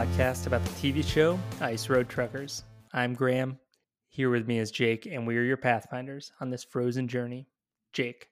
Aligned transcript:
podcast 0.00 0.46
about 0.46 0.64
the 0.64 0.70
TV 0.70 1.04
show 1.04 1.38
Ice 1.60 1.90
Road 1.90 2.08
Truckers. 2.08 2.64
I'm 2.94 3.12
Graham. 3.12 3.58
Here 4.08 4.30
with 4.30 4.46
me 4.46 4.58
is 4.58 4.70
Jake, 4.70 5.04
and 5.04 5.26
we 5.26 5.36
are 5.36 5.42
your 5.42 5.58
pathfinders 5.58 6.32
on 6.40 6.48
this 6.48 6.64
frozen 6.64 7.06
journey. 7.06 7.46
Jake, 7.92 8.30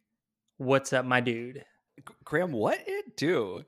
what's 0.57 0.95
up, 0.95 1.05
my 1.05 1.20
dude? 1.20 1.62
Graham, 2.25 2.52
what 2.52 2.79
it 2.87 3.19
do? 3.19 3.66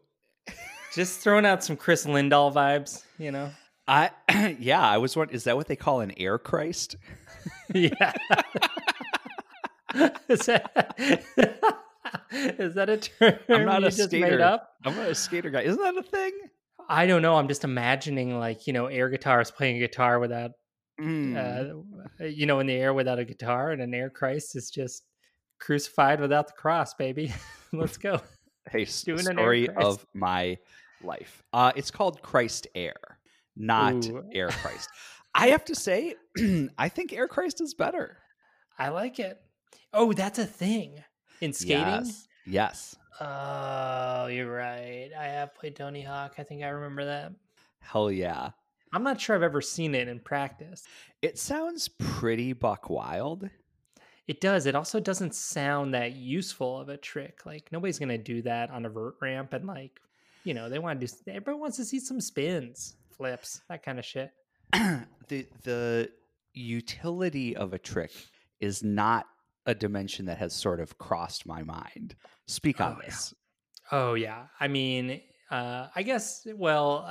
Just 0.95 1.21
throwing 1.21 1.45
out 1.45 1.63
some 1.63 1.77
Chris 1.77 2.07
Lindahl 2.07 2.51
vibes, 2.55 3.05
you 3.19 3.33
know? 3.33 3.51
I 3.87 4.09
yeah, 4.59 4.81
I 4.81 4.97
was 4.97 5.15
wondering, 5.15 5.37
is 5.37 5.45
that 5.45 5.59
what 5.59 5.67
they 5.67 5.77
call 5.77 6.01
an 6.01 6.15
air 6.17 6.39
Christ? 6.39 6.97
yeah. 7.75 8.15
is, 10.27 10.47
that, 10.47 11.19
is 12.33 12.75
that 12.77 12.89
a 12.89 12.97
term 12.97 13.39
I'm 13.51 13.67
not 13.67 13.85
a 13.85 13.91
skater. 13.91 14.31
made 14.31 14.41
up? 14.41 14.71
I'm 14.87 14.97
not 14.97 15.11
a 15.11 15.15
skater 15.15 15.51
guy. 15.51 15.65
Isn't 15.65 15.83
that 15.83 15.99
a 15.99 16.03
thing? 16.03 16.33
I 16.89 17.07
don't 17.07 17.23
know. 17.23 17.37
I'm 17.37 17.49
just 17.49 17.65
imagining 17.65 18.39
like, 18.39 18.67
you 18.67 18.73
know, 18.73 18.87
air 18.87 19.09
guitars 19.09 19.51
playing 19.51 19.77
a 19.77 19.81
guitar 19.81 20.19
without 20.19 20.53
Mm. 21.01 21.83
uh, 22.21 22.25
you 22.25 22.45
know, 22.45 22.61
in 22.61 22.67
the 22.67 22.75
air 22.75 22.93
without 22.93 23.19
a 23.19 23.25
guitar, 23.25 23.71
and 23.71 23.81
an 23.81 23.95
air 23.95 24.11
Christ 24.11 24.55
is 24.55 24.71
just 24.71 25.05
crucified 25.59 26.21
without 26.21 26.47
the 26.49 26.53
cross, 26.53 26.93
baby. 26.93 27.33
Let's 27.73 27.97
go. 27.97 28.21
hey, 28.71 28.87
doing 29.05 29.21
story 29.21 29.67
of 29.71 30.05
my 30.13 30.59
life. 31.03 31.43
Uh, 31.55 31.73
it's 31.75 31.91
called 31.91 32.21
Christ 32.21 32.67
Air, 32.75 33.19
not 33.57 34.05
Ooh. 34.09 34.25
Air 34.35 34.49
Christ. 34.63 34.91
I 35.35 35.49
have 35.49 35.65
to 35.67 35.75
say, 35.75 36.17
I 36.77 36.91
think 36.91 37.15
Air 37.15 37.29
Christ 37.29 37.63
is 37.63 37.73
better. 37.73 38.19
I 38.79 38.91
like 38.91 39.19
it. 39.19 39.39
Oh, 39.95 40.13
that's 40.13 40.39
a 40.39 40.45
thing 40.45 41.03
in 41.41 41.55
skating. 41.55 41.87
Yes. 41.87 42.27
Yes. 42.47 42.97
Oh, 43.21 44.27
you're 44.27 44.51
right. 44.51 45.11
I 45.19 45.25
have 45.25 45.55
played 45.55 45.77
Tony 45.77 46.03
Hawk. 46.03 46.35
I 46.39 46.43
think 46.43 46.63
I 46.63 46.69
remember 46.69 47.05
that. 47.05 47.33
Hell 47.81 48.11
yeah. 48.11 48.51
I'm 48.93 49.03
not 49.03 49.21
sure 49.21 49.37
I've 49.37 49.43
ever 49.43 49.61
seen 49.61 49.95
it 49.95 50.09
in 50.09 50.21
practice. 50.21 50.85
It 51.23 51.39
sounds 51.39 51.89
pretty 51.89 52.53
buck 52.53 52.91
wild. 52.91 53.49
It 54.27 54.41
does. 54.41 54.67
It 54.67 54.75
also 54.75 55.01
doesn't 55.01 55.35
sound 55.35 55.95
that 55.95 56.15
useful 56.15 56.79
of 56.79 56.89
a 56.89 56.97
trick. 56.97 57.45
Like 57.45 57.71
nobody's 57.73 57.99
gonna 57.99 58.19
do 58.19 58.43
that 58.43 58.71
on 58.71 58.87
a 58.87 58.89
vert 58.89 59.17
ramp, 59.21 59.53
and 59.53 59.67
like, 59.67 60.01
you 60.45 60.55
know, 60.55 60.69
they 60.69 60.79
want 60.79 61.01
to 61.01 61.07
do. 61.07 61.13
Everyone 61.29 61.61
wants 61.61 61.77
to 61.79 61.85
see 61.85 62.01
some 62.01 62.21
spins, 62.21 62.97
flips, 63.11 63.61
that 63.69 63.83
kind 63.83 63.99
of 63.99 64.05
shit. 64.05 64.33
the 64.73 65.47
the 65.63 66.11
utility 66.55 67.57
of 67.57 67.73
a 67.73 67.79
trick 67.79 68.13
is 68.61 68.83
not 68.83 69.27
a 69.67 69.75
dimension 69.75 70.27
that 70.27 70.39
has 70.39 70.53
sort 70.55 70.81
of 70.81 70.99
crossed 70.99 71.47
my 71.47 71.63
mind. 71.63 72.15
Speak 72.47 72.81
on 72.81 72.93
Oh, 72.93 72.99
yeah. 73.01 73.07
this. 73.07 73.35
Oh 73.93 74.15
yeah. 74.15 74.47
I 74.59 74.69
mean, 74.69 75.21
uh, 75.51 75.89
I 75.95 76.03
guess. 76.03 76.47
Well, 76.55 77.05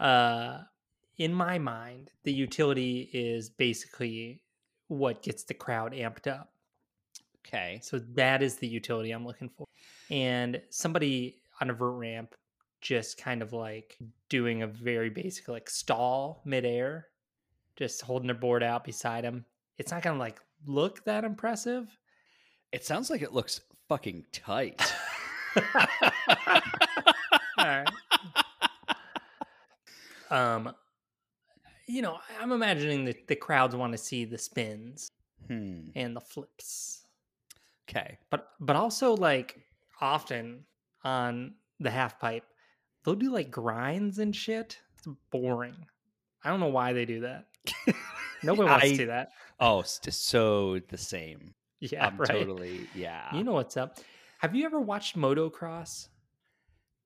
uh, 0.00 0.02
uh, 0.02 0.62
in 1.18 1.32
my 1.34 1.58
mind, 1.58 2.10
the 2.24 2.32
utility 2.32 3.10
is 3.12 3.50
basically 3.50 4.40
what 4.88 5.22
gets 5.22 5.44
the 5.44 5.54
crowd 5.54 5.92
amped 5.92 6.26
up. 6.26 6.52
Okay. 7.46 7.80
So 7.82 7.98
that 8.14 8.42
is 8.42 8.56
the 8.56 8.66
utility 8.66 9.10
I'm 9.10 9.26
looking 9.26 9.48
for. 9.48 9.66
And 10.10 10.60
somebody 10.70 11.42
on 11.60 11.70
a 11.70 11.72
vert 11.74 11.92
ramp 11.92 12.34
just 12.80 13.16
kind 13.18 13.42
of 13.42 13.52
like 13.52 13.96
doing 14.28 14.62
a 14.62 14.66
very 14.66 15.08
basic 15.10 15.48
like 15.48 15.70
stall 15.70 16.42
midair, 16.44 17.06
just 17.76 18.02
holding 18.02 18.26
their 18.26 18.36
board 18.36 18.62
out 18.62 18.84
beside 18.84 19.24
him. 19.24 19.44
It's 19.78 19.90
not 19.90 20.02
gonna 20.02 20.18
like 20.18 20.40
look 20.66 21.04
that 21.04 21.24
impressive. 21.24 21.86
It 22.72 22.84
sounds 22.84 23.10
like 23.10 23.22
it 23.22 23.32
looks 23.32 23.60
fucking 23.88 24.24
tight. 24.32 24.80
All 27.58 27.64
right. 27.64 27.88
Um, 30.30 30.72
you 31.86 32.02
know, 32.02 32.18
I'm 32.40 32.52
imagining 32.52 33.04
that 33.04 33.28
the 33.28 33.36
crowds 33.36 33.76
want 33.76 33.92
to 33.92 33.98
see 33.98 34.24
the 34.24 34.38
spins 34.38 35.10
hmm. 35.46 35.88
and 35.94 36.16
the 36.16 36.20
flips, 36.20 37.04
Okay. 37.88 38.18
but 38.30 38.48
but 38.58 38.74
also 38.74 39.14
like 39.14 39.60
often 40.00 40.64
on 41.04 41.54
the 41.78 41.90
half 41.90 42.18
pipe, 42.18 42.44
they'll 43.04 43.14
do 43.14 43.30
like 43.32 43.50
grinds 43.50 44.18
and 44.18 44.34
shit. 44.34 44.78
It's 44.98 45.06
boring. 45.30 45.76
I 46.42 46.48
don't 46.48 46.60
know 46.60 46.68
why 46.68 46.92
they 46.92 47.04
do 47.04 47.20
that. 47.20 47.46
Nobody 48.42 48.68
wants 48.68 48.84
I- 48.86 48.88
to 48.88 48.96
see 48.96 49.04
that. 49.04 49.28
Oh, 49.60 49.82
so 49.82 50.78
the 50.88 50.98
same. 50.98 51.54
Yeah, 51.80 52.06
I'm 52.06 52.16
right. 52.16 52.28
totally 52.28 52.88
yeah. 52.94 53.34
You 53.34 53.44
know 53.44 53.52
what's 53.52 53.76
up? 53.76 53.98
Have 54.38 54.54
you 54.54 54.64
ever 54.66 54.80
watched 54.80 55.16
motocross? 55.16 56.08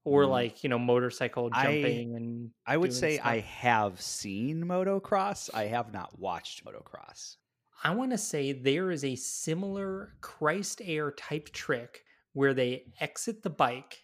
Or 0.04 0.22
Mm. 0.24 0.30
like, 0.30 0.62
you 0.64 0.70
know, 0.70 0.78
motorcycle 0.78 1.50
I- 1.52 1.64
jumping 1.64 2.14
and 2.16 2.50
I 2.64 2.76
would 2.76 2.92
say 2.92 3.16
stuff? 3.16 3.26
I 3.26 3.40
have 3.40 4.00
seen 4.00 4.64
motocross. 4.64 5.50
I 5.52 5.64
have 5.64 5.92
not 5.92 6.18
watched 6.18 6.64
motocross. 6.64 7.36
I 7.84 7.90
want 7.94 8.12
to 8.12 8.18
say 8.18 8.52
there 8.52 8.90
is 8.90 9.04
a 9.04 9.14
similar 9.16 10.14
Christ 10.20 10.80
Air 10.84 11.10
type 11.12 11.50
trick 11.50 12.04
where 12.32 12.54
they 12.54 12.84
exit 13.00 13.42
the 13.42 13.50
bike 13.50 14.02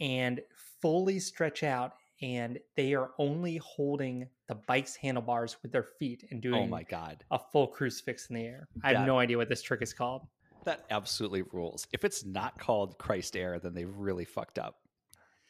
and 0.00 0.40
fully 0.80 1.18
stretch 1.18 1.62
out, 1.62 1.94
and 2.22 2.58
they 2.76 2.94
are 2.94 3.10
only 3.18 3.56
holding 3.58 4.28
the 4.48 4.54
bike's 4.54 4.94
handlebars 4.96 5.56
with 5.62 5.72
their 5.72 5.82
feet 5.98 6.24
and 6.30 6.38
oh 6.38 6.50
doing 6.50 6.62
Oh 6.64 6.66
my 6.66 6.82
god. 6.84 7.24
a 7.30 7.38
full 7.38 7.66
crucifix 7.66 8.28
in 8.30 8.36
the 8.36 8.44
air. 8.44 8.68
I 8.82 8.92
have 8.94 9.06
no 9.06 9.18
idea 9.18 9.36
what 9.36 9.48
this 9.48 9.62
trick 9.62 9.82
is 9.82 9.92
called. 9.92 10.22
That 10.64 10.84
absolutely 10.90 11.42
rules. 11.52 11.86
If 11.92 12.04
it's 12.04 12.24
not 12.24 12.58
called 12.58 12.96
Christ 12.98 13.36
Air, 13.36 13.58
then 13.58 13.74
they've 13.74 13.94
really 13.94 14.24
fucked 14.24 14.58
up. 14.58 14.76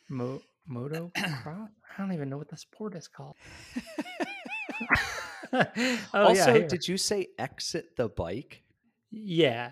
Mo- 0.09 0.43
moto 0.67 1.11
cross? 1.43 1.69
I 1.97 2.03
don't 2.03 2.13
even 2.13 2.29
know 2.29 2.39
what 2.39 2.49
the 2.49 2.57
sport 2.57 2.97
is 2.97 3.07
called. 3.07 3.37
oh, 5.53 5.65
also, 6.15 6.55
yeah, 6.55 6.67
did 6.67 6.87
you 6.89 6.97
say 6.97 7.29
exit 7.39 7.97
the 7.97 8.09
bike? 8.09 8.63
yeah. 9.11 9.71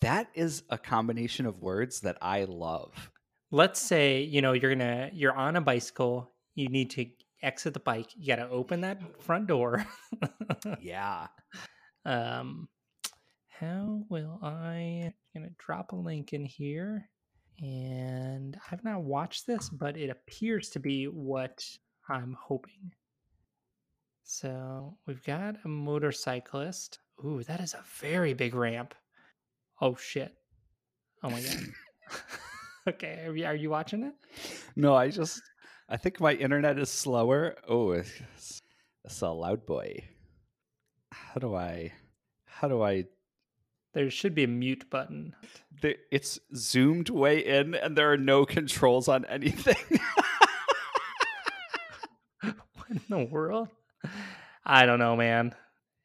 That 0.00 0.26
is 0.34 0.64
a 0.68 0.76
combination 0.78 1.46
of 1.46 1.62
words 1.62 2.00
that 2.00 2.18
I 2.20 2.42
love. 2.44 3.10
let's 3.52 3.80
say 3.80 4.22
you 4.22 4.42
know 4.42 4.52
you're 4.52 4.74
gonna 4.74 5.08
you're 5.12 5.32
on 5.32 5.54
a 5.54 5.60
bicycle 5.60 6.31
you 6.54 6.68
need 6.68 6.90
to 6.90 7.06
exit 7.42 7.74
the 7.74 7.80
bike 7.80 8.10
you 8.16 8.26
gotta 8.26 8.48
open 8.48 8.80
that 8.82 9.00
front 9.22 9.46
door. 9.46 9.84
Yeah. 10.80 11.26
um 12.04 12.68
how 13.48 14.02
will 14.08 14.38
i 14.42 15.12
gonna 15.34 15.50
drop 15.58 15.92
a 15.92 15.96
link 15.96 16.32
in 16.32 16.44
here 16.44 17.08
and 17.60 18.56
i've 18.70 18.84
not 18.84 19.02
watched 19.02 19.46
this 19.46 19.68
but 19.68 19.96
it 19.96 20.10
appears 20.10 20.68
to 20.70 20.80
be 20.80 21.04
what 21.06 21.64
i'm 22.08 22.36
hoping. 22.40 22.92
So 24.24 24.96
we've 25.06 25.22
got 25.24 25.56
a 25.64 25.68
motorcyclist. 25.68 26.98
Ooh 27.24 27.42
that 27.44 27.60
is 27.60 27.74
a 27.74 27.84
very 28.00 28.34
big 28.34 28.54
ramp. 28.54 28.94
Oh 29.80 29.96
shit. 29.96 30.34
Oh 31.22 31.30
my 31.30 31.40
god. 31.40 31.56
Okay 32.88 33.24
are 33.26 33.36
you, 33.36 33.44
are 33.46 33.54
you 33.54 33.70
watching 33.70 34.02
it? 34.04 34.14
No, 34.74 34.94
I 34.94 35.08
just 35.08 35.40
I 35.92 35.98
think 35.98 36.20
my 36.20 36.32
internet 36.32 36.78
is 36.78 36.88
slower. 36.88 37.54
Oh, 37.68 37.90
it's, 37.90 38.62
it's 39.04 39.20
a 39.20 39.28
loud 39.28 39.66
boy. 39.66 40.02
How 41.12 41.38
do 41.38 41.54
I 41.54 41.92
how 42.46 42.68
do 42.68 42.82
I 42.82 43.04
There 43.92 44.10
should 44.10 44.34
be 44.34 44.44
a 44.44 44.48
mute 44.48 44.88
button. 44.88 45.34
the, 45.82 45.96
it's 46.10 46.40
zoomed 46.56 47.10
way 47.10 47.40
in 47.40 47.74
and 47.74 47.94
there 47.94 48.10
are 48.10 48.16
no 48.16 48.46
controls 48.46 49.06
on 49.06 49.26
anything. 49.26 49.76
what 52.40 52.88
in 52.88 53.02
the 53.10 53.24
world? 53.24 53.68
I 54.64 54.86
don't 54.86 54.98
know, 54.98 55.14
man. 55.14 55.54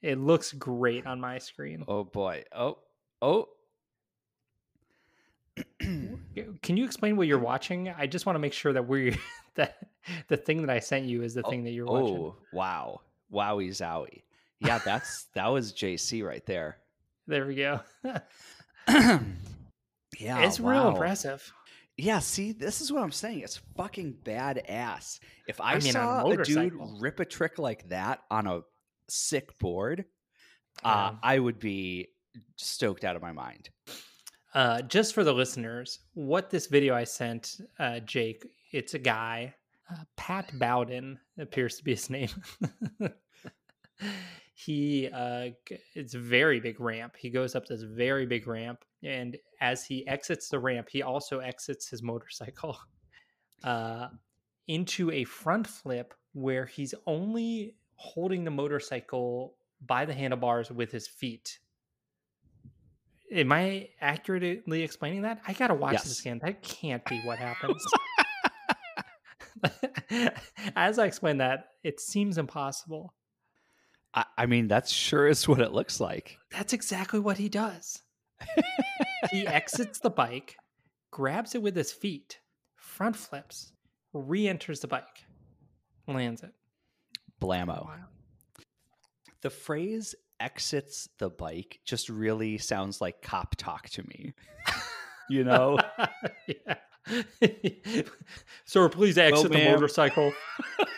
It 0.02 0.20
looks 0.20 0.52
great 0.52 1.08
on 1.08 1.22
my 1.22 1.38
screen. 1.38 1.86
oh 1.88 2.04
boy. 2.04 2.44
Oh. 2.54 2.80
Oh. 3.22 3.48
Can 6.62 6.78
you 6.78 6.86
explain 6.86 7.18
what 7.18 7.28
you're 7.28 7.40
watching? 7.40 7.90
I 7.90 8.08
just 8.08 8.26
want 8.26 8.36
to 8.36 8.40
make 8.40 8.54
sure 8.54 8.74
that 8.74 8.88
we're 8.88 9.16
that 9.56 9.78
the 10.28 10.38
thing 10.38 10.62
that 10.62 10.70
I 10.70 10.80
sent 10.80 11.06
you 11.06 11.24
is 11.24 11.34
the 11.34 11.44
thing 11.44 11.64
that 11.64 11.72
you're 11.72 11.86
watching. 11.86 12.18
Oh, 12.18 12.36
wow. 12.54 13.02
Wowie 13.32 13.70
zowie. 13.70 14.22
Yeah, 14.60 14.80
that's 14.80 15.26
that 15.36 15.48
was 15.48 15.74
JC 15.74 16.24
right 16.24 16.46
there. 16.46 16.78
There 17.28 17.46
we 17.46 17.56
go. 17.56 17.82
yeah. 18.88 19.20
it's 20.20 20.60
real 20.60 20.88
impressive. 20.90 21.52
Yeah, 21.98 22.20
see, 22.20 22.52
this 22.52 22.80
is 22.80 22.92
what 22.92 23.02
I'm 23.04 23.12
saying. 23.12 23.40
It's 23.40 23.60
fucking 23.76 24.18
badass. 24.24 25.20
If 25.48 25.60
I, 25.60 25.74
I 25.74 25.80
mean, 25.80 25.96
on 25.96 26.32
a 26.32 26.36
saw 26.36 26.42
a, 26.42 26.44
dude 26.44 26.74
rip 27.00 27.20
a 27.20 27.26
trick 27.26 27.58
like 27.58 27.90
that 27.90 28.20
on 28.30 28.46
a 28.46 28.62
sick 29.10 29.58
board, 29.60 30.06
uh, 30.84 31.10
Um, 31.10 31.20
I 31.24 31.40
would 31.40 31.60
be 31.60 32.10
stoked 32.56 33.04
out 33.04 33.16
of 33.16 33.22
my 33.22 33.32
mind. 33.32 33.70
Uh, 34.58 34.82
just 34.82 35.14
for 35.14 35.24
the 35.24 35.32
listeners, 35.32 36.00
what 36.16 36.50
this 36.50 36.66
video 36.66 36.96
I 36.96 37.04
sent 37.04 37.62
uh, 37.78 38.00
Jake, 38.00 38.44
it's 38.72 38.96
a 38.96 39.00
guy, 39.00 39.54
uh, 39.88 40.04
Pat 40.16 40.50
Bowden 40.58 41.20
appears 41.38 41.78
to 41.78 41.84
be 41.84 41.92
his 41.92 42.10
name. 42.10 42.30
he, 44.56 45.10
uh, 45.14 45.50
it's 45.94 46.16
a 46.16 46.20
very 46.20 46.60
big 46.60 46.80
ramp. 46.80 47.16
He 47.20 47.30
goes 47.30 47.54
up 47.54 47.68
this 47.68 47.84
very 47.84 48.26
big 48.26 48.48
ramp, 48.48 48.84
and 49.04 49.38
as 49.62 49.86
he 49.86 50.08
exits 50.08 50.50
the 50.50 50.58
ramp, 50.58 50.88
he 50.90 51.04
also 51.04 51.38
exits 51.38 51.88
his 51.88 52.02
motorcycle 52.02 52.80
uh, 53.64 54.08
into 54.68 55.12
a 55.12 55.24
front 55.26 55.68
flip 55.68 56.16
where 56.34 56.66
he's 56.66 56.96
only 57.06 57.76
holding 57.94 58.44
the 58.44 58.50
motorcycle 58.50 59.54
by 59.86 60.04
the 60.04 60.16
handlebars 60.16 60.72
with 60.72 60.92
his 60.92 61.08
feet. 61.08 61.60
Am 63.32 63.52
I 63.52 63.90
accurately 64.00 64.84
explaining 64.84 65.24
that? 65.24 65.42
I 65.48 65.54
gotta 65.54 65.74
watch 65.74 66.04
this 66.04 66.20
again. 66.22 66.40
That 66.44 66.62
can't 66.62 67.04
be 67.06 67.20
what 67.22 67.40
happens. 67.40 67.84
As 70.76 71.00
I 71.00 71.06
explain 71.06 71.38
that, 71.38 71.70
it 71.84 72.00
seems 72.00 72.38
impossible. 72.38 73.14
I, 74.14 74.26
I 74.38 74.46
mean, 74.46 74.68
that's 74.68 74.92
sure 74.92 75.28
is 75.28 75.48
what 75.48 75.62
it 75.62 75.72
looks 75.72 76.00
like. 76.00 76.38
That's 76.52 76.74
exactly 76.74 77.20
what 77.20 77.38
he 77.38 77.50
does. 77.50 78.02
he 79.32 79.48
exits 79.48 80.00
the 80.00 80.10
bike, 80.10 80.56
grabs 81.12 81.56
it 81.56 81.62
with 81.62 81.76
his 81.76 81.92
feet, 81.92 82.40
front 82.76 83.16
flips, 83.16 83.72
re 84.14 84.48
enters 84.48 84.80
the 84.82 84.88
bike, 84.88 85.26
lands 86.08 86.44
it. 86.44 86.52
Blammo. 87.42 87.86
Wow. 87.86 87.96
The 89.42 89.50
phrase 89.50 90.16
exits 90.40 91.10
the 91.18 91.30
bike 91.30 91.80
just 91.86 92.10
really 92.10 92.58
sounds 92.58 93.02
like 93.02 93.22
cop 93.22 93.56
talk 93.56 93.90
to 93.90 94.04
me. 94.04 94.34
you 95.30 95.44
know? 95.44 95.78
Sir, 98.66 98.90
please 98.90 99.18
exit 99.18 99.52
the 99.52 99.66
motorcycle. 99.66 100.34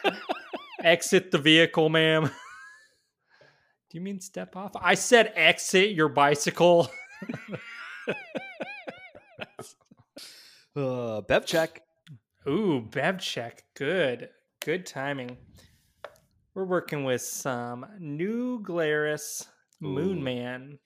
exit 0.84 1.32
the 1.32 1.38
vehicle, 1.38 1.90
ma'am. 1.90 2.24
Do 2.24 3.98
you 3.98 4.02
mean 4.02 4.20
step 4.20 4.56
off? 4.56 4.72
I 4.80 4.94
said 4.94 5.34
exit 5.36 5.92
your 5.92 6.10
bicycle. 6.10 6.90
Uh, 10.76 11.22
Bev 11.22 11.46
check. 11.46 11.82
Ooh, 12.48 12.82
bev 12.82 13.20
check. 13.20 13.64
Good. 13.76 14.30
Good 14.64 14.86
timing. 14.86 15.38
We're 16.60 16.66
working 16.66 17.06
with 17.06 17.22
some 17.22 17.86
new 18.00 18.62
Glarus 18.62 19.48
Moon. 19.80 20.22
Man. 20.22 20.78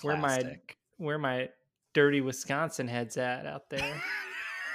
Where 0.00 0.16
my- 0.16 0.56
Where 0.96 1.18
my 1.18 1.50
dirty 1.92 2.22
Wisconsin 2.22 2.88
heads 2.88 3.18
at 3.18 3.44
out 3.44 3.68
there. 3.68 4.00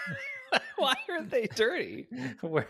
Why 0.75 0.93
are 1.09 1.23
they 1.23 1.47
dirty? 1.47 2.09
where 2.41 2.67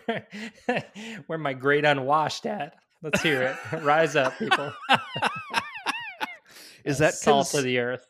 where 1.26 1.38
my 1.38 1.52
great 1.52 1.84
unwashed 1.84 2.46
at. 2.46 2.76
Let's 3.02 3.20
hear 3.20 3.42
it. 3.42 3.82
Rise 3.82 4.16
up, 4.16 4.38
people. 4.38 4.72
Is 6.86 6.96
that 6.96 7.12
salt 7.12 7.52
of 7.52 7.64
the 7.64 7.78
earth? 7.78 8.06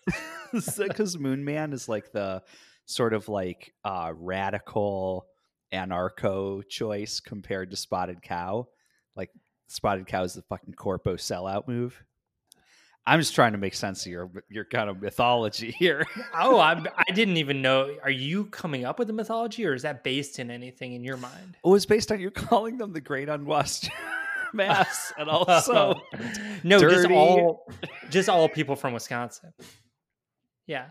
is 0.52 0.67
that 0.76 0.87
because 0.87 1.19
Moon 1.19 1.44
Man 1.44 1.73
is 1.73 1.88
like 1.88 2.12
the 2.12 2.44
sort 2.87 3.14
of 3.14 3.29
like 3.29 3.75
uh, 3.85 4.12
radical 4.14 5.26
anarcho 5.75 6.62
choice 6.69 7.19
compared 7.19 7.73
to 7.73 7.76
Spotted 7.76 8.23
Cow? 8.23 8.69
Like 9.20 9.31
Spotted 9.69 10.06
Cow 10.06 10.22
is 10.22 10.32
the 10.32 10.40
fucking 10.43 10.72
corpo 10.72 11.17
sellout 11.17 11.69
move. 11.69 12.02
I'm 13.06 13.20
just 13.20 13.34
trying 13.34 13.52
to 13.52 13.58
make 13.58 13.75
sense 13.75 14.06
of 14.06 14.12
your 14.12 14.31
your 14.49 14.64
kind 14.64 14.88
of 14.88 15.02
mythology 15.02 15.70
here. 15.72 16.06
Oh, 16.34 16.58
I 16.58 16.82
I 16.96 17.12
didn't 17.12 17.37
even 17.37 17.61
know. 17.61 17.94
Are 18.02 18.11
you 18.11 18.46
coming 18.46 18.87
up 18.87 18.99
with 18.99 19.08
the 19.08 19.12
mythology, 19.14 19.67
or 19.67 19.75
is 19.75 19.82
that 19.82 20.02
based 20.02 20.38
in 20.38 20.50
anything 20.50 20.94
in 20.94 21.05
your 21.05 21.19
mind? 21.19 21.58
Oh, 21.62 21.70
it 21.70 21.72
was 21.72 21.87
based 21.87 22.11
on 22.11 22.19
you 22.19 22.31
calling 22.31 22.78
them 22.78 22.94
the 22.94 23.00
Great 23.02 23.28
Unwashed 23.28 23.90
Mass, 24.55 25.12
and 25.19 25.28
also 25.28 26.00
no, 26.64 26.78
just 26.81 27.11
all 27.11 27.66
just 28.08 28.31
all 28.31 28.49
people 28.49 28.75
from 28.75 28.94
Wisconsin. 28.94 29.52
Yeah, 30.66 30.87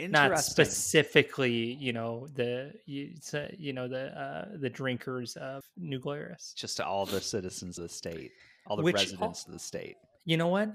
not 0.00 0.38
specifically, 0.40 1.74
you 1.74 1.92
know 1.92 2.26
the 2.34 2.72
you, 2.86 3.12
you 3.58 3.72
know 3.72 3.88
the 3.88 4.06
uh, 4.20 4.56
the 4.58 4.70
drinkers 4.70 5.36
of 5.36 5.64
New 5.76 5.98
Glarus. 5.98 6.52
just 6.56 6.76
to 6.78 6.86
all 6.86 7.06
the 7.06 7.20
citizens 7.20 7.78
of 7.78 7.82
the 7.84 7.88
state, 7.88 8.32
all 8.66 8.76
the 8.76 8.82
Which 8.82 8.94
residents 8.94 9.46
of 9.46 9.52
the 9.52 9.58
state. 9.58 9.96
You 10.24 10.36
know 10.36 10.48
what? 10.48 10.70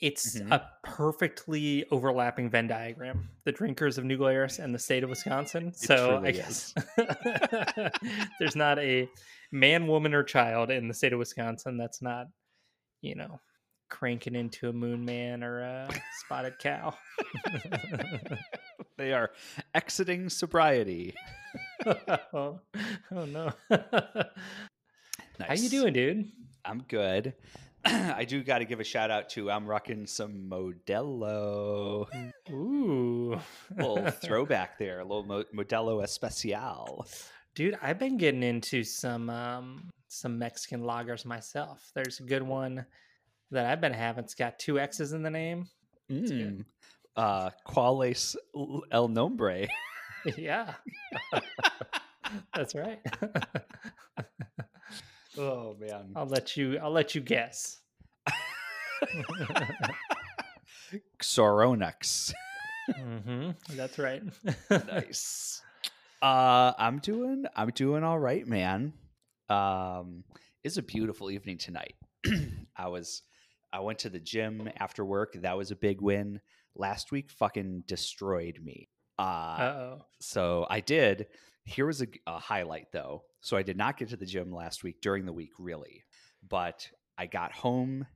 It's 0.00 0.38
Mhm. 0.38 0.50
a 0.50 0.66
perfectly 0.82 1.84
overlapping 1.90 2.48
Venn 2.48 2.66
diagram. 2.68 3.28
The 3.44 3.52
drinkers 3.52 3.98
of 3.98 4.04
New 4.06 4.16
Glarus 4.16 4.58
and 4.58 4.74
the 4.74 4.78
state 4.78 5.04
of 5.04 5.10
Wisconsin. 5.10 5.72
So 5.74 6.22
I 6.24 6.30
guess 6.30 6.72
there's 8.38 8.56
not 8.56 8.78
a 8.78 9.08
man, 9.52 9.86
woman, 9.86 10.14
or 10.14 10.22
child 10.22 10.70
in 10.70 10.88
the 10.88 10.94
state 10.94 11.12
of 11.12 11.18
Wisconsin 11.18 11.76
that's 11.76 12.00
not, 12.00 12.26
you 13.02 13.14
know, 13.14 13.40
cranking 13.90 14.34
into 14.34 14.68
a 14.68 14.72
moon 14.72 15.04
man 15.04 15.44
or 15.44 15.60
a 15.60 15.88
spotted 16.24 16.58
cow. 16.58 16.94
They 19.00 19.14
are 19.14 19.30
exiting 19.74 20.28
sobriety. 20.28 21.14
oh, 22.34 22.60
oh 23.10 23.24
no. 23.24 23.50
How 25.40 25.54
you 25.54 25.70
doing, 25.70 25.94
dude? 25.94 26.30
I'm 26.66 26.82
good. 26.82 27.32
I 27.86 28.26
do 28.26 28.42
got 28.42 28.58
to 28.58 28.66
give 28.66 28.78
a 28.78 28.84
shout 28.84 29.10
out 29.10 29.30
to 29.30 29.50
I'm 29.50 29.66
rocking 29.66 30.06
some 30.06 30.50
Modelo. 30.50 32.08
Ooh. 32.50 33.40
little 33.74 34.10
throwback 34.22 34.78
there, 34.78 35.00
a 35.00 35.02
little 35.02 35.24
Mo- 35.24 35.44
Modelo 35.54 36.04
Especial. 36.04 37.06
Dude, 37.54 37.78
I've 37.80 37.98
been 37.98 38.18
getting 38.18 38.42
into 38.42 38.84
some 38.84 39.30
um 39.30 39.88
some 40.08 40.38
Mexican 40.38 40.82
lagers 40.82 41.24
myself. 41.24 41.90
There's 41.94 42.20
a 42.20 42.24
good 42.24 42.42
one 42.42 42.84
that 43.50 43.66
I've 43.66 43.80
been 43.80 43.92
having. 43.92 44.24
It's 44.24 44.34
got 44.34 44.58
two 44.58 44.78
X's 44.78 45.12
in 45.12 45.22
the 45.22 45.30
name. 45.30 45.68
Mm. 46.10 46.64
Uh, 47.16 47.50
Quales 47.64 48.36
El 48.90 49.08
Nombre. 49.08 49.66
yeah. 50.36 50.74
That's 52.54 52.74
right. 52.74 53.00
Oh 55.38 55.76
man, 55.78 56.10
I'll 56.16 56.26
let 56.26 56.56
you 56.56 56.76
I'll 56.78 56.90
let 56.90 57.14
you 57.14 57.20
guess. 57.20 57.78
Soronex. 61.22 62.32
hmm 62.96 63.50
That's 63.70 63.98
right. 63.98 64.22
nice. 64.70 65.62
Uh, 66.20 66.72
I'm 66.78 66.98
doing. 66.98 67.44
I'm 67.56 67.70
doing 67.70 68.02
all 68.04 68.18
right, 68.18 68.46
man. 68.46 68.92
Um, 69.48 70.24
it's 70.64 70.76
a 70.76 70.82
beautiful 70.82 71.30
evening 71.30 71.58
tonight. 71.58 71.94
I 72.76 72.88
was. 72.88 73.22
I 73.72 73.80
went 73.80 74.00
to 74.00 74.10
the 74.10 74.18
gym 74.20 74.68
after 74.78 75.04
work. 75.04 75.34
That 75.42 75.56
was 75.56 75.70
a 75.70 75.76
big 75.76 76.00
win. 76.00 76.40
Last 76.76 77.12
week, 77.12 77.30
fucking 77.30 77.84
destroyed 77.86 78.58
me. 78.62 78.88
Uh, 79.18 79.22
Uh-oh. 79.22 79.98
so 80.20 80.66
I 80.70 80.80
did. 80.80 81.26
Here 81.64 81.86
was 81.86 82.00
a, 82.02 82.06
a 82.26 82.38
highlight 82.38 82.86
though. 82.92 83.24
So 83.40 83.56
I 83.56 83.62
did 83.62 83.76
not 83.76 83.96
get 83.96 84.08
to 84.10 84.16
the 84.16 84.26
gym 84.26 84.52
last 84.52 84.82
week 84.82 85.00
during 85.00 85.24
the 85.26 85.32
week, 85.32 85.50
really, 85.58 86.02
but 86.48 86.88
I 87.18 87.26
got 87.26 87.52
home 87.52 88.06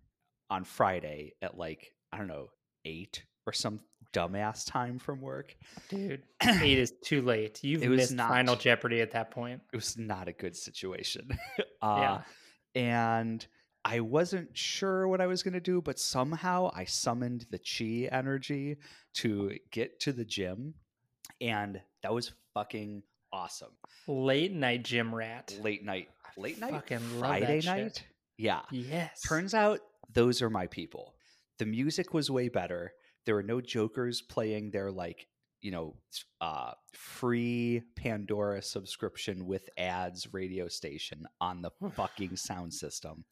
on 0.50 0.64
Friday 0.64 1.34
at 1.42 1.56
like 1.58 1.92
I 2.12 2.18
don't 2.18 2.26
know 2.28 2.48
eight 2.84 3.24
or 3.46 3.52
some 3.52 3.80
dumbass 4.14 4.64
time 4.66 4.98
from 4.98 5.20
work. 5.20 5.54
Dude, 5.88 6.22
eight 6.42 6.78
is 6.78 6.92
too 7.04 7.20
late. 7.22 7.62
You've 7.62 7.82
It 7.82 7.88
was 7.88 7.98
missed 7.98 8.14
not. 8.14 8.30
Final 8.30 8.56
Jeopardy 8.56 9.00
at 9.00 9.10
that 9.12 9.30
point. 9.30 9.60
it 9.72 9.76
was 9.76 9.98
not 9.98 10.28
a 10.28 10.32
good 10.32 10.56
situation. 10.56 11.28
Yeah. 11.82 12.12
uh, 12.12 12.22
And 12.74 13.46
I 13.84 14.00
wasn't 14.00 14.56
sure 14.56 15.06
what 15.06 15.20
I 15.20 15.26
was 15.26 15.42
going 15.42 15.54
to 15.54 15.60
do, 15.60 15.82
but 15.82 15.98
somehow 15.98 16.70
I 16.74 16.84
summoned 16.84 17.46
the 17.50 17.58
chi 17.58 18.08
energy 18.10 18.78
to 19.14 19.58
get 19.70 20.00
to 20.00 20.12
the 20.12 20.24
gym. 20.24 20.74
And 21.40 21.80
that 22.02 22.14
was 22.14 22.32
fucking 22.54 23.02
awesome. 23.32 23.72
Late 24.06 24.52
night 24.52 24.84
gym 24.84 25.14
rat. 25.14 25.54
Late 25.60 25.84
night, 25.84 26.08
late 26.36 26.58
night, 26.58 26.70
fucking 26.70 26.98
Friday 27.18 27.60
shit. 27.60 27.66
night. 27.66 28.04
Yeah. 28.38 28.62
Yes. 28.70 29.20
Turns 29.20 29.52
out 29.52 29.80
those 30.12 30.40
are 30.40 30.50
my 30.50 30.66
people. 30.66 31.14
The 31.58 31.66
music 31.66 32.14
was 32.14 32.30
way 32.30 32.48
better. 32.48 32.92
There 33.26 33.34
were 33.34 33.42
no 33.42 33.60
jokers 33.60 34.22
playing 34.22 34.70
their 34.70 34.90
like, 34.90 35.26
you 35.60 35.70
know, 35.70 35.96
uh 36.40 36.72
free 36.92 37.82
Pandora 37.96 38.62
subscription 38.62 39.46
with 39.46 39.68
ads 39.76 40.32
radio 40.32 40.68
station 40.68 41.26
on 41.40 41.62
the 41.62 41.70
fucking 41.94 42.36
sound 42.36 42.72
system. 42.72 43.24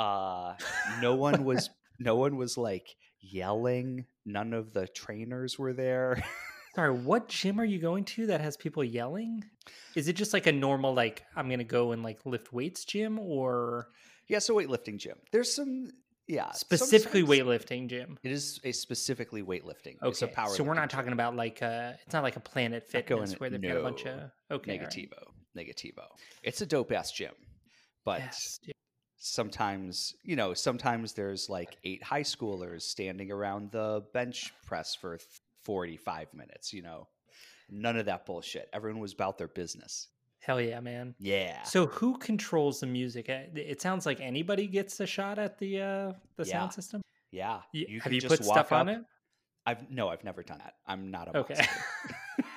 Uh 0.00 0.54
no 1.00 1.14
one 1.14 1.44
was 1.50 1.68
no 1.98 2.16
one 2.16 2.36
was 2.36 2.56
like 2.56 2.88
yelling. 3.20 4.06
None 4.24 4.52
of 4.54 4.72
the 4.72 4.86
trainers 4.88 5.58
were 5.58 5.72
there. 5.72 6.22
Sorry, 6.74 6.92
what 7.10 7.28
gym 7.28 7.60
are 7.60 7.64
you 7.64 7.78
going 7.80 8.04
to 8.04 8.26
that 8.28 8.40
has 8.40 8.56
people 8.56 8.82
yelling? 8.82 9.44
Is 9.94 10.08
it 10.08 10.14
just 10.14 10.32
like 10.32 10.46
a 10.46 10.52
normal 10.52 10.94
like 10.94 11.22
I'm 11.36 11.50
gonna 11.50 11.64
go 11.64 11.92
and 11.92 12.02
like 12.02 12.24
lift 12.24 12.52
weights 12.52 12.84
gym 12.84 13.18
or 13.18 13.88
yeah, 14.28 14.38
so 14.38 14.54
weightlifting 14.56 14.96
gym. 14.98 15.16
There's 15.32 15.54
some 15.54 15.90
yeah, 16.28 16.52
specifically 16.52 17.24
weightlifting 17.24 17.88
gym? 17.88 18.16
It 18.22 18.30
is 18.30 18.60
a 18.62 18.70
specifically 18.70 19.42
weightlifting. 19.42 19.96
A 20.00 20.06
Okay, 20.06 20.28
power 20.28 20.48
so 20.54 20.62
we're 20.62 20.74
not 20.74 20.88
talking 20.88 21.12
about 21.12 21.34
like 21.36 21.60
uh 21.62 21.92
it's 22.04 22.14
not 22.14 22.22
like 22.22 22.36
a 22.36 22.40
Planet 22.40 22.88
going- 22.92 23.04
Fitness 23.26 23.40
where 23.40 23.50
they've 23.50 23.60
got 23.60 23.76
a 23.76 23.82
bunch 23.82 24.06
of 24.06 24.30
okay 24.50 24.78
all 24.78 24.78
right. 24.78 24.88
negativo 24.88 25.22
negativo 25.56 26.04
it's 26.42 26.60
a 26.62 26.66
dope 26.66 26.92
ass 26.92 27.10
gym 27.12 27.32
but 28.04 28.20
Yes. 28.20 28.60
Sometimes 29.22 30.14
you 30.24 30.34
know 30.34 30.54
sometimes 30.54 31.12
there's 31.12 31.48
like 31.50 31.76
eight 31.84 32.02
high 32.02 32.22
schoolers 32.22 32.82
standing 32.82 33.30
around 33.30 33.70
the 33.70 34.02
bench 34.14 34.52
press 34.66 34.94
for 34.94 35.18
45 35.64 36.32
minutes 36.32 36.72
you 36.72 36.80
know 36.80 37.06
none 37.68 37.98
of 37.98 38.06
that 38.06 38.24
bullshit 38.24 38.68
everyone 38.72 38.98
was 39.00 39.12
about 39.12 39.36
their 39.38 39.48
business 39.48 40.08
Hell 40.42 40.58
yeah, 40.58 40.80
man. 40.80 41.14
Yeah. 41.18 41.62
So 41.64 41.84
who 41.84 42.16
controls 42.16 42.80
the 42.80 42.86
music? 42.86 43.28
Uh, 43.28 43.40
It 43.54 43.82
sounds 43.82 44.06
like 44.06 44.20
anybody 44.22 44.66
gets 44.66 44.98
a 44.98 45.06
shot 45.06 45.38
at 45.38 45.58
the 45.58 45.82
uh 45.82 46.12
the 46.36 46.44
Yeah. 46.46 46.60
sound 46.60 46.72
system. 46.72 47.02
yeah. 47.30 47.60
You 47.74 48.00
Have 48.00 48.14
you 48.14 48.22
just 48.22 48.38
put 48.38 48.44
stuff 48.46 48.72
on 48.72 48.88
it? 48.88 49.02
I've 49.66 49.90
no, 49.90 50.08
I've 50.08 50.24
never 50.24 50.42
done 50.42 50.56
that. 50.64 50.76
I'm 50.86 51.10
not 51.10 51.28
a 51.28 51.36
Okay. 51.40 51.60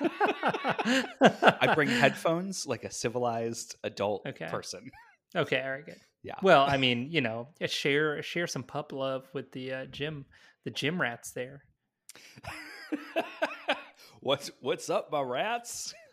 I 1.60 1.72
bring 1.74 1.88
headphones 2.00 2.66
like 2.66 2.84
a 2.84 2.90
civilized 2.90 3.76
adult 3.84 4.26
Okay. 4.26 4.46
person. 4.46 4.90
Okay, 5.36 5.60
all 5.62 5.70
right, 5.72 5.84
good. 5.84 6.00
Yeah. 6.24 6.34
Well, 6.42 6.64
I 6.66 6.78
mean, 6.78 7.08
you 7.10 7.20
know, 7.20 7.48
share 7.66 8.22
share 8.22 8.46
some 8.46 8.62
pup 8.62 8.92
love 8.92 9.28
with 9.34 9.52
the 9.52 9.72
uh, 9.72 9.84
gym, 9.86 10.24
the 10.64 10.70
gym 10.70 11.00
rats 11.00 11.32
there. 11.32 11.62
what's 14.20 14.50
what's 14.60 14.88
up, 14.90 15.12
my 15.12 15.20
rats? 15.20 15.94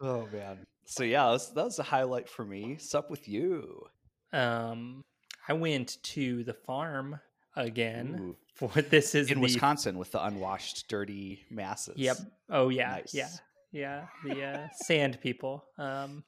Oh 0.00 0.26
man. 0.32 0.58
So 0.86 1.04
yeah, 1.04 1.24
that 1.24 1.30
was, 1.32 1.54
that 1.54 1.64
was 1.64 1.78
a 1.78 1.82
highlight 1.82 2.28
for 2.28 2.44
me. 2.44 2.76
Sup 2.78 3.10
with 3.10 3.28
you? 3.28 3.86
um, 4.32 5.02
I 5.48 5.52
went 5.52 6.02
to 6.02 6.44
the 6.44 6.54
farm 6.54 7.18
again 7.56 8.16
Ooh. 8.20 8.36
for 8.54 8.68
this 8.82 9.14
is 9.14 9.30
In 9.30 9.38
the 9.38 9.42
Wisconsin 9.42 9.98
with 9.98 10.12
the 10.12 10.24
unwashed, 10.24 10.88
dirty 10.88 11.44
masses. 11.50 11.96
Yep. 11.96 12.18
Oh 12.48 12.68
yeah. 12.68 12.90
Nice. 12.90 13.14
Yeah. 13.14 13.28
Yeah. 13.72 14.06
The 14.24 14.42
uh, 14.44 14.68
sand 14.72 15.18
people. 15.20 15.64
Um, 15.78 16.24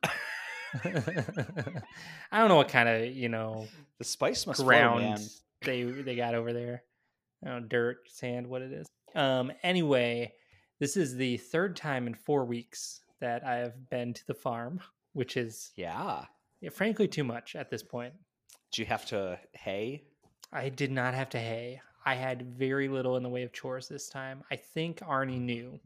I 0.75 2.39
don't 2.39 2.49
know 2.49 2.57
what 2.57 2.69
kind 2.69 2.89
of 2.89 3.15
you 3.15 3.29
know 3.29 3.67
The 3.99 4.05
spice 4.05 4.47
must 4.47 4.65
ground 4.65 5.19
flow, 5.19 5.29
they 5.63 5.83
they 5.83 6.17
got 6.17 6.35
over 6.35 6.53
there. 6.53 6.83
Know, 7.43 7.59
dirt, 7.61 7.99
sand, 8.09 8.47
what 8.47 8.63
it 8.63 8.73
is. 8.73 8.87
Um. 9.15 9.53
Anyway, 9.63 10.33
this 10.79 10.97
is 10.97 11.17
the 11.17 11.37
third 11.37 11.77
time 11.77 12.07
in 12.07 12.15
four 12.15 12.45
weeks 12.45 13.01
that 13.21 13.45
I 13.45 13.57
have 13.57 13.91
been 13.91 14.15
to 14.15 14.27
the 14.27 14.35
farm, 14.35 14.81
which 15.13 15.37
is 15.37 15.73
Yeah. 15.77 16.25
yeah, 16.61 16.71
frankly 16.71 17.07
too 17.09 17.25
much 17.25 17.55
at 17.57 17.71
this 17.71 17.83
point. 17.83 18.15
Did 18.71 18.79
you 18.79 18.87
have 18.87 19.05
to 19.07 19.39
hay? 19.53 20.05
I 20.53 20.69
did 20.69 20.91
not 20.91 21.15
have 21.15 21.29
to 21.31 21.39
hay. 21.39 21.81
I 22.05 22.15
had 22.15 22.57
very 22.57 22.89
little 22.89 23.17
in 23.17 23.23
the 23.23 23.29
way 23.29 23.43
of 23.43 23.53
chores 23.53 23.89
this 23.89 24.09
time. 24.09 24.43
I 24.51 24.57
think 24.57 25.01
Arnie 25.01 25.41
knew. 25.41 25.79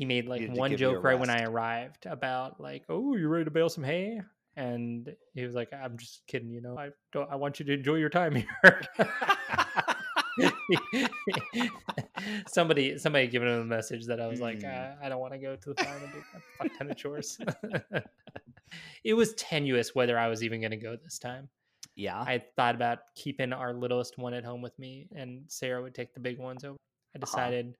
He 0.00 0.06
made 0.06 0.26
like 0.26 0.48
one 0.48 0.70
give 0.70 0.80
you 0.80 0.88
a 0.88 0.92
joke 0.94 1.04
right 1.04 1.18
when 1.20 1.28
I 1.28 1.42
arrived 1.44 2.06
about 2.06 2.58
like, 2.58 2.84
"Oh, 2.88 3.16
you 3.16 3.28
ready 3.28 3.44
to 3.44 3.50
bale 3.50 3.68
some 3.68 3.84
hay?" 3.84 4.22
And 4.56 5.14
he 5.34 5.44
was 5.44 5.54
like, 5.54 5.68
"I'm 5.74 5.98
just 5.98 6.22
kidding, 6.26 6.48
you 6.48 6.62
know. 6.62 6.74
I 6.78 6.88
don't. 7.12 7.30
I 7.30 7.36
want 7.36 7.60
you 7.60 7.66
to 7.66 7.74
enjoy 7.74 7.96
your 7.96 8.08
time 8.08 8.34
here." 8.62 8.80
somebody, 12.48 12.96
somebody 12.98 13.26
giving 13.26 13.48
him 13.48 13.60
a 13.60 13.64
message 13.66 14.06
that 14.06 14.20
I 14.22 14.26
was 14.26 14.40
like, 14.40 14.60
Mm. 14.60 14.92
uh, 14.92 14.96
"I 15.04 15.10
don't 15.10 15.20
want 15.20 15.34
to 15.34 15.38
go 15.38 15.54
to 15.54 15.74
the 15.74 15.84
farm 15.84 16.02
and 16.02 16.12
do 16.12 16.18
a 16.34 16.40
fuck 16.68 16.78
ton 16.78 16.90
of 16.90 16.96
chores." 16.96 17.38
it 19.04 19.12
was 19.12 19.34
tenuous 19.34 19.94
whether 19.94 20.18
I 20.18 20.28
was 20.28 20.42
even 20.42 20.60
going 20.62 20.70
to 20.70 20.76
go 20.78 20.96
this 20.96 21.18
time. 21.18 21.46
Yeah. 21.94 22.18
I 22.20 22.42
thought 22.56 22.74
about 22.74 23.00
keeping 23.16 23.52
our 23.52 23.74
littlest 23.74 24.16
one 24.16 24.32
at 24.32 24.44
home 24.44 24.62
with 24.62 24.78
me, 24.78 25.08
and 25.14 25.42
Sarah 25.48 25.82
would 25.82 25.94
take 25.94 26.14
the 26.14 26.20
big 26.20 26.38
ones 26.38 26.64
over. 26.64 26.76
I 27.14 27.18
Uh-huh. 27.18 27.26
decided, 27.26 27.74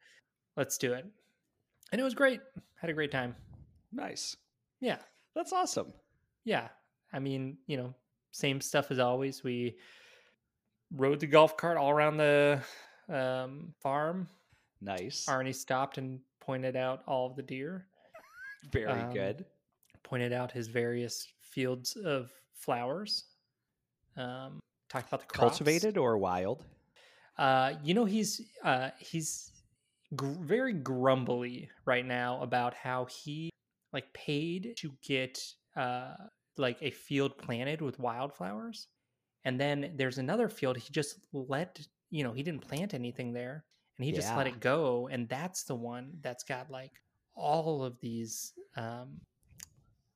let's 0.58 0.76
do 0.76 0.92
it, 0.92 1.06
and 1.92 2.00
it 2.00 2.04
was 2.04 2.14
great. 2.14 2.40
Had 2.76 2.90
a 2.90 2.94
great 2.94 3.10
time. 3.10 3.34
nice. 3.92 4.36
Yeah, 4.80 4.96
That's 5.34 5.52
awesome. 5.52 5.92
yeah. 6.44 6.68
I 7.12 7.18
mean, 7.18 7.58
you 7.66 7.76
know, 7.76 7.94
same 8.30 8.60
stuff 8.60 8.90
as 8.90 8.98
always. 8.98 9.42
We 9.44 9.76
rode 10.92 11.20
the 11.20 11.26
golf 11.26 11.56
cart 11.56 11.76
all 11.76 11.90
around 11.90 12.16
the 12.16 12.62
um, 13.08 13.74
farm. 13.80 14.28
Nice. 14.80 15.26
Arnie 15.28 15.54
stopped 15.54 15.98
and 15.98 16.20
pointed 16.40 16.76
out 16.76 17.02
all 17.06 17.26
of 17.26 17.36
the 17.36 17.42
deer. 17.42 17.86
Very 18.72 19.00
um, 19.02 19.12
good. 19.12 19.44
Pointed 20.02 20.32
out 20.32 20.50
his 20.52 20.68
various 20.68 21.26
fields 21.40 21.96
of 21.96 22.30
flowers. 22.54 23.24
Um, 24.16 24.60
talked 24.88 25.08
about 25.08 25.20
the 25.20 25.26
crops. 25.26 25.58
Cultivated 25.58 25.98
or 25.98 26.16
wild? 26.18 26.64
Uh, 27.38 27.72
you 27.82 27.94
know, 27.94 28.04
he's 28.04 28.40
uh, 28.64 28.90
he's 28.98 29.52
gr- 30.16 30.40
very 30.40 30.72
grumbly 30.72 31.68
right 31.84 32.04
now 32.04 32.40
about 32.42 32.74
how 32.74 33.06
he 33.06 33.50
like 33.92 34.12
paid 34.12 34.74
to 34.76 34.92
get 35.02 35.42
uh 35.76 36.14
like 36.56 36.78
a 36.82 36.90
field 36.90 37.36
planted 37.38 37.80
with 37.80 37.98
wildflowers, 37.98 38.88
and 39.44 39.58
then 39.60 39.92
there's 39.96 40.18
another 40.18 40.48
field 40.48 40.76
he 40.76 40.92
just 40.92 41.20
let 41.32 41.80
you 42.10 42.22
know 42.24 42.32
he 42.32 42.42
didn't 42.42 42.66
plant 42.66 42.92
anything 42.94 43.32
there, 43.32 43.64
and 43.96 44.04
he 44.04 44.12
just 44.12 44.28
let 44.36 44.46
it 44.46 44.60
go, 44.60 45.08
and 45.10 45.28
that's 45.28 45.64
the 45.64 45.74
one 45.74 46.12
that's 46.22 46.44
got 46.44 46.70
like 46.70 46.92
all 47.34 47.82
of 47.84 47.98
these 48.00 48.52
um. 48.76 49.20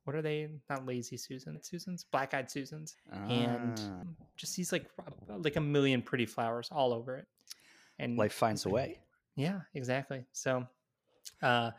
What 0.04 0.14
are 0.14 0.20
they? 0.20 0.48
Not 0.68 0.84
lazy 0.84 1.16
Susan. 1.16 1.58
Susans, 1.62 2.04
black 2.04 2.34
eyed 2.34 2.50
Susans 2.50 2.94
and 3.30 3.80
Ah, 3.80 4.04
just 4.36 4.54
these 4.54 4.70
like 4.70 4.84
like 5.28 5.56
a 5.56 5.60
million 5.62 6.02
pretty 6.02 6.26
flowers 6.26 6.68
all 6.70 6.92
over 6.92 7.16
it 7.16 7.26
and 7.98 8.18
life 8.18 8.34
finds 8.34 8.66
a 8.66 8.68
way. 8.68 8.98
Yeah 9.36 9.60
exactly 9.74 10.24
so 10.32 10.66
uh 11.42 11.70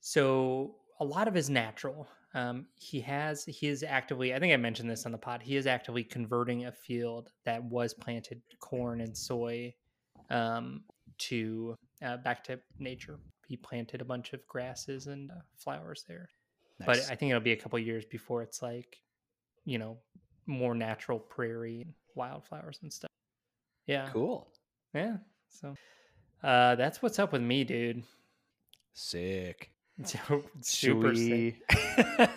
so 0.00 0.76
a 1.00 1.04
lot 1.04 1.28
of 1.28 1.36
is 1.36 1.50
natural 1.50 2.08
um 2.34 2.66
he 2.74 3.00
has 3.00 3.44
he 3.44 3.66
is 3.66 3.82
actively 3.82 4.34
i 4.34 4.38
think 4.38 4.52
i 4.52 4.56
mentioned 4.56 4.90
this 4.90 5.06
on 5.06 5.12
the 5.12 5.18
pod 5.18 5.42
he 5.42 5.56
is 5.56 5.66
actively 5.66 6.04
converting 6.04 6.66
a 6.66 6.72
field 6.72 7.32
that 7.44 7.62
was 7.64 7.94
planted 7.94 8.40
corn 8.60 9.00
and 9.00 9.16
soy 9.16 9.72
um 10.30 10.82
to 11.18 11.74
uh, 12.04 12.16
back 12.18 12.44
to 12.44 12.58
nature 12.78 13.18
he 13.48 13.56
planted 13.56 14.00
a 14.00 14.04
bunch 14.04 14.32
of 14.32 14.46
grasses 14.46 15.06
and 15.06 15.30
uh, 15.30 15.34
flowers 15.56 16.04
there 16.06 16.28
but 16.84 16.98
I 17.10 17.14
think 17.14 17.30
it'll 17.30 17.40
be 17.40 17.52
a 17.52 17.56
couple 17.56 17.78
years 17.78 18.04
before 18.04 18.42
it's 18.42 18.60
like, 18.60 18.98
you 19.64 19.78
know, 19.78 19.98
more 20.46 20.74
natural 20.74 21.18
prairie 21.18 21.82
and 21.82 21.94
wildflowers 22.14 22.80
and 22.82 22.92
stuff. 22.92 23.10
Yeah. 23.86 24.08
cool. 24.12 24.48
Yeah. 24.94 25.16
So 25.48 25.74
uh 26.42 26.74
that's 26.76 27.02
what's 27.02 27.18
up 27.18 27.32
with 27.32 27.42
me, 27.42 27.64
dude. 27.64 28.02
Sick. 28.94 29.70
So, 30.04 30.42
Should 30.62 30.64
super 30.64 31.14
sick. 31.14 31.62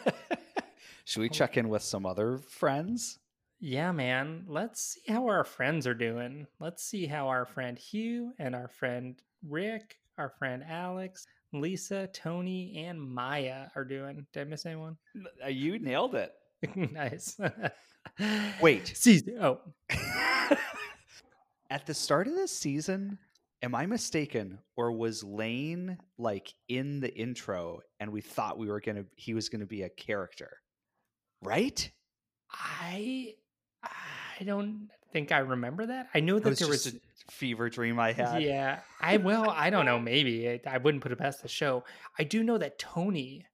Should 1.03 1.19
we 1.21 1.27
check 1.27 1.57
in 1.57 1.67
with 1.67 1.81
some 1.81 2.05
other 2.05 2.37
friends? 2.37 3.19
Yeah, 3.59 3.91
man. 3.91 4.45
Let's 4.47 4.81
see 4.81 5.11
how 5.11 5.27
our 5.27 5.43
friends 5.43 5.85
are 5.85 5.93
doing. 5.93 6.47
Let's 6.61 6.83
see 6.83 7.05
how 7.05 7.27
our 7.27 7.45
friend 7.45 7.77
Hugh 7.77 8.31
and 8.39 8.55
our 8.55 8.69
friend 8.69 9.21
Rick, 9.45 9.97
our 10.17 10.29
friend 10.29 10.63
Alex, 10.69 11.27
Lisa, 11.51 12.07
Tony, 12.13 12.85
and 12.85 13.01
Maya 13.01 13.65
are 13.75 13.83
doing. 13.83 14.25
Did 14.31 14.41
I 14.41 14.43
miss 14.45 14.65
anyone? 14.65 14.95
Uh, 15.43 15.49
You 15.49 15.79
nailed 15.79 16.15
it. 16.15 16.31
nice. 16.93 17.37
Wait. 18.61 18.87
See, 18.95 19.21
oh, 19.41 19.59
At 21.69 21.85
the 21.85 21.93
start 21.93 22.27
of 22.27 22.35
this 22.35 22.57
season, 22.57 23.17
am 23.61 23.75
I 23.75 23.85
mistaken, 23.85 24.59
or 24.77 24.91
was 24.91 25.23
Lane 25.23 25.97
like 26.17 26.53
in 26.67 26.99
the 26.99 27.13
intro 27.13 27.79
and 27.99 28.11
we 28.11 28.21
thought 28.21 28.57
we 28.57 28.67
were 28.69 28.79
gonna 28.81 29.05
he 29.15 29.33
was 29.33 29.49
gonna 29.49 29.65
be 29.65 29.83
a 29.83 29.89
character? 29.89 30.51
Right? 31.41 31.91
I 32.51 33.33
I 33.83 34.43
don't 34.43 34.89
think 35.11 35.31
I 35.31 35.39
remember 35.39 35.85
that. 35.87 36.09
I 36.13 36.19
know 36.19 36.39
that 36.39 36.49
was 36.49 36.59
there 36.59 36.67
was 36.67 36.87
a 36.87 36.91
fever 37.31 37.69
dream 37.69 37.99
I 37.99 38.11
had. 38.13 38.41
yeah. 38.43 38.79
I 39.01 39.17
well, 39.17 39.49
I 39.49 39.69
don't 39.69 39.85
know. 39.85 39.99
Maybe 39.99 40.49
I, 40.49 40.59
I 40.67 40.77
wouldn't 40.77 41.03
put 41.03 41.11
it 41.11 41.17
past 41.19 41.41
the 41.41 41.47
show. 41.47 41.83
I 42.17 42.23
do 42.23 42.43
know 42.43 42.57
that 42.57 42.79
Tony 42.79 43.45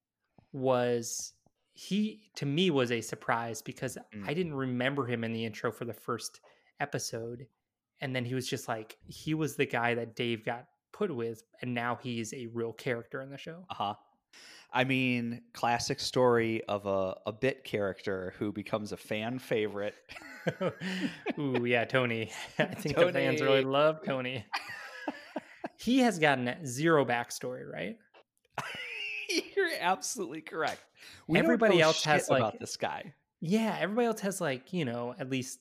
was 0.54 1.34
he 1.74 2.30
to 2.36 2.46
me 2.46 2.70
was 2.72 2.92
a 2.92 3.02
surprise 3.02 3.62
because 3.62 3.98
Mm. 4.16 4.28
I 4.28 4.34
didn't 4.34 4.54
remember 4.56 5.06
him 5.06 5.24
in 5.24 5.34
the 5.34 5.46
intro 5.46 5.72
for 5.72 5.86
the 5.86 5.94
first 5.94 6.40
episode, 6.80 7.48
and 8.02 8.16
then 8.16 8.26
he 8.26 8.36
was 8.36 8.48
just 8.48 8.68
like 8.68 8.98
he 9.08 9.34
was 9.34 9.56
the 9.56 9.66
guy 9.66 9.96
that 9.96 10.16
Dave 10.16 10.46
got 10.46 10.66
put 10.92 11.14
with, 11.16 11.44
and 11.62 11.74
now 11.74 11.98
he's 12.02 12.34
a 12.34 12.48
real 12.48 12.74
character 12.74 13.22
in 13.22 13.30
the 13.30 13.38
show. 13.38 13.66
Uh-huh. 13.70 13.94
I 14.74 14.84
mean, 14.84 15.42
classic 15.54 16.00
story 16.02 16.62
of 16.68 16.86
a, 16.86 17.16
a 17.26 17.32
bit 17.32 17.64
character 17.64 18.34
who 18.38 18.52
becomes 18.52 18.92
a 18.92 18.98
fan 18.98 19.40
favorite. 19.40 19.96
Ooh, 21.40 21.66
yeah, 21.66 21.86
Tony. 21.86 22.32
I 22.60 22.66
think 22.66 22.96
the 22.98 23.12
fans 23.12 23.42
really 23.42 23.62
Tony. 23.62 23.74
love 23.74 24.00
Tony. 24.06 24.46
he 25.78 26.00
has 26.00 26.20
gotten 26.20 26.66
zero 26.66 27.06
backstory, 27.06 27.70
right? 27.72 27.98
You're 29.56 29.70
absolutely 29.80 30.42
correct. 30.42 30.80
We 31.28 31.40
Everybody 31.40 31.78
know 31.78 31.86
else 31.86 32.04
has, 32.04 32.30
like- 32.30 32.42
about 32.42 32.60
this 32.60 32.78
guy. 32.78 33.14
Yeah, 33.42 33.78
everybody 33.80 34.08
else 34.08 34.22
has 34.22 34.42
like, 34.42 34.74
you 34.74 34.86
know, 34.86 35.14
at 35.20 35.30
least 35.30 35.60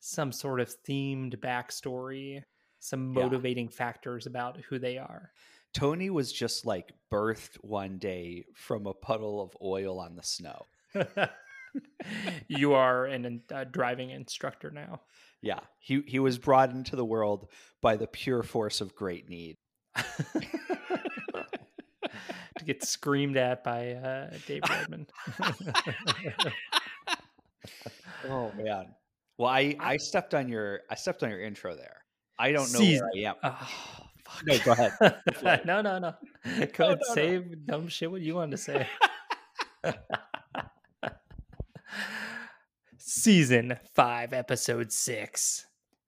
some 0.00 0.32
sort 0.32 0.60
of 0.60 0.74
themed 0.88 1.36
backstory, 1.38 2.42
some 2.78 3.12
Yeah. 3.14 3.22
motivating 3.22 3.68
factors 3.68 4.26
about 4.26 4.58
who 4.68 4.78
they 4.78 4.98
are. 4.98 5.32
Tony 5.72 6.08
was 6.10 6.32
just 6.32 6.64
like 6.64 6.92
birthed 7.12 7.56
one 7.60 7.98
day 7.98 8.44
from 8.54 8.86
a 8.86 8.94
puddle 8.94 9.42
of 9.42 9.56
oil 9.60 9.98
on 10.00 10.16
the 10.16 10.22
snow. 10.22 10.66
you 12.48 12.72
are 12.72 13.04
an 13.04 13.42
uh, 13.52 13.64
driving 13.64 14.10
instructor 14.10 14.70
now. 14.70 15.02
Yeah, 15.42 15.60
he 15.78 16.02
he 16.06 16.18
was 16.18 16.38
brought 16.38 16.70
into 16.70 16.96
the 16.96 17.04
world 17.04 17.50
by 17.82 17.96
the 17.96 18.06
pure 18.06 18.42
force 18.42 18.80
of 18.80 18.94
great 18.94 19.28
need. 19.28 19.58
to 22.58 22.64
get 22.64 22.82
screamed 22.82 23.36
at 23.36 23.62
by 23.62 23.92
uh, 23.92 24.30
Dave 24.46 24.62
Redmond. 24.68 25.10
oh 28.28 28.50
man. 28.56 28.94
Well, 29.38 29.50
I 29.50 29.76
I 29.80 29.96
stepped 29.98 30.34
on 30.34 30.48
your 30.48 30.80
I 30.90 30.94
stepped 30.94 31.22
on 31.22 31.30
your 31.30 31.40
intro 31.40 31.76
there. 31.76 31.96
I 32.38 32.52
don't 32.52 32.72
know 32.72 32.78
Season- 32.78 33.08
where 33.14 33.26
I 33.26 33.30
am. 33.30 33.36
oh, 33.42 33.68
fuck. 34.24 34.42
No, 34.46 34.58
go 34.64 34.72
ahead. 34.72 35.62
no, 35.66 35.80
no, 35.82 35.98
no. 35.98 36.14
Go 36.76 36.88
No, 36.94 36.98
ahead, 37.12 37.16
no, 37.16 37.38
no. 37.38 37.54
dumb 37.66 37.88
shit 37.88 38.10
what 38.10 38.20
you 38.22 38.34
wanted 38.34 38.52
to 38.52 38.56
say. 38.58 38.86
Season 42.98 43.78
5, 43.94 44.32
Episode 44.32 44.92
6. 44.92 45.66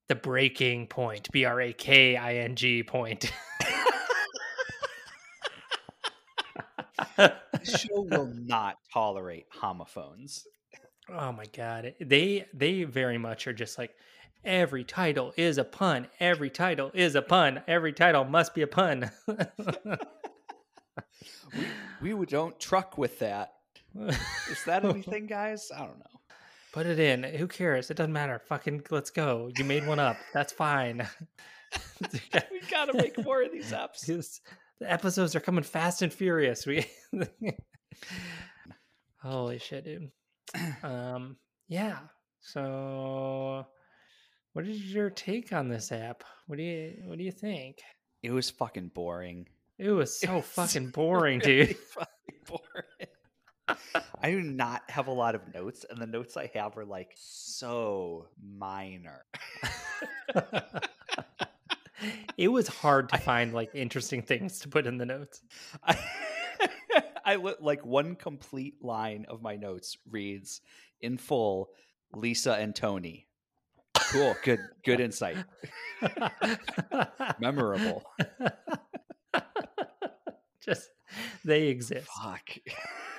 The 0.09 0.15
Breaking 0.15 0.87
Point. 0.87 1.29
B 1.33 1.45
R 1.45 1.61
A 1.61 1.73
K 1.73 2.17
I 2.17 2.37
N 2.37 2.57
G 2.57 2.83
point. 2.83 3.31
This 7.17 7.81
show 7.83 8.03
will 8.03 8.33
not 8.35 8.77
tolerate 8.93 9.47
homophones. 9.53 10.47
Oh 11.11 11.33
my 11.33 11.45
god. 11.57 11.95
They 12.01 12.47
they 12.53 12.85
very 12.85 13.19
much 13.19 13.47
are 13.47 13.53
just 13.53 13.79
like 13.79 13.95
every 14.45 14.85
title 14.85 15.33
is 15.37 15.59
a 15.59 15.65
pun. 15.65 16.07
Every 16.21 16.51
title 16.51 16.91
is 16.95 17.15
a 17.15 17.23
pun. 17.23 17.63
Every 17.67 17.93
title 17.93 18.25
must 18.25 18.55
be 18.55 18.63
a 18.63 18.67
pun. 18.67 19.11
We 22.01 22.15
we 22.15 22.27
don't 22.27 22.59
truck 22.61 22.99
with 22.99 23.19
that. 23.21 23.55
Is 23.99 24.65
that 24.67 24.85
anything, 24.85 25.27
guys? 25.27 25.71
I 25.75 25.79
don't 25.81 25.99
know. 25.99 26.21
Put 26.73 26.87
it 26.87 27.01
in. 27.01 27.23
Who 27.25 27.49
cares? 27.49 27.91
It 27.91 27.97
doesn't 27.97 28.13
matter. 28.13 28.39
Fucking 28.47 28.83
let's 28.91 29.11
go. 29.11 29.51
You 29.57 29.65
made 29.65 29.87
one 29.87 29.99
up. 29.99 30.17
That's 30.35 30.53
fine. 30.53 31.07
We 32.51 32.61
gotta 32.71 32.95
make 32.95 33.23
more 33.25 33.43
of 33.43 33.51
these 33.53 33.73
apps. 33.73 34.07
This- 34.07 34.41
the 34.81 34.91
episodes 34.91 35.35
are 35.37 35.41
coming 35.41 35.65
fast 35.65 36.01
and 36.03 36.13
furious. 36.13 36.65
We 36.67 36.87
Holy 39.21 39.59
shit, 39.59 39.85
dude. 39.85 40.11
Um 40.83 41.37
yeah. 41.69 41.99
So 42.41 43.67
what 44.53 44.67
is 44.67 44.93
your 44.93 45.11
take 45.11 45.53
on 45.53 45.69
this 45.69 45.93
app? 45.93 46.25
What 46.47 46.57
do 46.57 46.63
you 46.63 46.95
what 47.05 47.19
do 47.19 47.25
you 47.25 47.33
think? 47.33 47.79
It 48.23 48.31
was 48.31 48.51
fucking 48.51 48.89
boring. 48.95 49.47
It 49.79 49.91
was 49.91 50.11
It 50.23 50.27
so 50.27 50.37
was 50.37 50.45
fucking 50.47 50.91
boring, 50.95 51.41
really 51.45 51.67
dude. 51.67 51.77
fucking 51.95 52.35
boring. 52.47 53.79
I 54.23 54.31
do 54.31 54.41
not 54.41 54.83
have 54.91 55.09
a 55.09 55.13
lot 55.13 55.35
of 55.35 55.43
notes, 55.55 55.85
and 55.89 56.01
the 56.01 56.07
notes 56.07 56.37
I 56.37 56.51
have 56.55 56.77
are 56.79 56.87
like 56.87 57.13
so 57.17 58.29
minor. 58.43 59.27
it 62.37 62.49
was 62.49 62.67
hard 62.67 63.11
to 63.11 63.19
find 63.19 63.53
like 63.53 63.71
interesting 63.75 64.23
things 64.23 64.59
to 64.61 64.69
put 64.69 64.87
in 64.87 64.97
the 64.97 65.07
notes. 65.07 65.43
I, 65.85 65.99
I 67.29 67.37
look 67.37 67.59
like 67.61 67.85
one 67.85 68.15
complete 68.17 68.83
line 68.83 69.27
of 69.29 69.43
my 69.43 69.57
notes 69.57 69.99
reads 70.11 70.63
in 71.03 71.19
full 71.19 71.69
Lisa 72.15 72.55
and 72.55 72.75
Tony. 72.75 73.27
Cool, 73.95 74.35
good, 74.43 74.61
good 74.83 74.99
insight. 75.01 75.37
Memorable. 77.39 78.03
Just 80.65 80.89
they 81.45 81.69
exist. 81.69 82.09
Fuck. 82.23 82.49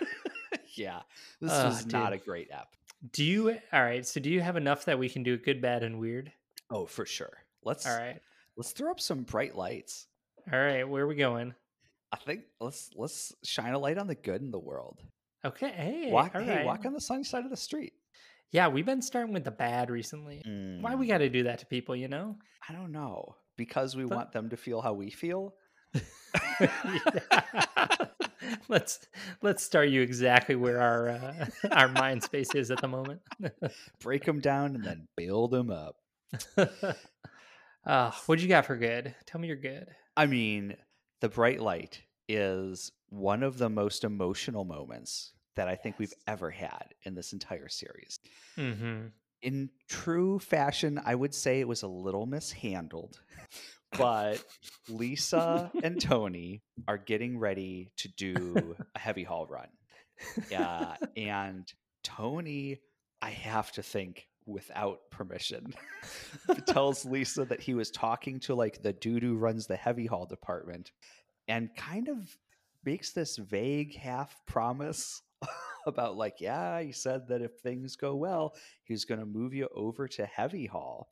yeah, 0.76 1.02
this 1.40 1.52
Ah, 1.54 1.68
was 1.68 1.86
not 1.86 2.12
a 2.14 2.18
great 2.18 2.50
app. 2.52 2.70
Do 3.12 3.24
you 3.24 3.56
all 3.72 3.84
right? 3.84 4.06
So 4.08 4.20
do 4.20 4.32
you 4.32 4.42
have 4.42 4.58
enough 4.58 4.86
that 4.86 4.98
we 4.98 5.08
can 5.10 5.22
do 5.22 5.38
good, 5.38 5.62
bad, 5.62 5.84
and 5.84 6.00
weird? 6.00 6.32
Oh, 6.72 6.88
for 6.88 7.06
sure. 7.06 7.44
Let's 7.64 7.86
All 7.86 7.96
right, 7.98 8.20
let's 8.58 8.72
throw 8.72 8.90
up 8.90 9.00
some 9.00 9.22
bright 9.22 9.56
lights. 9.56 10.08
all 10.52 10.58
right. 10.60 10.88
Where 10.88 11.04
are 11.04 11.08
we 11.08 11.16
going? 11.16 11.54
I 12.12 12.18
think 12.18 12.42
let's 12.60 12.90
let's 12.96 13.34
shine 13.44 13.74
a 13.74 13.80
light 13.80 13.98
on 13.98 14.08
the 14.08 14.16
good 14.16 14.42
in 14.42 14.52
the 14.52 14.60
world. 14.60 15.02
Okay, 15.46 15.70
hey, 15.72 16.10
walk, 16.12 16.34
hey, 16.34 16.58
right. 16.58 16.66
walk 16.66 16.86
on 16.86 16.94
the 16.94 17.00
sunny 17.02 17.24
side 17.24 17.44
of 17.46 17.50
the 17.52 17.58
street. 17.58 17.94
Yeah, 18.52 18.68
we've 18.68 18.86
been 18.86 19.02
starting 19.02 19.32
with 19.34 19.44
the 19.44 19.52
bad 19.52 19.90
recently. 19.92 20.42
Why 20.82 20.96
we 20.96 21.06
Mm, 21.06 21.10
got 21.10 21.18
to 21.20 21.30
do 21.30 21.44
that 21.44 21.60
to 21.60 21.66
people? 21.68 21.96
You 21.96 22.08
know? 22.08 22.36
I 22.68 22.74
don't 22.74 22.92
know 22.92 23.36
because 23.58 23.96
we 23.96 24.06
But- 24.06 24.16
want 24.16 24.32
them 24.32 24.50
to 24.50 24.58
feel 24.58 24.82
how 24.82 24.94
we 24.94 25.12
feel. 25.12 25.54
let's 28.68 29.00
let's 29.42 29.64
start 29.64 29.90
you 29.90 30.02
exactly 30.02 30.56
where 30.56 30.80
our 30.82 31.10
uh, 31.10 31.46
our 31.72 31.88
mind 31.90 32.24
space 32.24 32.54
is 32.56 32.72
at 32.72 32.82
the 32.82 32.88
moment. 32.88 33.22
Break 34.02 34.26
them 34.26 34.40
down 34.40 34.76
and 34.76 34.84
then 34.84 35.08
build 35.16 35.52
them 35.52 35.70
up. 35.72 35.96
uh, 37.86 38.12
what 38.26 38.40
you 38.40 38.48
got 38.48 38.66
for 38.66 38.76
good? 38.76 39.16
Tell 39.26 39.40
me 39.42 39.48
you're 39.48 39.58
good. 39.58 39.88
I 40.18 40.26
mean, 40.26 40.76
the 41.22 41.30
bright 41.30 41.60
light 41.60 42.02
is 42.28 42.92
one 43.10 43.44
of 43.44 43.58
the 43.58 43.70
most 43.70 44.04
emotional 44.04 44.66
moments 44.66 45.34
that 45.56 45.68
I 45.68 45.76
think 45.76 46.00
we've 46.00 46.14
ever 46.28 46.50
had 46.50 46.94
in 47.04 47.16
this 47.16 47.34
entire 47.34 47.68
series. 47.68 48.20
Mm-hmm. 48.58 49.08
In 49.42 49.70
true 49.90 50.40
fashion, 50.40 51.02
I 51.04 51.16
would 51.16 51.34
say 51.34 51.60
it 51.60 51.68
was 51.68 51.84
a 51.84 51.88
little 51.88 52.26
mishandled, 52.26 53.20
but 53.98 54.44
Lisa 54.88 55.72
and 55.84 56.00
Tony 56.02 56.62
are 56.88 56.98
getting 56.98 57.38
ready 57.38 57.92
to 57.98 58.08
do 58.10 58.76
a 58.96 59.00
heavy 59.00 59.24
haul 59.24 59.48
run. 59.48 59.68
Yeah, 60.50 60.96
and 61.18 61.72
Tony, 62.04 62.80
I 63.22 63.32
have 63.32 63.72
to 63.74 63.84
think 63.84 64.29
without 64.50 65.10
permission, 65.12 65.74
tells 66.66 67.06
Lisa 67.06 67.46
that 67.46 67.62
he 67.62 67.74
was 67.74 67.92
talking 67.92 68.40
to 68.42 68.56
like 68.56 68.82
the 68.82 68.94
dude 68.94 69.24
who 69.24 69.38
runs 69.38 69.68
the 69.68 69.76
heavy 69.76 70.06
haul 70.06 70.26
department 70.26 70.92
and 71.48 71.76
kind 71.76 72.10
of 72.10 72.38
makes 72.86 73.12
this 73.12 73.38
vague 73.38 73.96
half 73.96 74.36
promise 74.46 75.22
about 75.88 76.18
like, 76.18 76.36
yeah, 76.40 76.82
he 76.82 76.92
said 76.92 77.28
that 77.28 77.42
if 77.42 77.52
things 77.60 77.96
go 77.96 78.16
well, 78.16 78.54
he's 78.84 79.06
going 79.06 79.20
to 79.20 79.26
move 79.26 79.54
you 79.54 79.68
over 79.76 80.08
to 80.08 80.26
heavy 80.26 80.66
haul. 80.66 81.10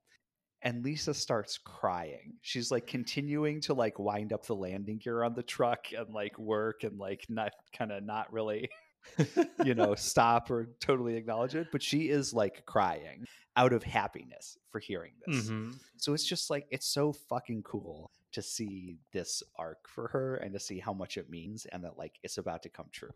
And 0.64 0.84
Lisa 0.84 1.14
starts 1.14 1.60
crying. 1.60 2.34
She's 2.42 2.72
like 2.72 2.88
continuing 2.88 3.62
to 3.62 3.74
like 3.74 4.00
wind 4.00 4.34
up 4.34 4.46
the 4.46 4.56
landing 4.56 4.98
gear 4.98 5.24
on 5.24 5.36
the 5.36 5.44
truck 5.44 5.88
and 5.96 6.14
like 6.14 6.38
work 6.40 6.84
and 6.84 6.98
like 6.98 7.26
not 7.30 7.52
kind 7.78 7.92
of 7.92 8.04
not 8.04 8.34
really 8.34 8.68
you 9.64 9.74
know, 9.76 9.96
stop 9.96 10.50
or 10.50 10.70
totally 10.80 11.16
acknowledge 11.16 11.56
it, 11.56 11.68
but 11.72 11.82
she 11.82 12.10
is 12.10 12.34
like 12.34 12.66
crying 12.66 13.26
out 13.56 13.74
of 13.74 13.84
happiness 13.84 14.58
for 14.72 14.80
hearing 14.80 15.14
this. 15.26 15.48
hmm 15.48 15.72
So 15.98 16.14
it's 16.14 16.26
just 16.26 16.50
like 16.50 16.68
it's 16.70 16.88
so 16.88 17.12
fucking 17.14 17.64
cool 17.64 18.12
to 18.34 18.42
see 18.42 18.98
this 19.14 19.42
arc 19.58 19.88
for 19.88 20.10
her 20.10 20.36
and 20.36 20.54
to 20.54 20.60
see 20.60 20.80
how 20.80 20.94
much 20.94 21.18
it 21.18 21.30
means 21.30 21.66
and 21.66 21.84
that 21.84 21.98
like 21.98 22.20
it's 22.24 22.38
about 22.38 22.64
to 22.64 22.70
come 22.70 22.88
true. 22.92 23.14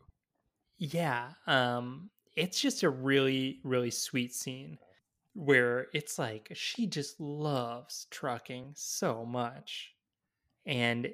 Yeah. 0.77 1.33
Um, 1.45 2.09
it's 2.35 2.59
just 2.59 2.83
a 2.83 2.89
really, 2.89 3.59
really 3.63 3.91
sweet 3.91 4.33
scene 4.33 4.79
where 5.33 5.87
it's 5.93 6.17
like 6.19 6.51
she 6.53 6.87
just 6.87 7.19
loves 7.19 8.07
trucking 8.09 8.73
so 8.75 9.25
much. 9.25 9.93
And 10.65 11.09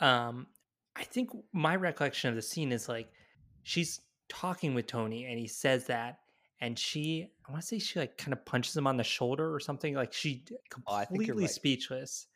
um 0.00 0.46
I 0.96 1.04
think 1.04 1.30
my 1.52 1.76
recollection 1.76 2.30
of 2.30 2.36
the 2.36 2.42
scene 2.42 2.72
is 2.72 2.88
like 2.88 3.12
she's 3.62 4.00
talking 4.28 4.74
with 4.74 4.86
Tony 4.86 5.24
and 5.26 5.38
he 5.38 5.46
says 5.46 5.86
that 5.86 6.20
and 6.60 6.78
she 6.78 7.26
I 7.48 7.52
want 7.52 7.62
to 7.62 7.66
say 7.68 7.78
she 7.78 7.98
like 7.98 8.16
kind 8.16 8.32
of 8.32 8.44
punches 8.44 8.76
him 8.76 8.86
on 8.86 8.96
the 8.96 9.04
shoulder 9.04 9.52
or 9.54 9.58
something 9.60 9.94
like 9.94 10.12
she 10.12 10.44
Oh, 10.86 10.94
I 10.94 11.04
think 11.04 11.26
you're 11.26 11.34
completely 11.34 11.42
right. 11.44 11.50
speechless 11.50 12.26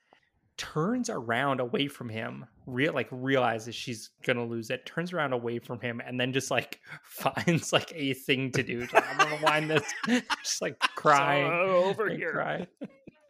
turns 0.57 1.11
around 1.11 1.59
away 1.61 1.89
from 1.89 2.09
him 2.09 2.45
real 2.67 2.93
like 2.93 3.09
realizes 3.11 3.75
she's 3.75 4.11
gonna 4.23 4.45
lose 4.45 4.71
it 4.71 4.87
turns 4.87 5.13
around 5.13 5.33
away 5.33 5.59
from 5.59 5.81
him 5.81 6.01
and 6.07 6.19
then 6.19 6.33
just 6.33 6.49
like 6.51 6.81
finds 7.05 7.73
like 7.73 7.93
a 7.95 8.15
thing 8.15 8.53
to 8.53 8.63
do 8.63 8.81
like, 8.93 8.95
i'm 8.95 9.19
gonna 9.19 9.43
wind 9.43 9.69
this 9.71 9.83
just 10.43 10.63
like 10.63 10.79
crying 10.79 11.51
over 11.53 12.09
here. 12.09 12.31
crying. 12.33 12.67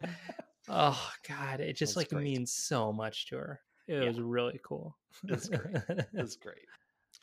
oh 0.69 1.11
god 1.27 1.59
it 1.61 1.73
just 1.75 1.91
That's 1.95 1.97
like 1.97 2.09
great. 2.09 2.23
means 2.23 2.51
so 2.51 2.91
much 2.93 3.27
to 3.27 3.37
her 3.37 3.59
it 3.87 4.01
Yeah. 4.01 4.07
was 4.07 4.19
really 4.19 4.59
cool 4.63 4.95
That's 5.23 5.47
great. 5.49 5.77
That's 6.13 6.35
great. 6.35 6.65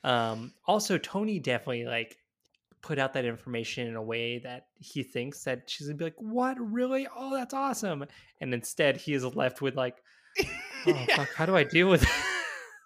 Um 0.05 0.53
also 0.67 0.99
tony 0.99 1.39
definitely 1.39 1.85
like 1.85 2.17
put 2.83 2.99
out 2.99 3.13
that 3.13 3.25
information 3.25 3.87
in 3.87 3.95
a 3.95 4.03
way 4.03 4.39
that 4.39 4.67
he 4.75 5.03
thinks 5.05 5.45
that 5.45 5.71
she's 5.71 5.87
gonna 5.87 5.97
be 5.97 6.05
like 6.05 6.15
what 6.19 6.57
really 6.59 7.07
oh 7.17 7.33
that's 7.35 7.55
awesome 7.55 8.05
and 8.41 8.53
instead 8.53 8.97
he 8.97 9.15
is 9.15 9.25
left 9.25 9.63
with 9.63 9.77
like 9.77 9.97
oh 10.41 10.47
Yeah. 10.87 11.17
fuck 11.17 11.33
how 11.35 11.47
do 11.47 11.57
i 11.57 11.63
deal 11.65 11.89
with 11.89 12.03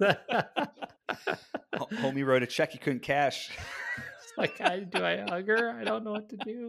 it 0.00 0.18
Homie 1.94 2.24
wrote 2.26 2.42
a 2.42 2.46
check 2.46 2.72
he 2.72 2.78
couldn't 2.78 3.02
cash. 3.02 3.50
like 4.38 4.60
I, 4.60 4.80
do 4.80 5.02
i 5.04 5.18
hug 5.28 5.46
her 5.48 5.70
i 5.70 5.84
don't 5.84 6.04
know 6.04 6.12
what 6.12 6.28
to 6.30 6.36
do 6.36 6.68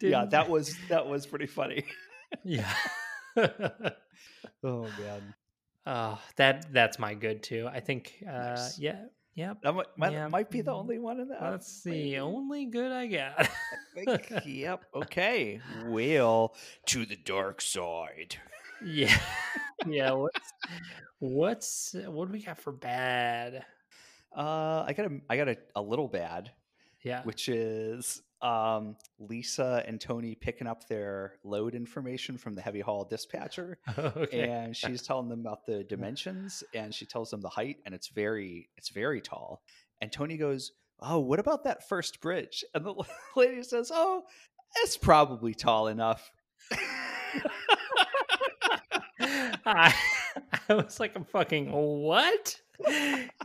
yeah, 0.00 0.26
that 0.26 0.50
was 0.50 0.76
that 0.90 1.06
was 1.06 1.24
pretty 1.26 1.46
funny. 1.46 1.84
yeah 2.44 2.70
Oh 4.62 4.82
man. 4.98 5.34
Oh, 5.86 6.18
that 6.36 6.72
that's 6.72 6.98
my 6.98 7.14
good 7.14 7.42
too. 7.42 7.68
I 7.70 7.80
think 7.80 8.14
uh 8.26 8.30
Nice. 8.54 8.78
yeah, 8.78 9.02
yep. 9.34 9.58
That 9.62 9.74
might, 9.74 9.86
might, 9.98 10.12
Yeah. 10.12 10.28
might 10.28 10.50
be 10.50 10.62
the 10.62 10.72
only 10.72 10.98
one 10.98 11.20
in 11.20 11.28
that. 11.28 11.40
That's 11.40 11.82
the 11.82 11.90
maybe. 11.90 12.18
only 12.18 12.66
good 12.66 12.90
I 12.90 13.06
got. 13.06 13.48
I 13.96 14.04
think, 14.18 14.32
yep. 14.46 14.84
Okay. 14.94 15.60
Well, 15.86 16.54
to 16.86 17.04
the 17.04 17.16
dark 17.16 17.60
side. 17.60 18.36
yeah. 18.84 19.14
yeah. 19.86 20.12
What's 20.12 20.52
what's 21.18 21.94
what 22.06 22.26
do 22.28 22.32
we 22.32 22.42
got 22.42 22.58
for 22.58 22.72
bad? 22.72 23.64
Uh, 24.36 24.84
I 24.86 24.94
got 24.96 25.06
a, 25.06 25.20
I 25.30 25.36
got 25.36 25.48
a, 25.48 25.56
a 25.76 25.82
little 25.82 26.08
bad, 26.08 26.50
Yeah. 27.02 27.22
which 27.24 27.48
is 27.48 28.22
um, 28.44 28.96
Lisa 29.18 29.82
and 29.86 29.98
Tony 29.98 30.34
picking 30.34 30.66
up 30.66 30.86
their 30.86 31.36
load 31.42 31.74
information 31.74 32.36
from 32.36 32.54
the 32.54 32.60
heavy 32.60 32.80
haul 32.80 33.04
dispatcher, 33.04 33.78
okay. 33.98 34.48
and 34.48 34.76
she's 34.76 35.02
telling 35.02 35.28
them 35.28 35.40
about 35.40 35.64
the 35.64 35.82
dimensions, 35.84 36.62
and 36.74 36.94
she 36.94 37.06
tells 37.06 37.30
them 37.30 37.40
the 37.40 37.48
height, 37.48 37.78
and 37.86 37.94
it's 37.94 38.08
very 38.08 38.68
it's 38.76 38.90
very 38.90 39.22
tall. 39.22 39.62
And 40.02 40.12
Tony 40.12 40.36
goes, 40.36 40.72
"Oh, 41.00 41.20
what 41.20 41.38
about 41.38 41.64
that 41.64 41.88
first 41.88 42.20
bridge?" 42.20 42.64
And 42.74 42.84
the 42.84 42.94
lady 43.36 43.62
says, 43.62 43.90
"Oh, 43.92 44.24
it's 44.76 44.98
probably 44.98 45.54
tall 45.54 45.88
enough." 45.88 46.30
I, 49.66 49.94
I 50.68 50.74
was 50.74 51.00
like, 51.00 51.16
I'm 51.16 51.24
fucking 51.24 51.72
what? 51.72 52.60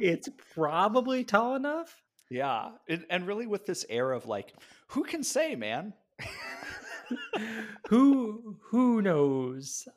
It's 0.01 0.27
probably 0.53 1.23
tall 1.23 1.55
enough. 1.55 2.03
Yeah, 2.29 2.71
and, 2.87 3.05
and 3.09 3.25
really 3.25 3.47
with 3.47 3.65
this 3.65 3.85
air 3.89 4.11
of 4.11 4.27
like, 4.27 4.53
who 4.89 5.03
can 5.03 5.23
say, 5.23 5.55
man? 5.55 5.93
Who 7.89 8.57
who 8.69 9.01
knows? 9.01 9.87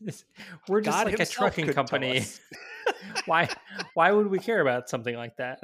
We're 0.68 0.80
just 0.80 0.96
God 0.96 1.06
like 1.06 1.20
a 1.20 1.26
trucking 1.26 1.72
company. 1.72 2.24
why 3.26 3.48
why 3.94 4.12
would 4.12 4.28
we 4.28 4.38
care 4.38 4.60
about 4.60 4.88
something 4.88 5.16
like 5.16 5.36
that? 5.36 5.60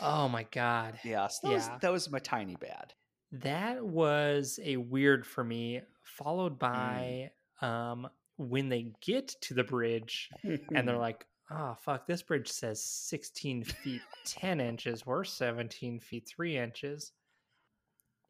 oh 0.00 0.28
my 0.28 0.44
god. 0.52 0.98
Yeah, 1.04 1.26
so 1.28 1.48
that, 1.48 1.54
Was, 1.54 1.66
Yeah. 1.66 1.78
that 1.82 1.92
was 1.92 2.10
my 2.10 2.18
tiny 2.18 2.56
bad. 2.56 2.94
That 3.32 3.84
was 3.84 4.60
a 4.62 4.76
weird 4.76 5.26
for 5.26 5.42
me, 5.42 5.82
followed 6.02 6.58
by 6.58 7.30
um 7.60 8.08
when 8.36 8.68
they 8.68 8.92
get 9.00 9.28
to 9.40 9.54
the 9.54 9.64
bridge 9.64 10.28
and 10.44 10.86
they're 10.86 10.98
like, 10.98 11.26
oh 11.50 11.76
fuck, 11.80 12.06
this 12.06 12.22
bridge 12.22 12.50
says 12.50 12.82
16 12.82 13.64
feet 13.64 14.02
10 14.24 14.60
inches. 14.60 15.06
We're 15.06 15.24
17 15.24 16.00
feet 16.00 16.26
3 16.28 16.56
inches. 16.58 17.12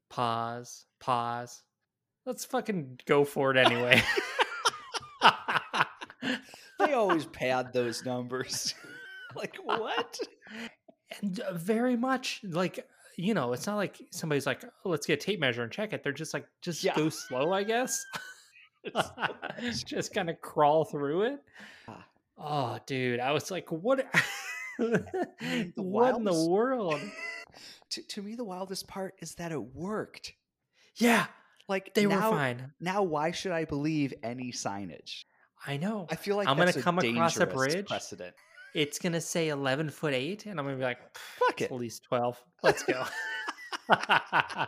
Pause. 0.09 0.87
Pause. 1.01 1.63
Let's 2.25 2.45
fucking 2.45 3.01
go 3.07 3.25
for 3.25 3.51
it 3.53 3.57
anyway. 3.57 4.03
they 6.79 6.93
always 6.93 7.25
pad 7.33 7.73
those 7.73 8.05
numbers. 8.05 8.75
like 9.37 9.57
what? 9.65 10.19
and 11.21 11.41
uh, 11.41 11.53
very 11.55 11.97
much 11.97 12.41
like 12.43 12.87
you 13.17 13.33
know 13.33 13.53
it's 13.53 13.67
not 13.67 13.77
like 13.77 14.01
somebody's 14.11 14.45
like 14.47 14.65
oh, 14.85 14.89
let's 14.89 15.07
get 15.07 15.23
a 15.23 15.25
tape 15.25 15.39
measure 15.39 15.63
and 15.63 15.71
check 15.71 15.93
it 15.93 16.03
they're 16.03 16.13
just 16.13 16.35
like 16.35 16.45
just 16.63 16.83
Yeah. 16.83 16.97
go 16.97 17.09
slow 17.11 17.53
i 17.53 17.63
guess 17.63 18.05
just 19.87 20.13
kind 20.13 20.29
of 20.31 20.41
crawl 20.41 20.85
through 20.85 21.23
it 21.23 21.39
Ah. 21.87 22.05
Oh 22.39 22.79
dude 22.87 23.21
i 23.21 23.33
was 23.33 23.51
like 23.51 23.71
what 23.73 24.05
what 24.79 26.15
in 26.17 26.25
the 26.25 26.47
world 26.49 27.01
to, 27.91 28.03
to 28.03 28.23
me, 28.23 28.35
the 28.35 28.45
wildest 28.45 28.87
part 28.89 29.15
is 29.21 29.35
that 29.37 29.53
it 29.53 29.63
worked. 29.75 30.33
yeah 30.97 31.27
Like 31.69 31.95
they 31.95 32.05
now, 32.07 32.31
were 32.31 32.37
fine 32.37 32.73
Now, 32.81 33.03
why 33.03 33.31
should 33.31 33.53
I 33.53 33.65
believe 33.65 34.13
any 34.23 34.53
signage? 34.53 35.25
i 35.67 35.77
know 35.79 36.07
I 36.11 36.17
feel 36.17 36.37
like 36.37 36.47
I'm 36.49 36.59
gonna 36.59 36.73
come 36.75 36.99
across 36.99 37.39
a 37.39 37.47
bridge. 37.47 37.87
precedent. 37.87 38.35
it's 38.75 38.99
gonna 38.99 39.21
say 39.23 39.49
11 39.49 39.89
foot 39.91 40.13
8 40.13 40.45
and 40.47 40.61
i'm 40.61 40.67
gonna 40.67 40.77
be 40.77 40.83
like 40.83 40.99
Fuck 41.39 41.63
it. 41.63 41.71
at 41.71 41.73
least 41.73 42.05
12 42.05 42.39
let's 42.63 42.83
go 42.83 43.05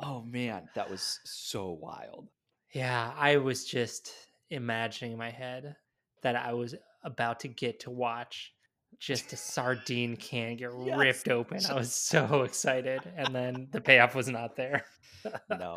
Oh 0.00 0.22
man, 0.22 0.68
that 0.74 0.88
was 0.88 1.18
so 1.24 1.70
wild. 1.72 2.28
Yeah, 2.72 3.12
I 3.18 3.38
was 3.38 3.64
just 3.64 4.12
imagining 4.50 5.12
in 5.12 5.18
my 5.18 5.30
head 5.30 5.76
that 6.22 6.36
I 6.36 6.52
was 6.54 6.74
about 7.04 7.40
to 7.40 7.48
get 7.48 7.80
to 7.80 7.90
watch 7.90 8.52
just 8.98 9.32
a 9.32 9.36
sardine 9.36 10.16
can 10.16 10.56
get 10.56 10.70
Yes, 10.84 10.98
ripped 10.98 11.28
open. 11.28 11.60
I 11.68 11.74
was 11.74 11.94
so 11.94 12.42
excited, 12.42 13.00
and 13.16 13.34
then 13.34 13.68
the 13.70 13.80
payoff 13.80 14.14
was 14.14 14.28
not 14.28 14.56
there. 14.56 14.84
No, 15.50 15.76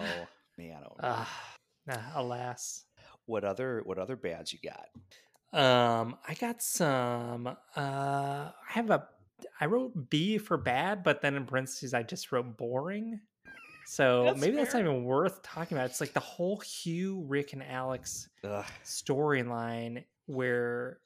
man. 0.59 0.83
Ah, 1.01 1.51
alas. 2.13 2.85
what 3.25 3.43
other 3.43 3.81
what 3.83 3.97
other 3.97 4.15
bads 4.15 4.53
you 4.53 4.59
got? 4.63 5.59
Um, 5.59 6.17
I 6.27 6.35
got 6.35 6.61
some. 6.61 7.47
Uh, 7.47 7.51
I 7.75 8.51
have 8.67 8.91
a. 8.91 9.07
I 9.59 9.65
wrote 9.65 10.09
B 10.11 10.37
for 10.37 10.55
bad, 10.57 11.03
but 11.03 11.21
then 11.21 11.35
in 11.35 11.45
parentheses 11.47 11.95
I 11.95 12.03
just 12.03 12.31
wrote 12.31 12.57
boring. 12.57 13.19
So 13.89 14.25
That's 14.25 14.39
maybe 14.39 14.55
that's 14.55 14.75
not 14.75 14.81
even 14.81 15.03
worth 15.03 15.41
talking 15.41 15.75
about. 15.75 15.89
It's 15.89 15.99
like 15.99 16.13
the 16.13 16.19
whole 16.19 16.59
Hugh, 16.59 17.25
Rick, 17.27 17.53
and 17.53 17.63
Alex 17.63 18.29
storyline 18.85 20.03
where 20.27 20.99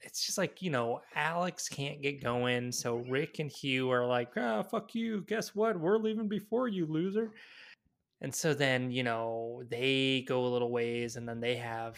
it's 0.00 0.26
just 0.26 0.36
like 0.36 0.60
you 0.60 0.68
know 0.68 1.00
alex 1.14 1.68
can't 1.68 2.02
get 2.02 2.22
going 2.22 2.70
so 2.72 2.96
rick 3.08 3.38
and 3.38 3.50
hugh 3.50 3.90
are 3.90 4.04
like 4.04 4.30
ah 4.36 4.62
fuck 4.62 4.94
you 4.94 5.22
guess 5.22 5.54
what 5.54 5.78
we're 5.78 5.96
leaving 5.96 6.28
before 6.28 6.68
you 6.68 6.84
loser 6.86 7.30
and 8.20 8.34
so 8.34 8.52
then 8.52 8.90
you 8.90 9.02
know 9.02 9.62
they 9.70 10.24
go 10.28 10.44
a 10.44 10.48
little 10.48 10.70
ways 10.70 11.16
and 11.16 11.26
then 11.26 11.40
they 11.40 11.56
have 11.56 11.96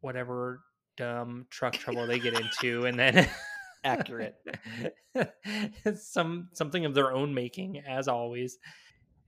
whatever 0.00 0.60
dumb 0.96 1.46
truck 1.48 1.72
trouble 1.72 2.06
they 2.06 2.18
get 2.18 2.38
into 2.38 2.84
and 2.84 2.98
then 2.98 3.26
Accurate. 3.86 4.34
some 5.94 6.48
something 6.52 6.84
of 6.84 6.94
their 6.94 7.12
own 7.12 7.32
making 7.32 7.78
as 7.86 8.08
always 8.08 8.58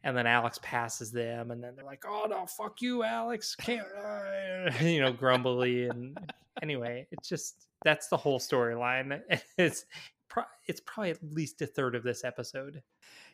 and 0.08 0.16
then 0.16 0.26
alex 0.26 0.58
passes 0.62 1.12
them 1.12 1.50
and 1.50 1.62
then 1.62 1.74
they're 1.76 1.84
like 1.84 2.04
oh 2.08 2.26
no 2.28 2.46
fuck 2.46 2.80
you 2.82 3.04
alex 3.04 3.54
can't 3.54 3.86
uh," 3.96 4.70
you 4.84 5.00
know 5.00 5.12
grumbly 5.12 5.88
and 5.88 6.18
anyway 6.62 7.06
it's 7.12 7.28
just 7.28 7.66
that's 7.84 8.08
the 8.08 8.16
whole 8.16 8.40
storyline 8.40 9.20
it's 9.58 9.84
pro- 10.28 10.42
it's 10.66 10.80
probably 10.80 11.10
at 11.10 11.18
least 11.32 11.62
a 11.62 11.66
third 11.66 11.94
of 11.94 12.02
this 12.02 12.24
episode 12.24 12.82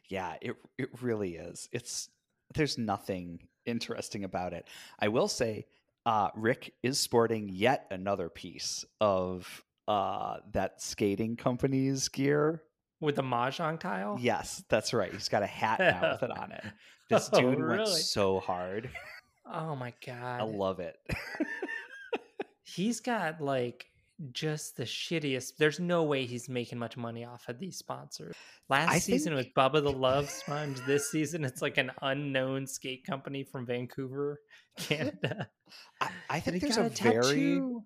Yeah, 0.09 0.35
it 0.43 0.55
it 0.79 0.91
really 1.03 1.37
is. 1.37 1.69
It's 1.73 2.11
there's 2.55 2.77
nothing 2.79 3.41
interesting 3.67 4.25
about 4.25 4.53
it. 4.53 4.69
I 4.99 5.09
will 5.09 5.29
say, 5.29 5.67
uh, 6.07 6.29
Rick 6.35 6.75
is 6.83 6.99
sporting 7.01 7.49
yet 7.49 7.87
another 7.91 8.29
piece 8.29 8.85
of 9.01 9.65
uh, 9.89 10.39
that 10.53 10.83
skating 10.83 11.37
company's 11.37 12.09
gear. 12.09 12.63
With 13.05 13.17
the 13.17 13.23
mahjong 13.23 13.79
tile 13.79 14.17
Yes, 14.21 14.65
that's 14.69 14.93
right. 14.93 15.13
He's 15.13 15.29
got 15.29 15.43
a 15.43 15.47
hat 15.47 15.79
now 15.79 16.13
with 16.13 16.23
it 16.23 16.37
on 16.37 16.53
it. 16.53 16.65
This 17.11 17.29
Oh, 17.35 17.41
dude 17.41 17.63
went 17.69 17.87
so 17.87 18.41
hard. 18.41 18.89
oh 19.53 19.77
my 19.77 19.93
god 20.07 20.41
I 20.41 20.45
love 20.45 20.81
it. 20.81 20.97
he's 22.63 23.01
got 23.01 23.41
like 23.41 23.87
just 24.33 24.77
the 24.77 24.85
shittiest. 24.85 25.57
There's 25.59 25.81
no 25.81 26.05
way 26.05 26.25
he's 26.25 26.49
making 26.49 26.79
much 26.79 26.97
money 26.97 27.25
off 27.25 27.49
of 27.49 27.59
these 27.59 27.77
sponsors. 27.77 28.35
Last 28.69 28.91
I 28.91 28.99
season 29.01 29.35
think- 29.37 29.55
was 29.57 29.71
Bubba 29.71 29.83
the 29.83 29.93
Love 29.93 30.31
Sponge. 30.31 30.79
This 30.87 31.11
season 31.11 31.45
it's 31.45 31.61
like 31.61 31.77
an 31.79 31.91
unknown 32.01 32.67
skate 32.67 33.05
company 33.05 33.43
from 33.45 33.67
Vancouver, 33.67 34.41
Canada. 34.79 35.49
I, 36.01 36.09
I 36.31 36.41
think 36.41 36.55
he 36.55 36.61
there's 36.61 36.77
a 36.79 36.89
very 36.89 37.21
tattoo. 37.23 37.83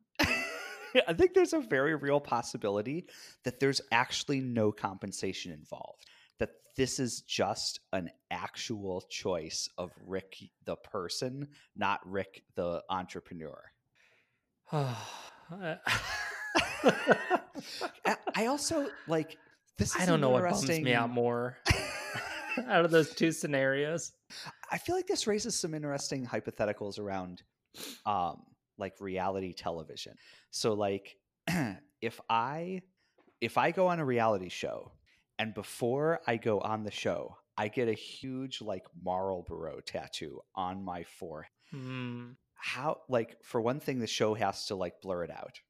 I 1.08 1.12
think 1.12 1.34
there's 1.34 1.52
a 1.52 1.60
very 1.60 1.94
real 1.94 2.20
possibility 2.20 3.06
that 3.44 3.60
there's 3.60 3.80
actually 3.92 4.40
no 4.40 4.72
compensation 4.72 5.52
involved. 5.52 6.04
That 6.38 6.50
this 6.76 6.98
is 6.98 7.22
just 7.22 7.80
an 7.92 8.10
actual 8.30 9.02
choice 9.10 9.68
of 9.76 9.92
Rick 10.06 10.36
the 10.64 10.76
person, 10.76 11.48
not 11.76 12.00
Rick 12.04 12.42
the 12.54 12.82
entrepreneur. 12.88 13.60
I- 18.34 18.46
also 18.46 18.88
like 19.06 19.36
this. 19.78 19.94
Is 19.94 20.02
I 20.02 20.06
don't 20.06 20.20
know 20.20 20.30
what 20.30 20.44
bums 20.44 20.68
me 20.68 20.94
out 20.94 21.10
more 21.10 21.56
out 22.68 22.84
of 22.84 22.90
those 22.90 23.14
two 23.14 23.32
scenarios. 23.32 24.12
I 24.70 24.78
feel 24.78 24.94
like 24.96 25.06
this 25.06 25.26
raises 25.26 25.58
some 25.58 25.74
interesting 25.74 26.26
hypotheticals 26.26 26.98
around 26.98 27.42
um 28.06 28.42
like 28.78 28.94
reality 29.00 29.52
television. 29.52 30.14
So 30.50 30.74
like 30.74 31.16
if 32.00 32.20
I 32.28 32.82
if 33.40 33.58
I 33.58 33.70
go 33.70 33.88
on 33.88 34.00
a 34.00 34.04
reality 34.04 34.48
show 34.48 34.92
and 35.38 35.54
before 35.54 36.20
I 36.26 36.36
go 36.36 36.60
on 36.60 36.84
the 36.84 36.90
show, 36.90 37.36
I 37.56 37.68
get 37.68 37.88
a 37.88 37.92
huge 37.92 38.60
like 38.60 38.84
Marlboro 39.04 39.80
tattoo 39.80 40.40
on 40.54 40.84
my 40.84 41.04
forehead. 41.04 41.50
Hmm. 41.70 42.30
How 42.54 43.00
like 43.08 43.36
for 43.42 43.60
one 43.60 43.80
thing 43.80 43.98
the 43.98 44.06
show 44.06 44.34
has 44.34 44.66
to 44.66 44.74
like 44.74 45.00
blur 45.00 45.24
it 45.24 45.30
out 45.30 45.60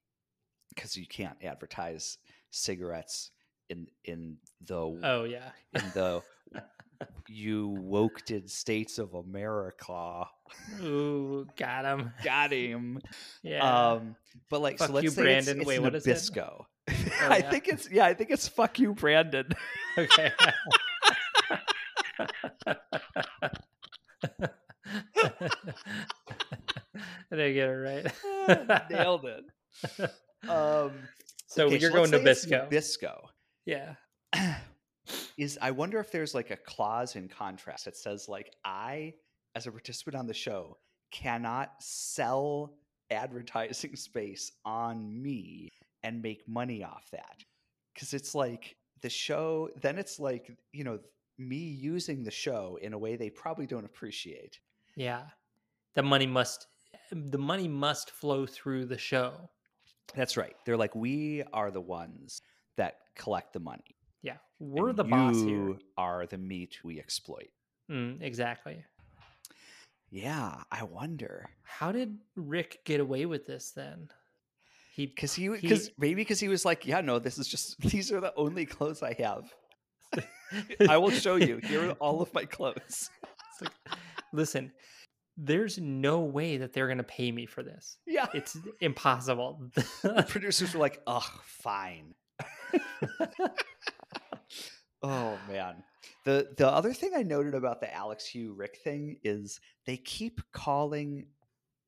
cuz 0.75 0.95
you 0.95 1.05
can't 1.07 1.37
advertise 1.43 2.17
cigarettes 2.51 3.31
in 3.69 3.87
in 4.03 4.37
the 4.61 4.79
Oh 5.03 5.23
yeah. 5.23 5.51
in 5.75 5.83
the 5.93 6.23
you 7.27 7.77
woked 7.81 8.49
states 8.49 8.97
of 8.97 9.13
America. 9.13 10.25
Ooh, 10.81 11.47
got 11.57 11.85
him. 11.85 12.11
Got 12.23 12.51
him. 12.51 13.01
Yeah. 13.43 13.91
Um, 13.91 14.15
but 14.49 14.61
like, 14.61 14.77
Fuck 14.79 14.87
so 14.87 14.93
let's 14.93 15.03
you, 15.03 15.09
say 15.11 15.21
Brandon. 15.21 15.57
It's, 15.57 15.59
it's 15.61 15.67
Wait, 15.67 15.79
what 15.79 15.95
is 15.95 16.07
it? 16.07 16.15
Nabisco. 16.15 16.65
Oh, 17.21 17.29
I 17.29 17.41
think 17.41 17.67
it's 17.67 17.87
yeah. 17.91 18.05
I 18.05 18.15
think 18.15 18.31
it's 18.31 18.47
fuck 18.47 18.79
you, 18.79 18.95
Brandon. 18.95 19.47
okay. 19.97 20.31
did 27.29 27.39
I 27.39 27.51
get 27.51 27.69
it 27.69 27.71
right? 27.71 28.11
Ah, 28.25 28.85
Nailed 28.89 29.25
it. 29.25 29.43
Um, 30.49 30.93
so 31.45 31.65
okay, 31.65 31.77
you're 31.77 31.91
let's 31.91 32.09
going 32.09 32.23
Nabisco. 32.23 32.69
Nabisco. 32.69 33.17
yeah. 33.65 33.95
is 35.39 35.57
I 35.61 35.71
wonder 35.71 35.99
if 35.99 36.11
there's 36.11 36.35
like 36.35 36.51
a 36.51 36.57
clause 36.57 37.15
in 37.15 37.29
contract 37.29 37.85
that 37.85 37.95
says 37.95 38.27
like 38.27 38.53
I 38.65 39.13
as 39.55 39.67
a 39.67 39.71
participant 39.71 40.17
on 40.17 40.27
the 40.27 40.33
show 40.33 40.77
cannot 41.11 41.71
sell 41.79 42.73
advertising 43.09 43.95
space 43.95 44.51
on 44.65 45.21
me 45.21 45.69
and 46.03 46.21
make 46.21 46.47
money 46.47 46.83
off 46.83 47.07
that 47.11 47.43
because 47.93 48.13
it's 48.13 48.35
like 48.35 48.75
the 49.01 49.09
show 49.09 49.69
then 49.81 49.97
it's 49.97 50.19
like 50.19 50.51
you 50.73 50.83
know 50.83 50.99
me 51.37 51.55
using 51.55 52.21
the 52.21 52.31
show 52.31 52.77
in 52.81 52.91
a 52.91 52.97
way 52.97 53.15
they 53.15 53.29
probably 53.29 53.65
don't 53.65 53.85
appreciate 53.85 54.59
Yeah. 54.95 55.23
The 55.95 56.03
money 56.03 56.27
must 56.27 56.67
the 57.11 57.37
money 57.37 57.67
must 57.67 58.11
flow 58.11 58.45
through 58.45 58.85
the 58.85 58.97
show. 58.97 59.49
that's 60.15 60.35
right 60.35 60.55
they're 60.65 60.77
like 60.77 60.95
we 60.95 61.43
are 61.53 61.71
the 61.71 61.81
ones 61.81 62.41
that 62.75 62.97
collect 63.15 63.53
the 63.53 63.59
money 63.59 63.95
Yeah. 64.21 64.37
We're 64.59 64.89
and 64.89 64.97
the 64.97 65.03
boss 65.05 65.35
here. 65.37 65.47
you 65.47 65.79
are 65.97 66.25
the 66.25 66.37
meat 66.37 66.79
we 66.83 66.99
exploit 66.99 67.49
Mm, 67.89 68.21
exactly. 68.21 68.83
yeah 70.11 70.61
i 70.71 70.83
wonder 70.83 71.49
How 71.63 71.91
did 71.91 72.17
Rick 72.35 72.79
get 72.85 72.99
away 72.99 73.25
with 73.25 73.45
this 73.47 73.71
then? 73.71 74.09
He 74.95 75.05
because 75.07 75.33
he 75.33 75.47
because 75.49 75.91
maybe 75.97 76.15
because 76.15 76.39
he 76.39 76.49
was 76.49 76.65
like 76.65 76.85
yeah 76.85 77.01
no 77.01 77.19
this 77.19 77.37
is 77.37 77.47
just 77.47 77.79
these 77.91 78.11
are 78.11 78.19
the 78.19 78.33
only 78.35 78.65
clothes 78.65 79.01
i 79.01 79.13
have 79.19 79.45
i 80.89 80.97
will 80.97 81.11
show 81.11 81.35
you 81.37 81.57
here 81.63 81.89
are 81.89 81.93
all 81.93 82.21
of 82.21 82.33
my 82.33 82.45
clothes 82.45 83.09
It's 83.51 83.61
like, 83.61 83.97
listen, 84.33 84.71
there's 85.37 85.77
no 85.79 86.19
way 86.21 86.57
that 86.57 86.73
they're 86.73 86.87
going 86.87 86.97
to 86.99 87.03
pay 87.03 87.31
me 87.31 87.45
for 87.45 87.61
this. 87.63 87.97
yeah 88.07 88.27
It's 88.33 88.57
impossible. 88.81 89.61
the 90.03 90.25
producers 90.27 90.73
were 90.73 90.79
like 90.79 91.01
ugh 91.07 91.29
fine 91.43 92.13
oh 95.03 95.37
man 95.47 95.75
the 96.25 96.49
the 96.57 96.67
other 96.67 96.93
thing 96.93 97.11
i 97.15 97.23
noted 97.23 97.53
about 97.55 97.79
the 97.81 97.93
alex 97.93 98.25
hugh 98.25 98.53
rick 98.53 98.77
thing 98.83 99.17
is 99.23 99.59
they 99.85 99.97
keep 99.97 100.41
calling 100.51 101.25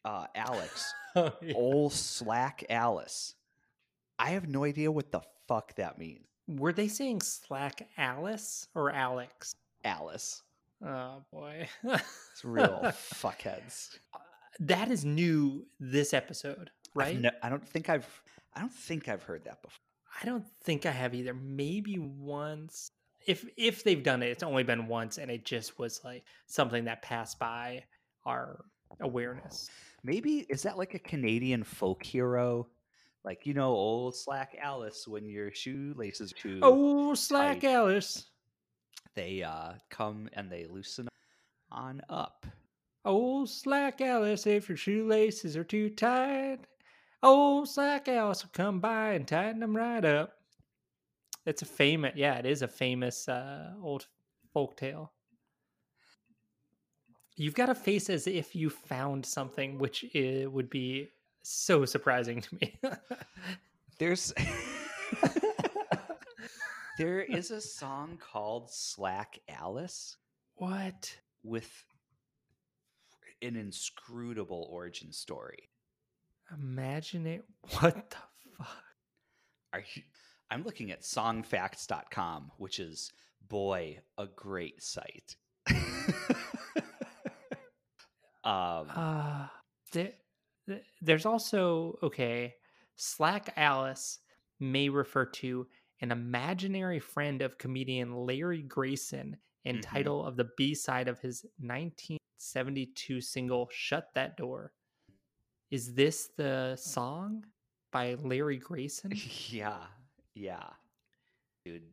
uh 0.06 0.26
alex 0.36 0.93
Oh, 1.15 1.32
yeah. 1.41 1.54
old 1.56 1.91
slack 1.91 2.63
alice 2.69 3.36
i 4.17 4.30
have 4.30 4.47
no 4.47 4.63
idea 4.63 4.89
what 4.89 5.12
the 5.12 5.19
fuck 5.47 5.76
that 5.76 5.97
means 5.97 6.26
Were 6.47 6.71
they 6.74 6.88
saying 6.88 7.21
Slack 7.21 7.88
Alice 7.97 8.67
or 8.76 8.91
Alex? 8.91 9.54
alice 9.84 10.41
Oh 10.84 11.21
boy. 11.32 11.67
it's 11.84 12.43
real 12.45 12.80
fuckheads 12.86 13.89
that 14.60 14.89
is 14.91 15.04
new 15.06 15.65
this 15.80 16.13
episode, 16.13 16.71
right? 16.95 17.19
ne- 17.19 17.30
I 17.43 17.50
don't 17.50 17.67
think 17.67 17.89
I've 17.89 18.08
I 18.56 18.60
don't 18.62 18.71
think 18.74 19.08
I've 19.10 19.24
heard 19.24 19.43
that 19.45 19.62
before. 19.62 19.80
I 20.21 20.26
don't 20.26 20.45
think 20.63 20.86
I 20.86 20.91
have 20.91 21.13
either. 21.15 21.34
Maybe 21.34 21.97
once. 22.00 22.91
If 23.27 23.45
if 23.57 23.84
they've 23.84 24.03
done 24.03 24.23
it, 24.23 24.27
it's 24.29 24.43
only 24.43 24.63
been 24.63 24.88
once, 24.88 25.17
and 25.17 25.29
it 25.31 25.45
just 25.45 25.77
was 25.79 26.01
like 26.03 26.23
something 26.47 26.86
that 26.86 27.01
passed 27.01 27.39
by 27.39 27.84
our 28.25 28.65
awareness. 28.99 29.69
Maybe 30.03 30.45
is 30.49 30.63
that 30.63 30.77
like 30.77 30.93
a 30.93 30.99
Canadian 30.99 31.63
folk 31.63 32.03
hero? 32.03 32.67
Like 33.23 33.45
you 33.45 33.53
know, 33.53 33.69
old 33.71 34.15
slack 34.15 34.55
Alice 34.60 35.07
when 35.07 35.25
your 35.29 35.51
shoelaces 35.53 36.31
are 36.31 36.36
too 36.36 36.60
Oh, 36.63 37.13
Slack 37.13 37.62
tight. 37.62 37.69
Alice. 37.71 38.29
they 39.15 39.43
uh 39.43 39.73
come 39.89 40.27
and 40.34 40.51
they 40.51 40.65
loosen 40.65 41.07
on 41.71 42.01
up. 42.10 42.45
Oh, 43.05 43.45
Slack 43.45 44.01
Alice, 44.01 44.45
if 44.47 44.67
your 44.69 44.77
shoelaces 44.77 45.55
are 45.55 45.63
too 45.63 45.89
tight. 45.89 46.60
Oh, 47.23 47.63
Slack 47.65 48.07
Alice 48.07 48.43
will 48.43 48.51
come 48.53 48.79
by 48.79 49.12
and 49.13 49.27
tighten 49.27 49.60
them 49.60 49.75
right 49.77 50.03
up. 50.03 50.34
It's 51.45 51.62
a 51.62 51.65
famous, 51.65 52.13
yeah, 52.15 52.36
it 52.36 52.45
is 52.45 52.62
a 52.62 52.67
famous 52.67 53.27
uh, 53.27 53.73
old 53.82 54.08
folk 54.54 54.77
tale. 54.77 55.12
You've 57.36 57.56
got 57.56 57.69
a 57.69 57.75
face 57.75 58.10
as 58.10 58.27
if 58.27 58.56
you 58.56 58.69
found 58.69 59.25
something, 59.25 59.80
which 59.80 60.06
would 60.13 60.69
be 60.69 61.10
so 61.41 61.86
surprising 61.86 62.41
to 62.41 62.56
me. 62.62 62.80
There's 63.97 64.34
there 66.97 67.21
is 67.21 67.51
a 67.51 67.62
song 67.62 68.17
called 68.19 68.71
Slack 68.71 69.39
Alice 69.49 70.17
what? 70.56 71.15
with 71.43 71.69
an 73.41 73.56
inscrutable 73.56 74.67
origin 74.71 75.12
story. 75.12 75.69
Imagine 76.54 77.25
it. 77.25 77.43
What 77.80 78.10
the 78.10 78.17
fuck? 78.58 78.84
Are 79.73 79.84
you, 79.95 80.04
I'm 80.51 80.63
looking 80.63 80.91
at 80.91 81.01
songfacts.com, 81.01 82.51
which 82.57 82.79
is 82.79 83.11
boy 83.47 83.99
a 84.17 84.27
great 84.27 84.83
site. 84.83 85.35
um, 88.43 88.87
Uh, 88.95 89.47
there, 89.93 90.11
there's 91.01 91.25
also 91.25 91.97
okay. 92.03 92.53
Slack 92.97 93.53
Alice 93.55 94.19
may 94.59 94.89
refer 94.89 95.25
to 95.25 95.67
an 96.01 96.11
imaginary 96.11 96.99
friend 96.99 97.41
of 97.41 97.57
comedian 97.57 98.13
Larry 98.13 98.61
Grayson 98.61 99.37
and 99.65 99.77
Mhm. 99.79 99.81
title 99.83 100.25
of 100.25 100.35
the 100.35 100.49
B 100.57 100.73
side 100.75 101.07
of 101.07 101.19
his 101.19 101.45
1972 101.59 103.21
single 103.21 103.69
"Shut 103.71 104.13
That 104.15 104.35
Door." 104.37 104.73
Is 105.69 105.93
this 105.93 106.27
the 106.35 106.75
song 106.75 107.45
by 107.91 108.15
Larry 108.15 108.57
Grayson? 108.57 109.11
yeah, 109.49 109.87
yeah, 110.36 110.63
dude. 111.65 111.84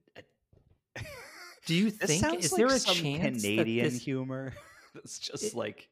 Do 1.67 1.75
you 1.75 1.91
think 1.91 2.39
is 2.41 2.53
like 2.53 2.59
there 2.59 2.67
a 2.69 2.79
some 2.79 2.95
chance 2.95 3.43
Canadian 3.43 3.85
that 3.85 3.91
this, 3.93 4.03
humor 4.03 4.55
that's 4.95 5.19
just 5.19 5.45
It- 5.45 5.55
like 5.55 5.89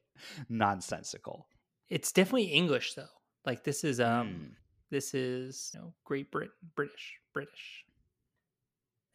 nonsensical. 0.49 1.47
it's 1.89 2.11
definitely 2.11 2.45
English 2.45 2.93
though? 2.95 3.05
Like 3.45 3.63
this 3.63 3.83
is 3.83 3.99
um 3.99 4.27
Mm. 4.27 4.49
this 4.89 5.13
is 5.13 5.71
you 5.73 5.79
know, 5.81 5.93
Great 6.03 6.31
Britain, 6.31 6.51
British, 6.75 7.19
British. 7.33 7.85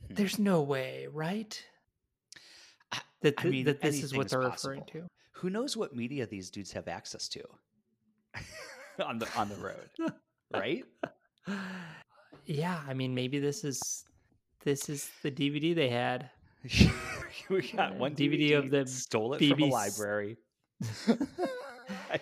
Hmm. 0.06 0.14
There's 0.14 0.38
no 0.38 0.62
way, 0.62 1.08
right? 1.12 1.60
I- 2.92 3.00
That, 3.22 3.34
I 3.38 3.44
mean, 3.48 3.64
that 3.66 3.80
this 3.80 4.02
is 4.02 4.14
what 4.14 4.28
they're 4.28 4.40
referring 4.40 4.84
to. 4.92 5.06
Who 5.32 5.50
knows 5.50 5.76
what 5.76 5.94
media 5.96 6.26
these 6.26 6.48
dudes 6.50 6.70
have 6.72 6.86
access 6.86 7.28
to 7.30 7.42
on 9.04 9.18
the 9.18 9.28
on 9.36 9.48
the 9.48 9.56
road, 9.56 9.90
right? 10.54 10.84
Yeah, 12.46 12.80
I 12.88 12.94
mean, 12.94 13.14
maybe 13.14 13.38
this 13.38 13.64
is 13.64 14.04
this 14.64 14.88
is 14.88 15.10
the 15.22 15.30
DVD 15.30 15.74
they 15.74 15.88
had. 15.88 16.30
we 17.50 17.62
got 17.76 17.96
one 17.96 18.14
DVD 18.14 18.58
of 18.58 18.70
the 18.70 18.86
stole 18.86 19.34
it 19.34 19.48
from 19.48 19.62
a 19.62 19.66
library. 19.66 20.36
I, 22.10 22.20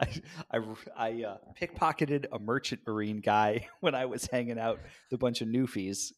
I, 0.00 0.08
I, 0.50 0.60
I 0.96 1.22
uh, 1.24 1.36
pickpocketed 1.60 2.26
a 2.32 2.38
merchant 2.38 2.80
marine 2.86 3.20
guy 3.20 3.68
when 3.80 3.94
I 3.94 4.06
was 4.06 4.26
hanging 4.26 4.58
out 4.58 4.78
with 4.82 5.12
a 5.12 5.18
bunch 5.18 5.40
of 5.40 5.48
newfies. 5.48 6.12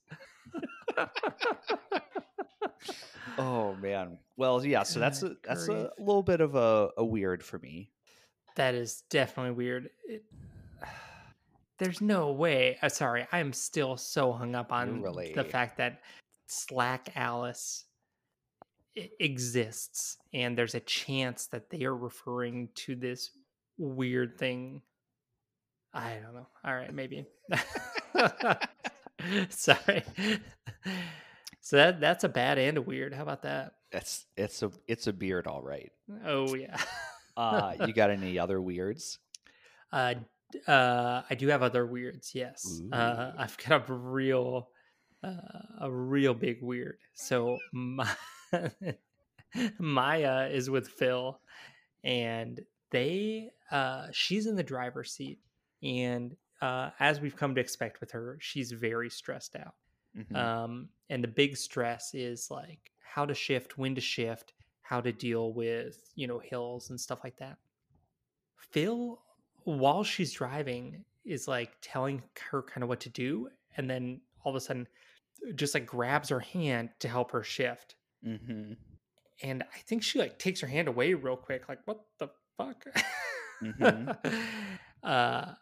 Oh 3.39 3.75
man. 3.77 4.19
Well, 4.37 4.65
yeah. 4.65 4.83
So 4.83 4.99
that's 5.01 5.23
a 5.23 5.37
that's 5.47 5.69
a 5.69 5.91
little 5.99 6.23
bit 6.23 6.41
of 6.41 6.55
a, 6.57 6.91
a 6.97 7.05
weird 7.05 7.43
for 7.43 7.59
me. 7.59 7.91
that 8.57 8.75
is 8.75 9.05
definitely 9.09 9.53
weird. 9.53 9.91
It, 10.09 10.25
there's 11.79 12.01
no 12.01 12.33
way. 12.33 12.77
Uh, 12.83 12.89
sorry, 12.89 13.27
I'm 13.33 13.53
still 13.53 13.97
so 13.97 14.33
hung 14.33 14.55
up 14.55 14.73
on 14.73 15.03
really- 15.03 15.33
the 15.35 15.45
fact 15.45 15.77
that 15.79 16.01
Slack 16.47 17.11
Alice 17.17 17.85
exists, 19.21 20.17
and 20.33 20.57
there's 20.57 20.75
a 20.75 20.81
chance 20.81 21.47
that 21.49 21.71
they 21.71 21.85
are 21.85 21.97
referring 21.97 22.69
to 22.75 22.97
this 22.97 23.31
weird 23.77 24.39
thing. 24.39 24.83
I 25.95 26.15
don't 26.23 26.35
know. 26.35 26.47
All 26.65 26.75
right, 26.75 26.93
maybe. 26.93 27.27
sorry. 29.51 30.03
So 31.61 31.77
that 31.77 32.01
that's 32.01 32.25
a 32.25 32.29
bad 32.29 32.59
and 32.59 32.79
a 32.79 32.83
weird. 32.83 33.15
How 33.15 33.23
about 33.23 33.43
that? 33.43 33.73
It's 33.93 34.27
it's 34.37 34.63
a 34.63 34.71
it's 34.87 35.07
a 35.07 35.13
beard, 35.13 35.47
all 35.47 35.63
right. 35.63 35.91
Oh 36.25 36.55
yeah. 36.55 36.77
Uh, 37.37 37.75
you 37.87 37.93
got 37.93 38.11
any 38.11 38.39
other 38.39 38.61
weirds? 38.61 39.19
Uh, 39.93 40.15
uh, 40.67 41.23
I 41.29 41.35
do 41.35 41.49
have 41.49 41.63
other 41.63 41.87
weirds. 41.87 42.35
Yes, 42.35 42.83
uh, 42.93 43.33
I've 43.37 43.57
got 43.59 43.89
a 43.89 43.93
real, 43.93 44.71
uh, 45.23 45.35
a 45.81 45.91
real 45.91 46.35
big 46.35 46.63
weird. 46.63 46.99
So 47.15 47.59
my, 47.73 48.09
Maya 49.79 50.49
is 50.49 50.71
with 50.71 50.89
Phil, 50.89 51.41
and 52.05 52.61
they, 52.91 53.51
uh, 53.71 54.09
she's 54.13 54.47
in 54.47 54.57
the 54.57 54.63
driver's 54.63 55.13
seat, 55.13 55.41
and 55.83 56.37
uh, 56.61 56.91
as 56.99 57.21
we've 57.21 57.37
come 57.37 57.55
to 57.55 57.61
expect 57.61 58.01
with 58.01 58.11
her, 58.13 58.39
she's 58.41 58.73
very 58.73 59.11
stressed 59.11 59.57
out. 59.57 59.75
Mhm. 60.17 60.37
Um, 60.37 60.89
and 61.11 61.23
the 61.23 61.29
big 61.29 61.57
stress 61.57 62.15
is 62.15 62.51
like 62.51 62.93
how 63.03 63.25
to 63.25 63.35
shift, 63.35 63.79
when 63.79 63.95
to 63.95 64.01
shift, 64.01 64.55
how 64.83 65.01
to 65.01 65.13
deal 65.13 65.53
with, 65.53 66.11
you 66.15 66.27
know, 66.27 66.39
hills 66.39 66.91
and 66.91 67.01
stuff 67.01 67.21
like 67.23 67.37
that. 67.37 67.59
Phil 68.57 69.21
while 69.77 70.03
she's 70.05 70.33
driving 70.33 71.05
is 71.25 71.47
like 71.49 71.73
telling 71.83 72.23
her 72.51 72.63
kind 72.63 72.83
of 72.83 72.89
what 72.89 73.01
to 73.01 73.09
do 73.11 73.49
and 73.77 73.89
then 73.91 74.21
all 74.45 74.51
of 74.51 74.57
a 74.57 74.61
sudden 74.61 74.87
just 75.55 75.75
like 75.75 75.85
grabs 75.87 76.31
her 76.31 76.41
hand 76.41 76.89
to 77.01 77.09
help 77.09 77.31
her 77.33 77.43
shift 77.43 77.95
Mm-hmm. 78.27 78.73
and 79.45 79.63
i 79.63 79.79
think 79.87 80.03
she 80.03 80.19
like 80.19 80.39
takes 80.39 80.61
her 80.61 80.67
hand 80.67 80.89
away 80.89 81.15
real 81.15 81.37
quick 81.37 81.69
like 81.69 81.79
what 81.85 82.01
the 82.19 82.29
fuck 82.57 82.85
Mhm. 83.63 84.17
uh 85.05 85.53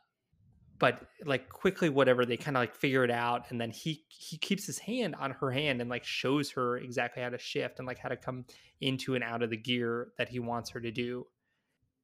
but 0.78 1.02
like 1.24 1.48
quickly 1.48 1.88
whatever 1.88 2.24
they 2.26 2.36
kind 2.36 2.56
of 2.56 2.62
like 2.62 2.74
figure 2.74 3.04
it 3.04 3.10
out 3.10 3.50
and 3.50 3.60
then 3.60 3.70
he 3.70 4.04
he 4.08 4.36
keeps 4.38 4.66
his 4.66 4.78
hand 4.78 5.14
on 5.18 5.32
her 5.32 5.50
hand 5.50 5.80
and 5.80 5.90
like 5.90 6.04
shows 6.04 6.50
her 6.52 6.78
exactly 6.78 7.22
how 7.22 7.28
to 7.30 7.38
shift 7.38 7.78
and 7.78 7.86
like 7.86 7.98
how 7.98 8.08
to 8.08 8.16
come 8.16 8.44
into 8.80 9.14
and 9.14 9.24
out 9.24 9.42
of 9.42 9.50
the 9.50 9.56
gear 9.56 10.08
that 10.18 10.28
he 10.28 10.38
wants 10.38 10.70
her 10.70 10.80
to 10.80 10.90
do 10.90 11.26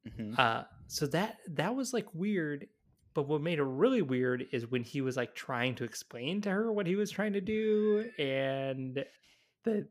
Mm-hmm. 0.09 0.35
uh 0.37 0.65
so 0.88 1.07
that 1.07 1.37
that 1.49 1.75
was 1.75 1.93
like 1.93 2.07
weird 2.12 2.67
but 3.15 3.29
what 3.29 3.41
made 3.41 3.59
it 3.59 3.65
really 3.65 4.03
weird 4.03 4.47
is 4.53 4.67
when 4.67 4.83
he 4.83 5.01
was 5.01 5.17
like 5.17 5.35
trying 5.35 5.75
to 5.77 5.85
explain 5.85 6.41
to 6.43 6.51
her 6.51 6.73
what 6.73 6.87
he 6.87 6.97
was 6.97 7.11
trying 7.11 7.35
to 7.35 7.41
do 7.41 8.11
and 8.19 9.05
the 9.65 9.87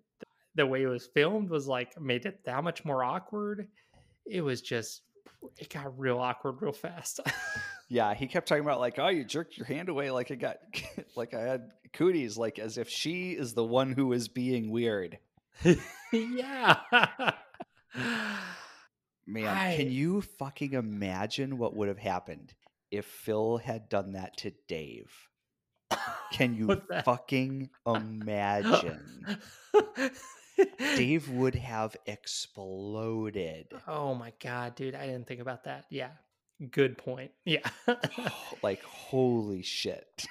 the 0.56 0.66
way 0.66 0.84
it 0.84 0.88
was 0.88 1.08
filmed 1.08 1.50
was 1.50 1.68
like 1.68 2.00
made 2.00 2.26
it 2.26 2.44
that 2.44 2.64
much 2.64 2.84
more 2.84 3.04
awkward 3.04 3.68
it 4.26 4.42
was 4.42 4.62
just 4.62 5.04
it 5.58 5.70
got 5.70 5.98
real 5.98 6.20
awkward 6.20 6.62
real 6.62 6.74
fast 6.74 7.22
Yeah, 7.92 8.14
he 8.14 8.26
kept 8.26 8.48
talking 8.48 8.64
about 8.64 8.80
like, 8.80 9.00
oh, 9.00 9.10
you 9.10 9.26
jerked 9.26 9.58
your 9.58 9.66
hand 9.66 9.90
away 9.90 10.12
like 10.12 10.32
I 10.32 10.36
got 10.36 10.60
like 11.18 11.34
I 11.34 11.42
had 11.42 11.72
cooties, 11.92 12.38
like 12.38 12.58
as 12.58 12.78
if 12.78 12.88
she 12.88 13.32
is 13.32 13.54
the 13.54 13.66
one 13.66 13.92
who 13.92 14.14
is 14.14 14.30
being 14.30 14.72
weird. 14.72 15.18
yeah 16.14 16.78
Man, 19.32 19.48
I- 19.48 19.76
can 19.78 19.90
you 19.92 20.22
fucking 20.22 20.74
imagine 20.74 21.58
what 21.58 21.76
would 21.76 21.88
have 21.88 21.98
happened 21.98 22.54
if 22.92 23.06
Phil 23.06 23.58
had 23.58 23.88
done 23.90 24.14
that 24.14 24.36
to 24.38 24.52
Dave? 24.68 25.12
Can 26.34 26.56
you 26.56 26.82
fucking 27.06 27.70
imagine? 27.86 29.26
Dave 30.96 31.30
would 31.30 31.56
have 31.56 31.96
exploded. 32.06 33.68
oh 33.88 34.14
my 34.14 34.32
god 34.42 34.76
dude 34.76 34.96
i 34.96 35.06
didn't 35.08 35.26
think 35.28 35.40
about 35.42 35.64
that 35.64 35.86
yeah 35.90 36.10
good 36.72 36.98
point 36.98 37.32
yeah 37.46 37.68
oh, 37.88 37.98
like 38.62 38.84
holy 38.84 39.62
shit. 39.62 40.26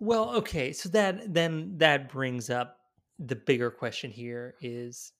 Well, 0.00 0.30
okay, 0.36 0.72
so 0.72 0.88
that 0.90 1.32
then 1.34 1.78
that 1.78 2.08
brings 2.12 2.50
up 2.50 2.78
the 3.18 3.34
bigger 3.34 3.70
question 3.70 4.10
here 4.12 4.54
is 4.60 5.12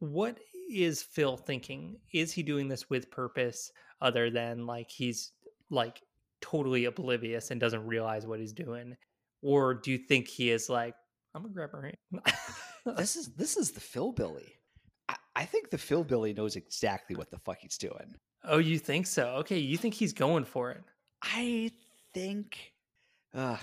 what 0.00 0.38
is 0.70 1.02
Phil 1.02 1.36
thinking? 1.36 1.96
Is 2.12 2.32
he 2.32 2.42
doing 2.42 2.68
this 2.68 2.88
with 2.90 3.10
purpose 3.10 3.72
other 4.00 4.30
than 4.30 4.66
like 4.66 4.90
he's 4.90 5.32
like 5.70 6.02
totally 6.40 6.84
oblivious 6.84 7.50
and 7.50 7.60
doesn't 7.60 7.86
realize 7.86 8.26
what 8.26 8.40
he's 8.40 8.52
doing? 8.52 8.96
Or 9.42 9.74
do 9.74 9.90
you 9.92 9.98
think 9.98 10.28
he 10.28 10.50
is 10.50 10.68
like 10.68 10.94
I'm 11.34 11.42
to 11.42 11.48
grab 11.48 11.70
her 11.72 11.82
hand? 11.82 12.22
This 12.96 13.16
is 13.16 13.28
this 13.30 13.56
is 13.56 13.72
the 13.72 13.80
Phil 13.80 14.12
Billy. 14.12 14.54
I, 15.08 15.16
I 15.34 15.44
think 15.44 15.70
the 15.70 15.78
Phil 15.78 16.04
Billy 16.04 16.32
knows 16.32 16.54
exactly 16.54 17.16
what 17.16 17.30
the 17.30 17.38
fuck 17.38 17.58
he's 17.60 17.78
doing. 17.78 18.14
oh, 18.44 18.58
you 18.58 18.78
think 18.78 19.06
so? 19.08 19.26
Okay, 19.38 19.58
you 19.58 19.76
think 19.76 19.94
he's 19.94 20.12
going 20.12 20.44
for 20.44 20.70
it. 20.70 20.82
I 21.22 21.72
think 22.14 22.74
uh, 23.34 23.56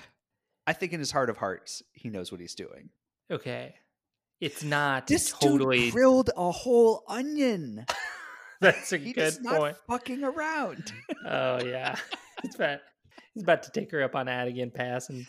I 0.66 0.72
think 0.74 0.92
in 0.92 1.00
his 1.00 1.10
heart 1.10 1.30
of 1.30 1.36
hearts, 1.36 1.82
he 1.92 2.10
knows 2.10 2.30
what 2.30 2.40
he's 2.40 2.54
doing. 2.54 2.90
Okay. 3.30 3.74
It's 4.40 4.62
not 4.64 5.06
This 5.06 5.30
totally 5.32 5.84
dude 5.84 5.92
grilled 5.94 6.30
a 6.36 6.50
whole 6.50 7.04
onion. 7.08 7.86
That's 8.60 8.92
a 8.92 8.96
He 8.98 9.12
good 9.12 9.36
point. 9.44 9.76
fucking 9.88 10.22
around. 10.24 10.92
Oh 11.26 11.62
yeah, 11.64 11.96
he's 12.42 12.54
about 12.54 12.80
he's 13.32 13.42
about 13.42 13.62
to 13.64 13.70
take 13.70 13.90
her 13.92 14.02
up 14.02 14.14
on 14.14 14.26
Atigun 14.26 14.72
Pass 14.74 15.08
and 15.08 15.26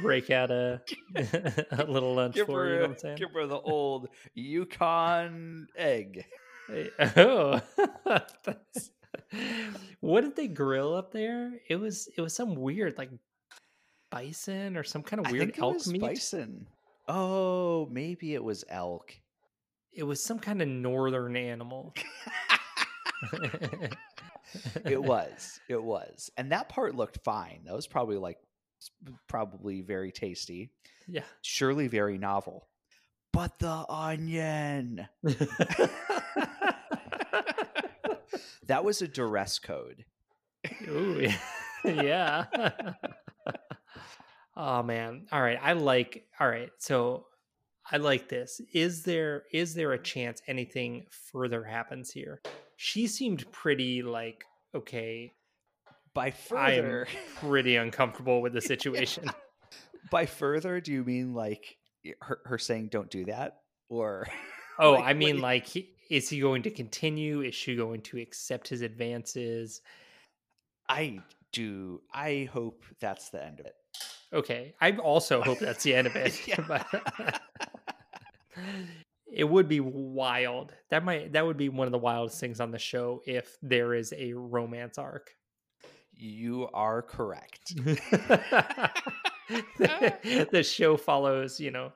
break 0.00 0.30
out 0.30 0.50
a 0.50 0.80
a 1.72 1.84
little 1.86 2.14
lunch 2.14 2.34
give, 2.36 2.46
for 2.46 2.64
her. 2.64 2.68
You 2.70 2.74
know 2.76 2.80
what 2.82 2.90
I'm 2.90 2.98
saying? 2.98 3.16
give 3.18 3.32
her 3.32 3.46
the 3.46 3.58
old 3.60 4.08
Yukon 4.34 5.66
egg. 5.76 6.24
Hey, 6.66 6.90
Oh, 7.16 7.60
That's- 8.06 8.90
what 10.00 10.22
did 10.22 10.36
they 10.36 10.48
grill 10.48 10.94
up 10.94 11.12
there? 11.12 11.52
It 11.68 11.76
was 11.76 12.08
it 12.16 12.20
was 12.20 12.34
some 12.34 12.54
weird 12.54 12.96
like 12.98 13.10
bison 14.10 14.76
or 14.76 14.82
some 14.84 15.02
kind 15.02 15.20
of 15.20 15.26
I 15.26 15.32
weird 15.32 15.44
think 15.46 15.58
it 15.58 15.62
elk 15.62 15.74
was 15.74 15.88
meat. 15.92 16.00
bison. 16.00 16.66
Oh, 17.08 17.88
maybe 17.90 18.34
it 18.34 18.44
was 18.44 18.64
elk. 18.68 19.12
It 19.92 20.02
was 20.04 20.22
some 20.22 20.38
kind 20.38 20.62
of 20.62 20.68
northern 20.68 21.36
animal. 21.36 21.94
it 24.84 25.02
was. 25.02 25.58
It 25.68 25.82
was. 25.82 26.30
And 26.36 26.52
that 26.52 26.68
part 26.68 26.94
looked 26.94 27.24
fine. 27.24 27.62
That 27.64 27.74
was 27.74 27.86
probably 27.86 28.18
like 28.18 28.38
probably 29.26 29.80
very 29.80 30.12
tasty. 30.12 30.70
Yeah. 31.08 31.24
Surely 31.42 31.88
very 31.88 32.18
novel. 32.18 32.68
But 33.32 33.58
the 33.58 33.84
onion. 33.88 35.08
That 38.68 38.84
was 38.84 39.00
a 39.00 39.08
duress 39.08 39.58
code. 39.58 40.04
Ooh, 40.86 41.20
yeah. 41.20 41.36
yeah. 41.84 42.44
Yeah. 44.58 44.78
oh 44.78 44.82
man. 44.82 45.26
All 45.32 45.40
right. 45.40 45.58
I 45.62 45.72
like 45.74 46.24
all 46.40 46.48
right. 46.48 46.70
So 46.78 47.26
I 47.90 47.96
like 47.96 48.28
this. 48.28 48.60
Is 48.74 49.02
there 49.04 49.44
is 49.52 49.74
there 49.74 49.92
a 49.92 50.02
chance 50.02 50.42
anything 50.46 51.06
further 51.32 51.64
happens 51.64 52.10
here? 52.10 52.40
She 52.76 53.06
seemed 53.06 53.50
pretty 53.52 54.02
like 54.02 54.44
okay, 54.74 55.32
By 56.14 56.30
further, 56.30 57.06
I 57.08 57.14
am 57.14 57.24
pretty 57.48 57.76
uncomfortable 57.76 58.42
with 58.42 58.52
the 58.52 58.60
situation. 58.72 59.30
by 60.10 60.26
further, 60.26 60.80
do 60.80 60.92
you 60.92 61.04
mean 61.04 61.34
like 61.34 61.76
her, 62.20 62.38
her 62.44 62.58
saying 62.58 62.88
don't 62.90 63.10
do 63.10 63.24
that? 63.26 63.58
Or 63.88 64.26
Oh, 64.80 64.92
Like, 64.92 65.04
I 65.06 65.12
mean 65.14 65.36
you- 65.36 65.42
like 65.42 65.66
he, 65.66 65.90
is 66.10 66.28
he 66.28 66.40
going 66.40 66.62
to 66.62 66.70
continue? 66.70 67.40
Is 67.42 67.54
she 67.54 67.74
going 67.76 68.00
to 68.02 68.18
accept 68.18 68.68
his 68.68 68.82
advances? 68.82 69.80
I 70.88 71.20
do 71.52 72.00
I 72.12 72.48
hope 72.52 72.84
that's 73.00 73.30
the 73.30 73.44
end 73.44 73.60
of 73.60 73.66
it. 73.66 73.74
Okay. 74.32 74.74
I 74.80 74.92
also 74.92 75.40
hope 75.42 75.58
that's 75.58 75.82
the 75.84 75.94
end 75.94 76.06
of 76.06 76.16
it. 76.16 76.38
It 79.30 79.44
would 79.44 79.68
be 79.68 79.78
wild. 79.80 80.72
That 80.90 81.04
might 81.04 81.32
that 81.34 81.46
would 81.46 81.58
be 81.58 81.68
one 81.68 81.86
of 81.86 81.92
the 81.92 81.98
wildest 81.98 82.40
things 82.40 82.60
on 82.60 82.70
the 82.72 82.78
show 82.78 83.20
if 83.26 83.56
there 83.62 83.94
is 83.94 84.12
a 84.16 84.32
romance 84.32 84.96
arc. 84.98 85.30
You 86.14 86.68
are 86.74 87.02
correct. 87.02 87.74
the 89.78 90.62
show 90.66 90.96
follows, 90.96 91.60
you 91.60 91.70
know, 91.70 91.92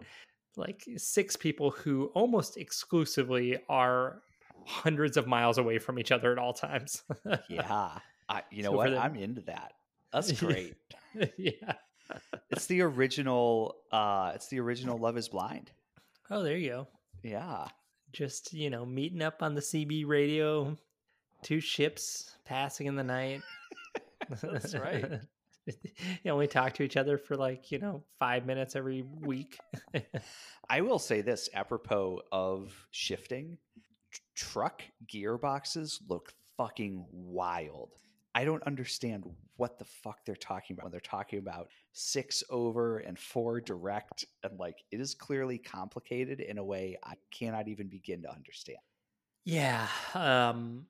like 0.56 0.86
six 0.98 1.34
people 1.34 1.70
who 1.70 2.06
almost 2.14 2.56
exclusively 2.58 3.58
are 3.68 4.22
hundreds 4.66 5.16
of 5.16 5.26
miles 5.26 5.58
away 5.58 5.78
from 5.78 5.98
each 5.98 6.12
other 6.12 6.30
at 6.32 6.38
all 6.38 6.52
times. 6.52 7.02
Yeah. 7.48 7.98
I, 8.28 8.42
you 8.52 8.62
know 8.62 8.70
So 8.72 8.76
what? 8.76 8.90
them- 8.90 9.02
I'm 9.02 9.16
into 9.16 9.40
that. 9.42 9.72
That's 10.12 10.30
great. 10.32 10.74
yeah. 11.38 11.72
It's 12.50 12.66
the 12.66 12.82
original 12.82 13.76
uh 13.92 14.32
it's 14.34 14.48
the 14.48 14.60
original 14.60 14.98
Love 14.98 15.16
is 15.16 15.28
Blind. 15.28 15.70
Oh, 16.30 16.42
there 16.42 16.56
you 16.56 16.70
go. 16.70 16.88
Yeah. 17.22 17.66
Just, 18.12 18.52
you 18.52 18.70
know, 18.70 18.84
meeting 18.84 19.22
up 19.22 19.42
on 19.42 19.54
the 19.54 19.60
CB 19.60 20.06
radio, 20.06 20.76
two 21.42 21.60
ships 21.60 22.36
passing 22.44 22.86
in 22.86 22.96
the 22.96 23.04
night. 23.04 23.42
That's 24.42 24.74
right. 24.74 25.04
you 25.66 26.30
only 26.30 26.46
talk 26.46 26.74
to 26.74 26.82
each 26.82 26.96
other 26.96 27.18
for 27.18 27.36
like, 27.36 27.70
you 27.70 27.78
know, 27.78 28.02
five 28.18 28.46
minutes 28.46 28.76
every 28.76 29.04
week. 29.20 29.58
I 30.68 30.80
will 30.80 30.98
say 30.98 31.20
this 31.20 31.48
apropos 31.54 32.20
of 32.30 32.74
shifting 32.90 33.58
tr- 34.10 34.20
truck 34.34 34.82
gearboxes 35.12 35.98
look 36.08 36.32
fucking 36.56 37.06
wild. 37.10 37.90
I 38.34 38.44
don't 38.44 38.62
understand 38.64 39.24
what 39.56 39.78
the 39.78 39.84
fuck 39.84 40.24
they're 40.24 40.34
talking 40.36 40.74
about 40.74 40.84
when 40.84 40.92
they're 40.92 41.00
talking 41.00 41.38
about 41.38 41.68
six 41.92 42.42
over 42.48 42.98
and 42.98 43.18
four 43.18 43.60
direct. 43.60 44.24
And 44.42 44.58
like, 44.58 44.78
it 44.90 45.00
is 45.00 45.14
clearly 45.14 45.58
complicated 45.58 46.40
in 46.40 46.58
a 46.58 46.64
way 46.64 46.96
I 47.04 47.14
cannot 47.30 47.68
even 47.68 47.88
begin 47.88 48.22
to 48.22 48.32
understand. 48.32 48.78
yeah. 49.44 49.86
Um 50.14 50.86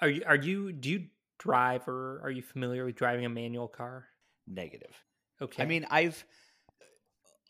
are 0.00 0.08
you 0.08 0.22
are 0.26 0.36
you 0.36 0.72
do 0.72 0.90
you 0.90 1.06
drive 1.38 1.88
or 1.88 2.20
are 2.22 2.30
you 2.30 2.42
familiar 2.42 2.84
with 2.84 2.96
driving 2.96 3.24
a 3.24 3.28
manual 3.28 3.68
car? 3.68 4.06
Negative. 4.46 4.94
Okay. 5.40 5.62
I 5.62 5.66
mean, 5.66 5.86
I've, 5.90 6.24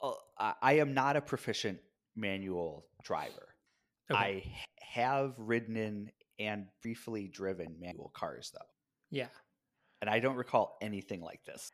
uh, 0.02 0.12
I 0.60 0.74
am 0.74 0.94
not 0.94 1.16
a 1.16 1.20
proficient 1.20 1.78
manual 2.16 2.86
driver. 3.02 3.54
Okay. 4.10 4.18
I 4.18 4.44
have 4.80 5.34
ridden 5.38 5.76
in 5.76 6.10
and 6.38 6.66
briefly 6.82 7.28
driven 7.28 7.76
manual 7.80 8.10
cars 8.14 8.50
though. 8.52 8.66
Yeah. 9.10 9.28
and 10.00 10.10
I 10.10 10.20
don't 10.20 10.36
recall 10.36 10.78
anything 10.82 11.20
like 11.20 11.44
this. 11.44 11.72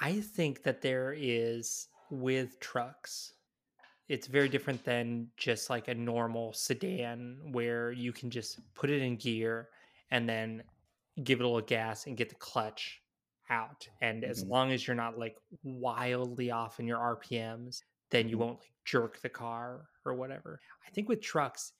I 0.00 0.20
think 0.20 0.62
that 0.64 0.82
there 0.82 1.14
is 1.16 1.88
with 2.10 2.60
trucks. 2.60 3.34
It's 4.08 4.26
very 4.28 4.48
different 4.48 4.84
than 4.84 5.30
just 5.36 5.70
like 5.70 5.88
a 5.88 5.94
normal 5.94 6.52
sedan 6.52 7.52
where 7.52 7.92
you 7.92 8.12
can 8.12 8.30
just 8.30 8.60
put 8.74 8.90
it 8.90 9.02
in 9.02 9.16
gear 9.16 9.70
and 10.10 10.28
then 10.28 10.64
give 11.24 11.40
it 11.40 11.44
a 11.44 11.48
little 11.48 11.66
gas 11.66 12.06
and 12.06 12.16
get 12.16 12.28
the 12.28 12.34
clutch 12.36 13.02
out. 13.50 13.88
And 14.00 14.24
as 14.24 14.44
Mhm. 14.44 14.48
long 14.48 14.72
as 14.72 14.86
you're 14.86 14.96
not 14.96 15.18
like 15.18 15.38
wildly 15.62 16.50
off 16.50 16.80
in 16.80 16.86
your 16.86 16.98
RPMs, 16.98 17.82
then 18.10 18.28
you 18.28 18.38
Mhm. 18.38 18.38
won't 18.38 18.60
like 18.60 18.72
jerk 18.84 19.20
the 19.20 19.28
car 19.30 19.88
or 20.04 20.14
whatever. 20.14 20.60
I 20.86 20.90
think 20.90 21.08
with 21.08 21.20
trucks, 21.22 21.72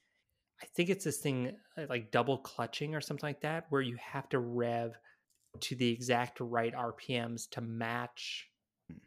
I 0.63 0.67
think 0.75 0.89
it's 0.89 1.05
this 1.05 1.19
thing 1.19 1.53
uh, 1.77 1.83
like 1.89 2.11
double 2.11 2.39
clutching 2.39 2.95
or 2.95 3.01
something 3.01 3.29
like 3.29 3.43
that, 3.43 3.67
where 3.71 3.83
you 3.83 3.97
have 3.97 4.29
to 4.31 4.39
rev 4.39 4.97
to 5.61 5.75
the 5.75 5.91
exact 5.91 6.41
right 6.41 6.75
RPMs 6.75 7.49
to 7.51 7.61
match. 7.61 8.49
Hmm. 8.91 8.99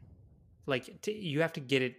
Like 0.66 1.02
to, 1.02 1.12
you 1.12 1.40
have 1.42 1.52
to 1.54 1.60
get 1.60 1.82
it 1.82 1.96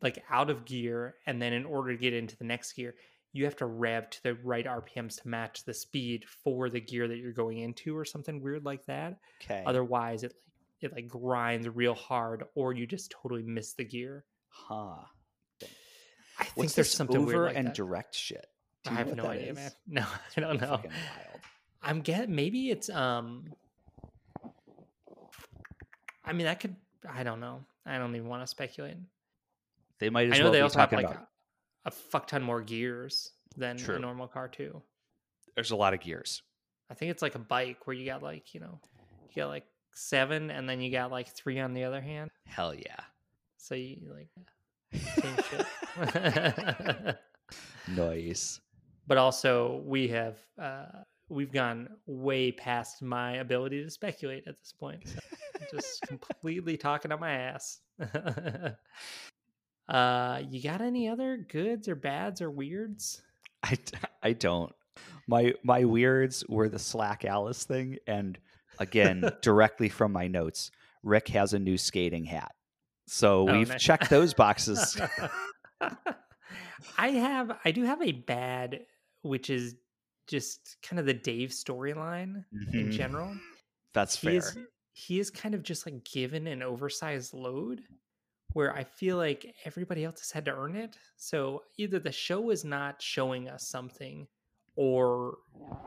like 0.00 0.22
out 0.30 0.50
of 0.50 0.64
gear, 0.64 1.14
and 1.26 1.40
then 1.40 1.52
in 1.52 1.64
order 1.64 1.92
to 1.92 1.98
get 1.98 2.12
into 2.14 2.36
the 2.36 2.44
next 2.44 2.72
gear, 2.74 2.94
you 3.32 3.44
have 3.44 3.56
to 3.56 3.66
rev 3.66 4.10
to 4.10 4.22
the 4.22 4.34
right 4.44 4.66
RPMs 4.66 5.22
to 5.22 5.28
match 5.28 5.64
the 5.64 5.74
speed 5.74 6.24
for 6.44 6.68
the 6.70 6.80
gear 6.80 7.08
that 7.08 7.18
you're 7.18 7.32
going 7.32 7.58
into, 7.58 7.96
or 7.96 8.04
something 8.04 8.40
weird 8.42 8.64
like 8.64 8.84
that. 8.86 9.18
Okay. 9.42 9.62
Otherwise, 9.66 10.22
it 10.22 10.32
like 10.80 10.92
it 10.92 10.94
like 10.94 11.08
grinds 11.08 11.68
real 11.68 11.94
hard, 11.94 12.44
or 12.54 12.72
you 12.72 12.86
just 12.86 13.10
totally 13.10 13.42
miss 13.42 13.74
the 13.74 13.84
gear. 13.84 14.24
huh. 14.48 14.94
I 16.38 16.44
think 16.44 16.56
What's 16.56 16.74
there's 16.74 16.88
this 16.88 16.96
something 16.96 17.18
over 17.18 17.26
weird 17.26 17.44
like 17.48 17.56
and 17.56 17.68
that. 17.68 17.74
direct 17.74 18.14
shit? 18.16 18.46
Do 18.84 18.90
I 18.90 18.94
have 18.94 19.14
no 19.14 19.26
idea, 19.26 19.52
is? 19.52 19.56
man. 19.56 19.70
No, 19.86 20.04
I 20.36 20.40
don't 20.40 20.60
know. 20.60 20.70
Wild. 20.70 20.90
I'm 21.82 22.00
get 22.00 22.28
maybe 22.28 22.70
it's 22.70 22.90
um. 22.90 23.52
I 26.24 26.32
mean, 26.32 26.46
that 26.46 26.60
could. 26.60 26.76
I 27.08 27.22
don't 27.22 27.40
know. 27.40 27.64
I 27.86 27.98
don't 27.98 28.14
even 28.14 28.28
want 28.28 28.42
to 28.42 28.46
speculate. 28.46 28.96
They 29.98 30.10
might 30.10 30.28
as 30.28 30.34
I 30.34 30.38
know 30.38 30.44
well 30.44 30.52
they 30.52 30.58
be 30.58 30.62
also 30.62 30.78
have 30.78 30.90
talking 30.90 31.04
like 31.06 31.16
a, 31.16 31.26
a 31.86 31.90
fuck 31.90 32.26
ton 32.26 32.42
more 32.42 32.60
gears 32.60 33.32
than 33.56 33.76
True. 33.76 33.96
a 33.96 33.98
normal 33.98 34.26
car 34.26 34.48
too. 34.48 34.82
There's 35.54 35.70
a 35.70 35.76
lot 35.76 35.94
of 35.94 36.00
gears. 36.00 36.42
I 36.90 36.94
think 36.94 37.10
it's 37.10 37.22
like 37.22 37.34
a 37.34 37.40
bike 37.40 37.86
where 37.86 37.94
you 37.94 38.04
got 38.06 38.22
like 38.22 38.54
you 38.54 38.60
know, 38.60 38.78
you 39.30 39.42
got 39.42 39.48
like 39.48 39.64
seven, 39.94 40.50
and 40.50 40.68
then 40.68 40.80
you 40.80 40.90
got 40.90 41.10
like 41.10 41.28
three 41.28 41.58
on 41.58 41.74
the 41.74 41.84
other 41.84 42.00
hand. 42.00 42.30
Hell 42.46 42.74
yeah. 42.74 43.00
So 43.58 43.74
you 43.74 43.98
like 44.12 44.28
same 44.92 45.36
shit. 45.50 47.16
Nice. 47.88 48.60
But 49.12 49.18
also 49.18 49.82
we 49.84 50.08
have 50.08 50.38
uh 50.58 50.86
we've 51.28 51.52
gone 51.52 51.86
way 52.06 52.50
past 52.50 53.02
my 53.02 53.32
ability 53.34 53.84
to 53.84 53.90
speculate 53.90 54.42
at 54.46 54.58
this 54.58 54.72
point 54.72 55.06
so 55.06 55.18
just 55.70 56.00
completely 56.08 56.78
talking 56.78 57.12
on 57.12 57.20
my 57.20 57.30
ass 57.32 57.80
uh 59.90 60.40
you 60.48 60.62
got 60.62 60.80
any 60.80 61.10
other 61.10 61.36
goods 61.36 61.88
or 61.90 61.94
bads 61.94 62.40
or 62.40 62.50
weirds 62.50 63.20
I, 63.62 63.76
I 64.22 64.32
don't. 64.32 64.72
My 65.28 65.52
my 65.62 65.84
weirds 65.84 66.42
were 66.48 66.70
the 66.70 66.78
Slack 66.78 67.26
Alice 67.26 67.64
thing, 67.64 67.98
and 68.06 68.38
again, 68.80 69.22
directly 69.42 69.90
from 69.90 70.10
my 70.12 70.26
notes, 70.26 70.70
Rick 71.02 71.28
has 71.28 71.52
a 71.52 71.58
new 71.58 71.76
skating 71.76 72.24
hat. 72.24 72.52
So 73.08 73.42
Oh, 73.48 73.52
we've 73.52 73.68
nice. 73.68 73.82
checked 73.82 74.08
those 74.08 74.32
boxes. 74.32 74.98
i 76.98 77.10
have 77.10 77.56
i 77.64 77.70
do 77.70 77.84
have 77.84 78.02
a 78.02 78.12
bad 78.12 78.80
which 79.22 79.50
is 79.50 79.76
just 80.26 80.76
kind 80.82 81.00
of 81.00 81.06
the 81.06 81.14
dave 81.14 81.50
storyline 81.50 82.44
in 82.72 82.88
Mhm. 82.88 82.92
general 82.92 83.36
That's 83.92 84.16
he 84.16 84.28
fair. 84.28 84.36
is 84.38 84.56
he 84.94 85.18
is 85.20 85.30
kind 85.30 85.54
of 85.54 85.62
just 85.62 85.86
like 85.86 86.04
given 86.04 86.46
an 86.46 86.62
oversized 86.62 87.32
load 87.34 87.82
where 88.52 88.74
I 88.76 88.84
feel 88.84 89.16
like 89.16 89.54
everybody 89.64 90.04
else 90.04 90.20
has 90.20 90.30
had 90.30 90.44
to 90.44 90.54
earn 90.54 90.76
it. 90.76 90.98
So 91.16 91.62
either 91.78 91.98
the 91.98 92.12
show 92.12 92.50
is 92.50 92.64
not 92.64 93.00
showing 93.00 93.48
us 93.48 93.66
something 93.68 94.28
or 94.76 95.38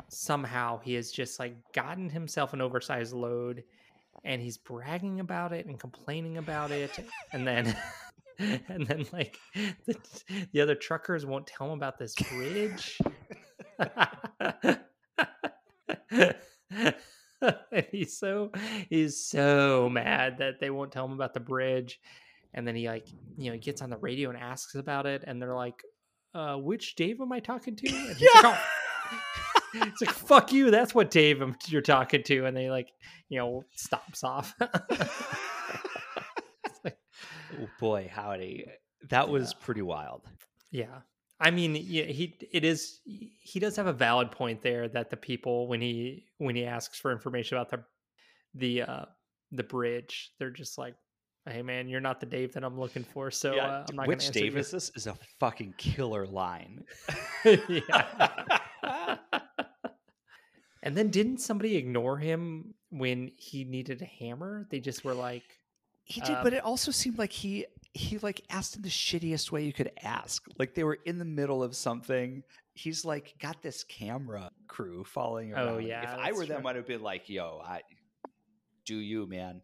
somehow 0.09 0.79
he 0.79 0.93
has 0.95 1.11
just 1.11 1.39
like 1.39 1.55
gotten 1.73 2.09
himself 2.09 2.53
an 2.53 2.61
oversized 2.61 3.13
load 3.13 3.63
and 4.23 4.41
he's 4.41 4.57
bragging 4.57 5.19
about 5.19 5.53
it 5.53 5.65
and 5.67 5.79
complaining 5.79 6.37
about 6.37 6.71
it 6.71 6.97
and 7.33 7.45
then 7.47 7.75
and 8.39 8.87
then 8.87 9.05
like 9.13 9.37
the, 9.85 9.95
the 10.51 10.61
other 10.61 10.75
truckers 10.75 11.25
won't 11.25 11.47
tell 11.47 11.67
him 11.67 11.73
about 11.73 11.97
this 11.97 12.15
bridge 12.31 12.97
he's 17.91 18.17
so 18.17 18.51
he's 18.89 19.25
so 19.25 19.89
mad 19.89 20.37
that 20.39 20.59
they 20.59 20.69
won't 20.69 20.91
tell 20.91 21.05
him 21.05 21.13
about 21.13 21.33
the 21.33 21.39
bridge 21.39 21.99
and 22.53 22.67
then 22.67 22.75
he 22.75 22.87
like 22.87 23.07
you 23.37 23.47
know 23.47 23.53
he 23.53 23.59
gets 23.59 23.81
on 23.81 23.89
the 23.89 23.97
radio 23.97 24.29
and 24.29 24.39
asks 24.39 24.75
about 24.75 25.05
it 25.05 25.23
and 25.27 25.41
they're 25.41 25.55
like 25.55 25.81
uh 26.33 26.55
which 26.55 26.95
dave 26.95 27.21
am 27.21 27.31
i 27.31 27.39
talking 27.39 27.75
to 27.75 27.87
and 27.89 28.17
he's 28.17 28.29
like, 28.35 28.45
"Oh." 28.45 28.61
it's 29.75 30.01
like 30.01 30.11
fuck 30.11 30.53
you 30.53 30.71
that's 30.71 30.95
what 30.95 31.11
dave 31.11 31.43
you're 31.67 31.81
talking 31.81 32.23
to 32.23 32.45
and 32.45 32.55
they 32.55 32.69
like 32.69 32.89
you 33.29 33.37
know 33.37 33.63
stops 33.75 34.23
off 34.23 34.53
like, 36.83 36.97
Oh 37.61 37.67
boy, 37.79 38.09
howdy. 38.11 38.65
That 39.09 39.29
was 39.29 39.53
pretty 39.53 39.81
wild. 39.81 40.23
yeah 40.71 41.01
i 41.39 41.51
mean 41.51 41.75
yeah, 41.75 42.03
he 42.05 42.37
it 42.51 42.63
is 42.63 42.99
he 43.05 43.59
does 43.59 43.75
have 43.75 43.87
a 43.87 43.93
valid 43.93 44.31
point 44.31 44.61
there 44.61 44.87
that 44.87 45.09
the 45.09 45.17
people 45.17 45.67
when 45.67 45.81
he 45.81 46.25
when 46.37 46.55
he 46.55 46.65
asks 46.65 46.99
for 46.99 47.11
information 47.11 47.57
about 47.57 47.69
the 47.69 47.83
the 48.53 48.81
uh 48.81 49.05
the 49.51 49.63
bridge 49.63 50.31
they're 50.39 50.49
just 50.49 50.77
like 50.77 50.95
hey 51.47 51.61
man 51.61 51.87
you're 51.87 52.01
not 52.01 52.19
the 52.19 52.25
dave 52.25 52.53
that 52.53 52.63
i'm 52.63 52.79
looking 52.79 53.03
for 53.03 53.29
so 53.29 53.53
Yeah, 53.53 53.65
uh, 53.67 53.85
i'm 53.89 53.95
not 53.95 54.07
Which 54.07 54.19
gonna 54.19 54.27
answer 54.27 54.39
Dave 54.39 54.53
you. 54.53 54.59
is 54.59 54.71
this? 54.71 54.91
Is 54.95 55.05
a 55.07 55.15
fucking 55.39 55.75
killer 55.77 56.25
line. 56.25 56.83
and 60.83 60.95
then 60.95 61.09
didn't 61.09 61.39
somebody 61.39 61.75
ignore 61.75 62.17
him 62.17 62.73
when 62.89 63.31
he 63.37 63.63
needed 63.63 64.01
a 64.01 64.05
hammer 64.05 64.67
they 64.71 64.79
just 64.79 65.03
were 65.03 65.13
like 65.13 65.43
He 66.03 66.21
did, 66.21 66.35
Uh, 66.37 66.43
but 66.43 66.53
it 66.53 66.63
also 66.63 66.91
seemed 66.91 67.17
like 67.17 67.31
he 67.31 67.65
he 67.95 68.17
like 68.19 68.41
asked 68.49 68.75
in 68.75 68.81
the 68.81 68.89
shittiest 68.89 69.51
way 69.51 69.63
you 69.63 69.73
could 69.73 69.91
ask. 70.03 70.43
Like 70.59 70.75
they 70.75 70.83
were 70.83 70.99
in 71.05 71.17
the 71.17 71.25
middle 71.25 71.63
of 71.63 71.75
something. 71.75 72.43
He's 72.73 73.05
like 73.05 73.35
got 73.39 73.61
this 73.61 73.83
camera 73.83 74.51
crew 74.67 75.03
following 75.03 75.53
oh, 75.53 75.55
around. 75.55 75.67
Oh, 75.69 75.77
yeah, 75.77 76.13
If 76.13 76.19
I 76.19 76.31
were 76.33 76.45
them. 76.45 76.65
I'd 76.65 76.75
have 76.75 76.87
been 76.87 77.01
like, 77.01 77.29
"Yo, 77.29 77.61
I 77.63 77.81
do 78.85 78.97
you, 78.97 79.27
man." 79.27 79.61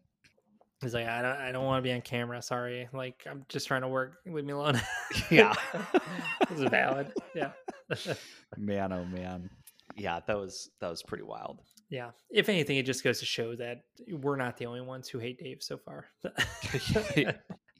he's 0.80 0.94
like 0.94 1.06
i 1.06 1.22
don't 1.22 1.36
i 1.36 1.52
don't 1.52 1.64
want 1.64 1.78
to 1.78 1.82
be 1.88 1.92
on 1.92 2.00
camera 2.00 2.42
sorry 2.42 2.88
like 2.92 3.24
i'm 3.30 3.44
just 3.48 3.68
trying 3.68 3.82
to 3.82 3.86
work 3.86 4.14
leave 4.26 4.44
me 4.44 4.52
alone 4.52 4.74
Yeah. 5.30 5.54
this 6.48 6.58
is 6.58 6.64
valid 6.64 7.12
yeah 7.36 7.52
man, 8.56 8.92
oh 8.92 9.04
man. 9.04 9.50
Yeah, 9.96 10.20
that 10.26 10.38
was 10.38 10.70
that 10.80 10.88
was 10.88 11.02
pretty 11.02 11.24
wild. 11.24 11.60
Yeah. 11.90 12.10
If 12.30 12.48
anything, 12.48 12.78
it 12.78 12.86
just 12.86 13.04
goes 13.04 13.18
to 13.20 13.26
show 13.26 13.54
that 13.56 13.82
we're 14.10 14.36
not 14.36 14.56
the 14.56 14.66
only 14.66 14.80
ones 14.80 15.08
who 15.08 15.18
hate 15.18 15.38
Dave 15.38 15.58
so 15.62 15.76
far. 15.76 16.06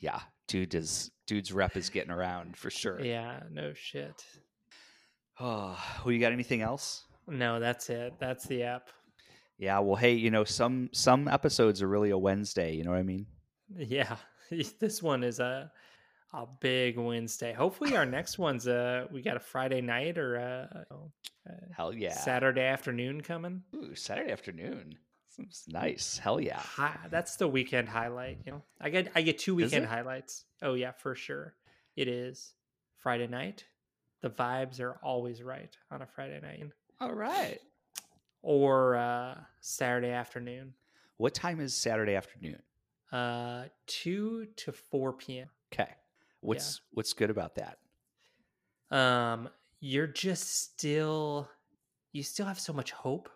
Yeah, 0.01 0.21
dude 0.53 0.75
is 0.75 1.11
dude's 1.27 1.51
rep 1.51 1.77
is 1.77 1.89
getting 1.89 2.11
around 2.11 2.57
for 2.59 2.69
sure. 2.69 3.03
yeah, 3.03 3.41
no 3.51 3.73
shit. 3.73 4.25
Oh, 5.41 5.79
well, 6.05 6.13
you 6.13 6.21
got 6.21 6.33
anything 6.33 6.61
else? 6.61 7.05
No, 7.27 7.59
that's 7.59 7.89
it. 7.89 8.15
That's 8.19 8.47
the 8.47 8.65
app. 8.65 8.91
Yeah, 9.59 9.79
well, 9.79 9.97
hey, 9.97 10.13
you 10.13 10.31
know, 10.31 10.45
some 10.45 10.91
some 10.93 11.27
episodes 11.27 11.83
are 11.83 11.89
really 11.89 12.11
a 12.11 12.19
Wednesday. 12.19 12.75
You 12.75 12.85
know 12.85 12.91
what 12.91 12.99
I 13.01 13.03
mean? 13.03 13.27
Yeah. 13.79 14.17
This 14.81 15.03
one 15.03 15.25
is 15.25 15.41
a 15.41 15.73
a 16.35 16.45
big 16.61 16.99
Wednesday. 16.99 17.55
Hopefully 17.55 17.97
our 17.97 18.05
next 18.19 18.39
one's 18.39 18.69
uh 18.69 19.07
we 19.11 19.23
got 19.23 19.39
a 19.39 19.41
Friday 19.41 19.81
night 19.81 20.19
or 20.19 20.37
a, 20.37 20.85
a 20.91 21.53
Hell 21.75 21.95
yeah! 21.95 22.13
Saturday 22.13 22.67
afternoon 22.67 23.23
coming. 23.23 23.63
Ooh, 23.75 23.95
Saturday 23.95 24.31
afternoon. 24.31 24.99
Nice. 25.69 26.19
Hell 26.19 26.41
yeah! 26.41 26.59
Hi, 26.61 26.97
that's 27.11 27.37
the 27.37 27.49
weekend 27.49 27.89
highlight, 27.89 28.39
you 28.45 28.53
know. 28.53 28.63
I 28.81 28.91
get 28.91 29.11
I 29.15 29.23
get 29.23 29.39
two 29.39 29.55
weekend 29.55 29.87
highlights. 29.87 30.45
Oh 30.63 30.75
yeah, 30.75 30.93
for 30.93 31.15
sure. 31.15 31.55
It 31.97 32.09
is 32.09 32.55
Friday 32.99 33.27
night. 33.27 33.65
The 34.21 34.31
vibes 34.31 34.79
are 34.81 34.99
always 35.03 35.43
right 35.43 35.77
on 35.91 36.03
a 36.03 36.07
Friday 36.07 36.41
night. 36.41 36.71
All 37.01 37.13
right. 37.13 37.59
or 38.43 38.97
uh, 38.97 39.35
Saturday 39.61 40.11
afternoon, 40.11 40.75
What 41.17 41.35
time 41.35 41.61
is 41.61 41.75
Saturday 41.75 42.15
afternoon? 42.15 42.61
uh, 43.11 43.65
two 43.87 44.47
to 44.57 44.73
four 44.73 45.13
p.m. 45.13 45.49
Okay. 45.73 45.91
What's 46.41 46.81
what's 46.93 47.13
good 47.13 47.31
about 47.31 47.57
that? 47.57 47.79
Um, 48.97 49.49
you're 49.81 50.07
just 50.07 50.55
still, 50.63 51.49
you 52.13 52.23
still 52.23 52.47
have 52.47 52.61
so 52.61 52.73
much 52.73 52.93
hope 52.93 53.29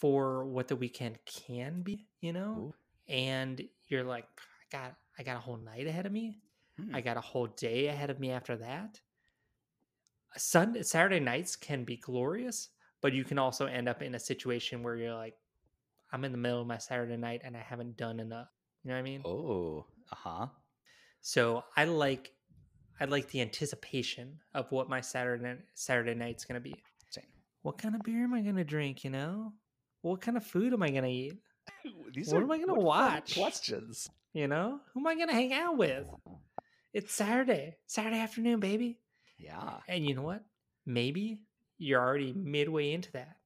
for 0.00 0.44
what 0.44 0.68
the 0.68 0.76
weekend 0.76 1.18
can 1.24 1.82
be, 1.82 2.06
you 2.20 2.32
know, 2.32 2.72
Ooh. 2.72 2.74
and 3.08 3.62
you're 3.88 4.04
like, 4.04 4.26
I 4.38 4.76
got, 4.76 4.94
I 5.18 5.22
got 5.22 5.36
a 5.36 5.40
whole 5.40 5.56
night 5.56 5.86
ahead 5.86 6.06
of 6.06 6.12
me. 6.12 6.38
Hmm. 6.78 6.94
I 6.94 7.00
got 7.00 7.16
a 7.16 7.22
whole 7.22 7.46
day 7.46 7.86
ahead 7.86 8.10
of 8.10 8.20
me 8.20 8.30
after 8.30 8.56
that. 8.56 9.00
Sunday, 10.36 10.82
Saturday 10.82 11.20
nights 11.20 11.56
can 11.56 11.84
be 11.84 11.96
glorious, 11.96 12.68
but 13.00 13.14
you 13.14 13.24
can 13.24 13.38
also 13.38 13.66
end 13.66 13.88
up 13.88 14.02
in 14.02 14.14
a 14.14 14.18
situation 14.18 14.82
where 14.82 14.96
you're 14.96 15.14
like, 15.14 15.34
I'm 16.12 16.24
in 16.24 16.32
the 16.32 16.38
middle 16.38 16.60
of 16.60 16.66
my 16.66 16.78
Saturday 16.78 17.16
night 17.16 17.40
and 17.44 17.56
I 17.56 17.60
haven't 17.60 17.96
done 17.96 18.20
enough. 18.20 18.48
You 18.82 18.90
know 18.90 18.94
what 18.94 19.00
I 19.00 19.02
mean? 19.02 19.22
Oh, 19.24 19.86
uh 20.12 20.16
huh. 20.16 20.46
So 21.20 21.64
I 21.76 21.84
like, 21.84 22.32
I 23.00 23.06
like 23.06 23.28
the 23.30 23.40
anticipation 23.40 24.38
of 24.54 24.70
what 24.70 24.88
my 24.88 25.00
Saturday 25.00 25.56
Saturday 25.74 26.14
night's 26.14 26.44
gonna 26.44 26.60
be. 26.60 26.74
Same. 27.10 27.24
What 27.62 27.78
kind 27.78 27.94
of 27.94 28.02
beer 28.02 28.24
am 28.24 28.34
I 28.34 28.42
gonna 28.42 28.64
drink? 28.64 29.02
You 29.02 29.10
know, 29.10 29.52
what 30.02 30.20
kind 30.20 30.36
of 30.36 30.44
food 30.44 30.72
am 30.72 30.82
I 30.82 30.90
gonna 30.90 31.08
eat? 31.08 31.34
These 32.14 32.32
What 32.32 32.42
are 32.42 32.44
am 32.44 32.50
I 32.52 32.58
gonna 32.58 32.74
watch? 32.74 33.34
Questions. 33.36 34.08
You 34.32 34.48
know, 34.48 34.80
who 34.92 35.00
am 35.00 35.06
I 35.06 35.14
gonna 35.16 35.32
hang 35.32 35.52
out 35.52 35.76
with? 35.78 36.06
It's 36.92 37.12
Saturday, 37.12 37.76
Saturday 37.86 38.18
afternoon, 38.20 38.60
baby. 38.60 38.98
Yeah. 39.38 39.78
And 39.88 40.04
you 40.06 40.14
know 40.14 40.22
what? 40.22 40.42
Maybe 40.86 41.40
you're 41.78 42.00
already 42.00 42.32
midway 42.32 42.92
into 42.92 43.12
that. 43.12 43.36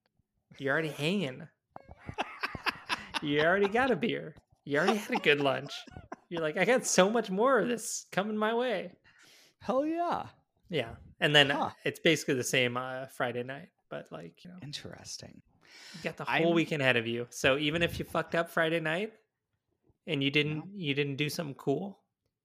You're 0.59 0.73
already 0.73 0.89
hanging. 0.91 1.49
you 3.23 3.41
already 3.41 3.69
got 3.69 3.91
a 3.91 3.97
beer. 3.97 4.35
You 4.65 4.79
already 4.79 4.99
had 4.99 5.17
a 5.17 5.21
good 5.21 5.41
lunch. 5.41 5.73
You're 6.29 6.43
like, 6.43 6.57
I 6.57 6.65
got 6.65 6.87
so 6.87 7.11
much 7.11 7.31
more 7.31 7.59
of 7.59 7.69
this 7.69 8.07
coming 8.13 8.37
my 8.37 8.55
way. 8.55 8.93
Hell 9.61 9.85
yeah. 9.85 10.27
Yeah. 10.69 10.91
And 11.21 11.35
then 11.35 11.51
Huh. 11.51 11.71
it's 11.85 11.99
basically 12.01 12.35
the 12.35 12.45
same 12.45 12.77
uh, 12.77 13.07
Friday 13.07 13.43
night, 13.43 13.69
but 13.89 14.07
like, 14.13 14.45
you 14.45 14.51
know, 14.51 14.57
Interesting. 14.63 15.41
You 15.95 16.01
got 16.03 16.17
the 16.17 16.25
whole 16.25 16.47
I'm- 16.49 16.55
weekend 16.55 16.83
ahead 16.83 16.97
of 16.97 17.07
you. 17.07 17.27
So 17.31 17.59
even 17.59 17.83
if 17.83 17.99
you 17.99 18.05
fucked 18.05 18.35
up 18.35 18.51
Friday 18.51 18.81
night 18.81 19.13
and 20.07 20.23
you 20.23 20.31
didn't 20.31 20.65
you 20.75 20.95
didn't 20.95 21.17
do 21.17 21.29
something 21.29 21.55
cool, 21.55 21.99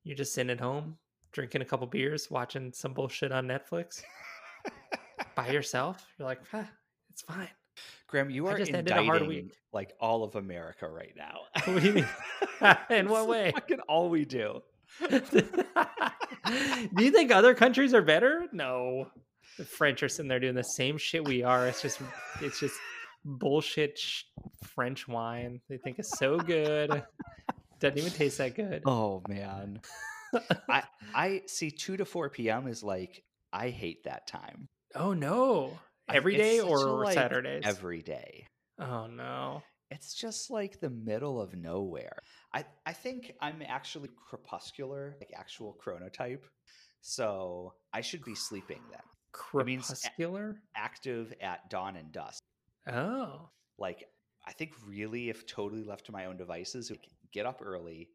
you're 0.04 0.18
just 0.18 0.34
sitting 0.34 0.50
at 0.52 0.60
home, 0.60 0.98
drinking 1.32 1.62
a 1.62 1.66
couple 1.66 1.88
beers, 1.88 2.30
watching 2.32 2.72
some 2.74 2.94
bullshit 2.94 3.32
on 3.32 3.48
Netflix 3.48 4.02
by 5.36 5.48
yourself. 5.52 6.06
You're 6.18 6.28
like, 6.28 6.42
ah, 6.54 6.70
it's 7.12 7.22
fine. 7.22 7.50
Graham, 8.08 8.30
you 8.30 8.48
are 8.48 8.58
just 8.58 8.72
ended 8.72 8.96
a 8.96 9.04
hard 9.04 9.24
indicting 9.24 9.46
week. 9.48 9.58
like 9.74 9.94
all 10.00 10.24
of 10.24 10.36
America 10.36 10.88
right 10.88 11.14
now. 11.18 11.40
What 11.74 11.82
do 11.82 11.88
you 11.88 11.94
mean? 11.94 12.08
In 12.90 13.10
what 13.10 13.28
way? 13.28 13.52
Fucking 13.52 13.80
all 13.90 14.10
we 14.10 14.24
do. 14.26 14.62
do 15.10 17.04
you 17.04 17.12
think 17.12 17.32
other 17.32 17.54
countries 17.54 17.94
are 17.94 18.02
better? 18.02 18.46
No. 18.54 19.08
The 19.58 19.66
French 19.66 20.04
are 20.04 20.10
sitting 20.10 20.30
there 20.30 20.40
doing 20.40 20.56
the 20.56 20.64
same 20.64 20.98
shit 20.98 21.24
we 21.26 21.44
are. 21.44 21.68
It's 21.68 21.82
just 21.82 22.00
it's 22.42 22.60
just 22.60 22.76
bullshit 23.26 23.98
sh- 23.98 24.24
French 24.64 25.08
wine. 25.08 25.60
They 25.68 25.78
think 25.78 26.00
is 26.00 26.10
so 26.10 26.38
good. 26.38 27.04
Doesn't 27.80 27.98
even 27.98 28.12
taste 28.12 28.38
that 28.38 28.56
good. 28.56 28.84
Oh 28.86 29.24
man. 29.28 29.82
I 30.70 30.84
I 31.16 31.42
see 31.48 31.72
2 31.72 31.98
to 31.98 32.06
4 32.06 32.30
p.m. 32.30 32.68
is 32.68 32.84
like 32.84 33.24
I 33.52 33.70
hate 33.70 34.04
that 34.06 34.28
time. 34.28 34.70
Oh 34.94 35.14
no. 35.14 35.78
Every 36.08 36.38
day 36.38 36.60
or 36.60 37.04
like, 37.04 37.16
Saturdays? 37.16 37.64
Every 37.66 38.02
day. 38.02 38.48
Oh 38.80 39.08
no. 39.08 39.64
It's 39.92 40.14
just 40.14 40.50
like 40.50 40.80
the 40.80 40.90
middle 40.90 41.42
of 41.42 41.56
nowhere. 41.56 42.18
I 42.54 42.66
I 42.86 42.94
think 42.94 43.34
I'm 43.42 43.62
actually 43.68 44.10
crepuscular, 44.30 45.16
like 45.20 45.32
actual 45.36 45.78
chronotype. 45.84 46.44
So 47.02 47.74
I 47.94 48.02
should 48.02 48.24
be 48.24 48.36
sleeping 48.36 48.82
then. 48.90 49.02
It 49.60 49.66
means 49.66 49.88
Crepuscular? 49.88 50.62
Active 50.76 51.34
at 51.42 51.70
dawn 51.70 51.98
and 51.98 52.12
dusk. 52.12 52.42
Oh. 52.88 53.50
like 53.78 54.08
I 54.48 54.52
think 54.52 54.74
really 54.86 55.30
if 55.30 55.46
totally 55.48 55.84
left 55.84 56.06
to 56.06 56.12
my 56.12 56.26
own 56.26 56.38
devices, 56.38 56.92
we 56.92 57.00
get 57.32 57.46
up 57.46 57.62
early, 57.64 58.10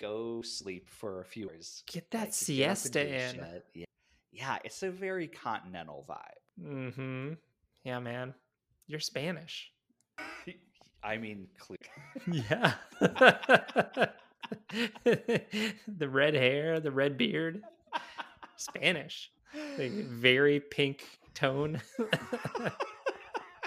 go 0.00 0.42
sleep 0.42 0.88
for 0.90 1.20
a 1.20 1.24
few 1.24 1.48
hours. 1.48 1.84
Get 1.86 2.10
that 2.10 2.18
get 2.18 2.26
and 2.26 2.34
siesta 2.34 3.04
do 3.04 3.10
in. 3.10 3.46
Yeah. 3.74 3.84
yeah, 4.32 4.58
it's 4.64 4.82
a 4.82 4.90
very 4.90 5.28
continental 5.28 6.04
vibe. 6.08 6.66
Mm-hmm. 6.66 7.32
Yeah, 7.84 8.00
man. 8.00 8.34
You're 8.86 9.00
Spanish. 9.00 9.70
I 11.02 11.16
mean, 11.16 11.48
clear. 11.58 11.78
Yeah. 12.26 12.74
the 15.86 16.08
red 16.08 16.34
hair, 16.34 16.80
the 16.80 16.90
red 16.90 17.16
beard. 17.16 17.62
Spanish. 18.56 19.30
Like, 19.78 19.92
very 19.92 20.60
pink 20.60 21.04
tone. 21.34 21.80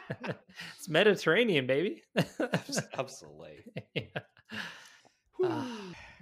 It's 0.10 0.90
Mediterranean, 0.90 1.68
baby. 1.68 2.04
Absolutely. 2.98 3.64
Yeah. 3.96 4.04
Uh, 5.44 5.64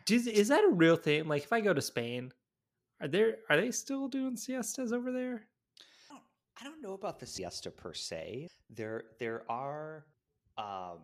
Does, 0.06 0.28
is 0.28 0.48
that 0.48 0.64
a 0.64 0.70
real 0.70 0.96
thing? 0.96 1.28
Like, 1.28 1.44
if 1.44 1.54
I 1.54 1.62
go 1.62 1.74
to 1.74 1.82
Spain, 1.82 2.32
are 3.02 3.08
there 3.08 3.38
are 3.50 3.58
they 3.58 3.72
still 3.72 4.08
doing 4.08 4.36
siestas 4.36 4.92
over 4.94 5.12
there? 5.12 5.48
I 6.60 6.64
don't 6.64 6.82
know 6.82 6.94
about 6.94 7.20
the 7.20 7.26
siesta 7.26 7.72
per 7.72 7.94
se. 7.94 8.48
There 8.70 9.04
there 9.20 9.44
are 9.50 10.06
um 10.58 11.00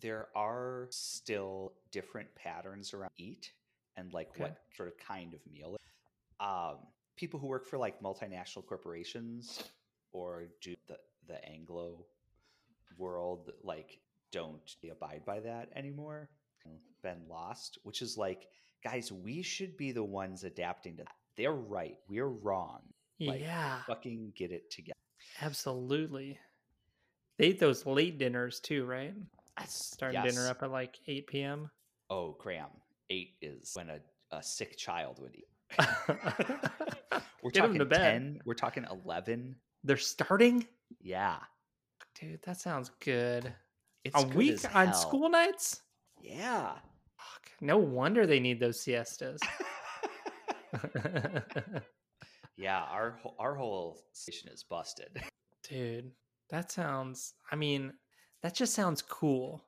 there 0.00 0.28
are 0.36 0.86
still 0.90 1.72
different 1.90 2.32
patterns 2.34 2.92
around 2.94 3.10
eat 3.16 3.52
and 3.96 4.12
like 4.12 4.28
Okay. 4.30 4.42
what 4.44 4.56
sort 4.76 4.88
of 4.88 4.96
kind 4.98 5.34
of 5.34 5.40
meal. 5.52 5.76
Um 6.40 6.78
people 7.16 7.40
who 7.40 7.46
work 7.46 7.66
for 7.66 7.78
like 7.78 8.00
multinational 8.02 8.64
corporations 8.66 9.62
or 10.12 10.44
do 10.60 10.74
the 10.86 10.96
the 11.28 11.44
Anglo 11.48 12.04
world 12.98 13.50
like 13.62 13.98
don't 14.32 14.76
abide 14.90 15.22
by 15.26 15.40
that 15.40 15.68
anymore. 15.76 16.28
Been 17.02 17.22
lost, 17.28 17.78
which 17.82 18.00
is 18.02 18.16
like 18.16 18.46
guys, 18.82 19.10
we 19.12 19.42
should 19.42 19.76
be 19.76 19.92
the 19.92 20.04
ones 20.04 20.44
adapting 20.44 20.96
to 20.96 21.02
that. 21.04 21.12
They're 21.36 21.52
right. 21.52 21.96
We're 22.08 22.28
wrong. 22.28 22.80
Like, 23.20 23.40
yeah, 23.40 23.80
Fucking 23.86 24.32
get 24.36 24.50
it 24.52 24.70
together. 24.70 24.94
absolutely. 25.40 26.38
They 27.38 27.48
eat 27.48 27.60
those 27.60 27.84
late 27.86 28.18
dinners 28.18 28.60
too, 28.60 28.84
right? 28.84 29.14
Starting 29.66 30.22
dinner 30.22 30.48
up 30.48 30.62
at 30.62 30.70
like 30.70 30.98
8 31.06 31.26
p.m. 31.26 31.70
Oh, 32.10 32.36
Graham, 32.40 32.68
eight 33.10 33.34
is 33.40 33.72
when 33.74 33.88
a, 33.90 33.98
a 34.32 34.42
sick 34.42 34.76
child 34.76 35.20
would 35.20 35.34
eat. 35.34 35.46
We're 37.42 37.50
Get 37.50 37.60
talking 37.60 37.78
to 37.78 37.84
bed. 37.84 38.12
10, 38.14 38.40
we're 38.44 38.54
talking 38.54 38.86
11. 38.90 39.54
They're 39.84 39.96
starting? 39.96 40.66
Yeah. 41.00 41.36
Dude, 42.18 42.42
that 42.42 42.60
sounds 42.60 42.90
good. 43.00 43.52
It's 44.04 44.20
a 44.20 44.24
good 44.24 44.34
week 44.34 44.74
on 44.74 44.86
hell. 44.88 44.94
school 44.94 45.28
nights? 45.28 45.82
Yeah. 46.20 46.72
Fuck. 47.16 47.50
No 47.60 47.78
wonder 47.78 48.26
they 48.26 48.40
need 48.40 48.60
those 48.60 48.80
siestas. 48.80 49.40
yeah, 52.56 52.82
our 52.82 53.18
whole, 53.22 53.34
our 53.38 53.54
whole 53.54 54.00
station 54.12 54.50
is 54.52 54.62
busted. 54.62 55.22
Dude, 55.68 56.10
that 56.50 56.70
sounds, 56.70 57.34
I 57.50 57.56
mean, 57.56 57.92
that 58.42 58.54
just 58.54 58.74
sounds 58.74 59.00
cool. 59.02 59.64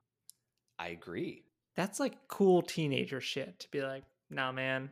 I 0.79 0.89
agree. 0.89 1.45
That's 1.75 1.99
like 2.01 2.29
cool 2.29 2.63
teenager 2.63 3.21
shit 3.21 3.59
to 3.61 3.71
be 3.71 3.83
like, 3.83 4.05
nah, 4.31 4.53
man. 4.53 4.91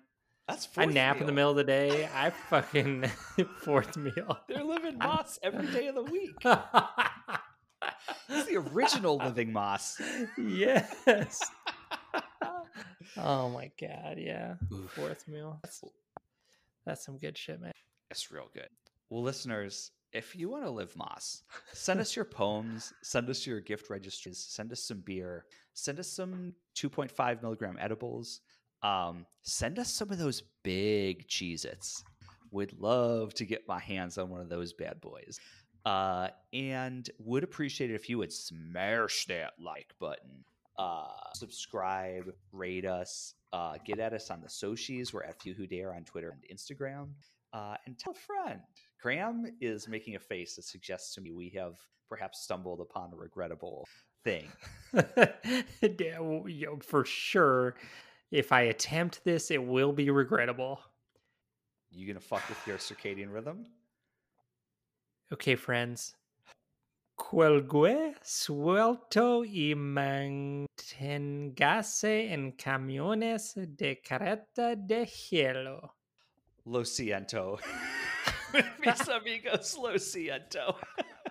That's 0.48 0.68
I 0.76 0.84
nap 0.84 1.20
in 1.20 1.26
the 1.26 1.32
middle 1.32 1.50
of 1.50 1.56
the 1.56 1.64
day. 1.64 2.08
I 2.14 2.30
fucking 2.30 3.10
fourth 3.62 3.96
meal. 3.96 4.38
They're 4.46 4.62
living 4.62 4.98
más 4.98 5.38
every 5.42 5.66
day 5.68 5.86
of 5.86 5.94
the 5.94 6.02
week. 6.02 6.36
It's 8.28 8.48
the 8.48 8.56
original 8.56 9.16
living 9.24 9.52
más. 9.52 10.00
yes. 10.36 11.50
oh 13.16 13.48
my 13.48 13.70
god, 13.80 14.18
yeah. 14.18 14.54
Oof. 14.72 14.90
Fourth 14.90 15.26
meal. 15.28 15.60
That's, 15.62 15.82
that's 16.84 17.04
some 17.04 17.18
good 17.18 17.38
shit, 17.38 17.60
man. 17.60 17.72
It's 18.10 18.30
real 18.30 18.50
good. 18.52 18.68
Well, 19.08 19.22
listeners, 19.22 19.92
if 20.12 20.36
you 20.36 20.48
want 20.48 20.64
to 20.64 20.70
live 20.70 20.94
Más, 20.94 21.42
send 21.72 22.00
us 22.00 22.14
your 22.14 22.24
poems, 22.24 22.92
send 23.02 23.28
us 23.28 23.46
your 23.46 23.60
gift 23.60 23.90
registries, 23.90 24.38
send 24.38 24.72
us 24.72 24.80
some 24.80 25.00
beer, 25.00 25.46
send 25.72 25.98
us 25.98 26.08
some 26.08 26.52
2.5 26.76 27.42
milligram 27.42 27.76
edibles, 27.80 28.40
um, 28.84 29.26
send 29.42 29.78
us 29.78 29.90
some 29.90 30.10
of 30.10 30.18
those 30.18 30.42
big 30.62 31.26
Cheez 31.26 31.64
Its. 31.64 32.04
Would 32.52 32.78
love 32.78 33.34
to 33.34 33.44
get 33.44 33.66
my 33.66 33.80
hands 33.80 34.18
on 34.18 34.28
one 34.28 34.40
of 34.40 34.48
those 34.48 34.72
bad 34.72 35.00
boys. 35.00 35.40
Uh, 35.84 36.28
and 36.52 37.10
would 37.18 37.42
appreciate 37.42 37.90
it 37.90 37.94
if 37.94 38.08
you 38.08 38.18
would 38.18 38.32
smash 38.32 39.26
that 39.26 39.54
like 39.58 39.92
button. 39.98 40.44
Uh, 40.78 41.08
subscribe, 41.34 42.32
rate 42.52 42.86
us, 42.86 43.34
uh, 43.52 43.74
get 43.84 43.98
at 43.98 44.12
us 44.12 44.30
on 44.30 44.40
the 44.40 44.48
socials. 44.48 45.12
We're 45.12 45.24
at 45.24 45.40
Few 45.42 45.54
Who 45.54 45.66
Dare 45.66 45.94
on 45.94 46.04
Twitter 46.04 46.30
and 46.30 46.58
Instagram 46.58 47.08
uh, 47.54 47.76
and 47.86 47.98
tell 47.98 48.12
a 48.12 48.16
friend. 48.16 48.60
Graham 49.00 49.46
is 49.60 49.88
making 49.88 50.16
a 50.16 50.20
face 50.20 50.56
that 50.56 50.64
suggests 50.64 51.14
to 51.14 51.20
me 51.20 51.32
we 51.32 51.50
have 51.56 51.74
perhaps 52.08 52.42
stumbled 52.42 52.80
upon 52.80 53.12
a 53.12 53.16
regrettable 53.16 53.86
thing. 54.24 54.46
Yeah, 55.82 56.18
well, 56.20 56.44
for 56.82 57.04
sure. 57.04 57.76
If 58.34 58.50
I 58.50 58.62
attempt 58.62 59.22
this, 59.22 59.52
it 59.52 59.62
will 59.62 59.92
be 59.92 60.10
regrettable. 60.10 60.80
You 61.92 62.04
gonna 62.08 62.18
fuck 62.18 62.42
with 62.48 62.58
your 62.66 62.78
circadian 62.78 63.32
rhythm? 63.32 63.66
Okay, 65.32 65.54
friends. 65.54 66.16
Cuelgue 67.16 68.16
suelto 68.24 69.44
y 69.44 69.76
mantengase 69.76 70.66
en 72.32 72.54
camiones 72.58 73.54
de 73.54 74.00
carreta 74.04 74.74
de 74.74 75.06
hielo. 75.06 75.90
Lo 76.66 76.80
siento. 76.80 77.60
Mis 78.80 79.08
amigos, 79.08 79.78
lo 79.80 79.96
siento. 79.96 80.74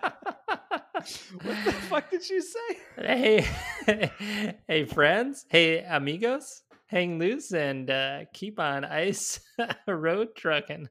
what 1.42 1.64
the 1.66 1.72
fuck 1.90 2.10
did 2.10 2.26
you 2.30 2.40
say? 2.40 2.78
Hey, 2.96 3.46
hey, 4.66 4.86
friends. 4.86 5.44
Hey, 5.50 5.84
amigos. 5.84 6.62
Hang 6.94 7.18
loose 7.18 7.52
and 7.52 7.90
uh, 7.90 8.24
keep 8.32 8.58
on 8.60 8.84
ice 8.86 9.40
road 9.88 10.28
trucking. 10.36 10.88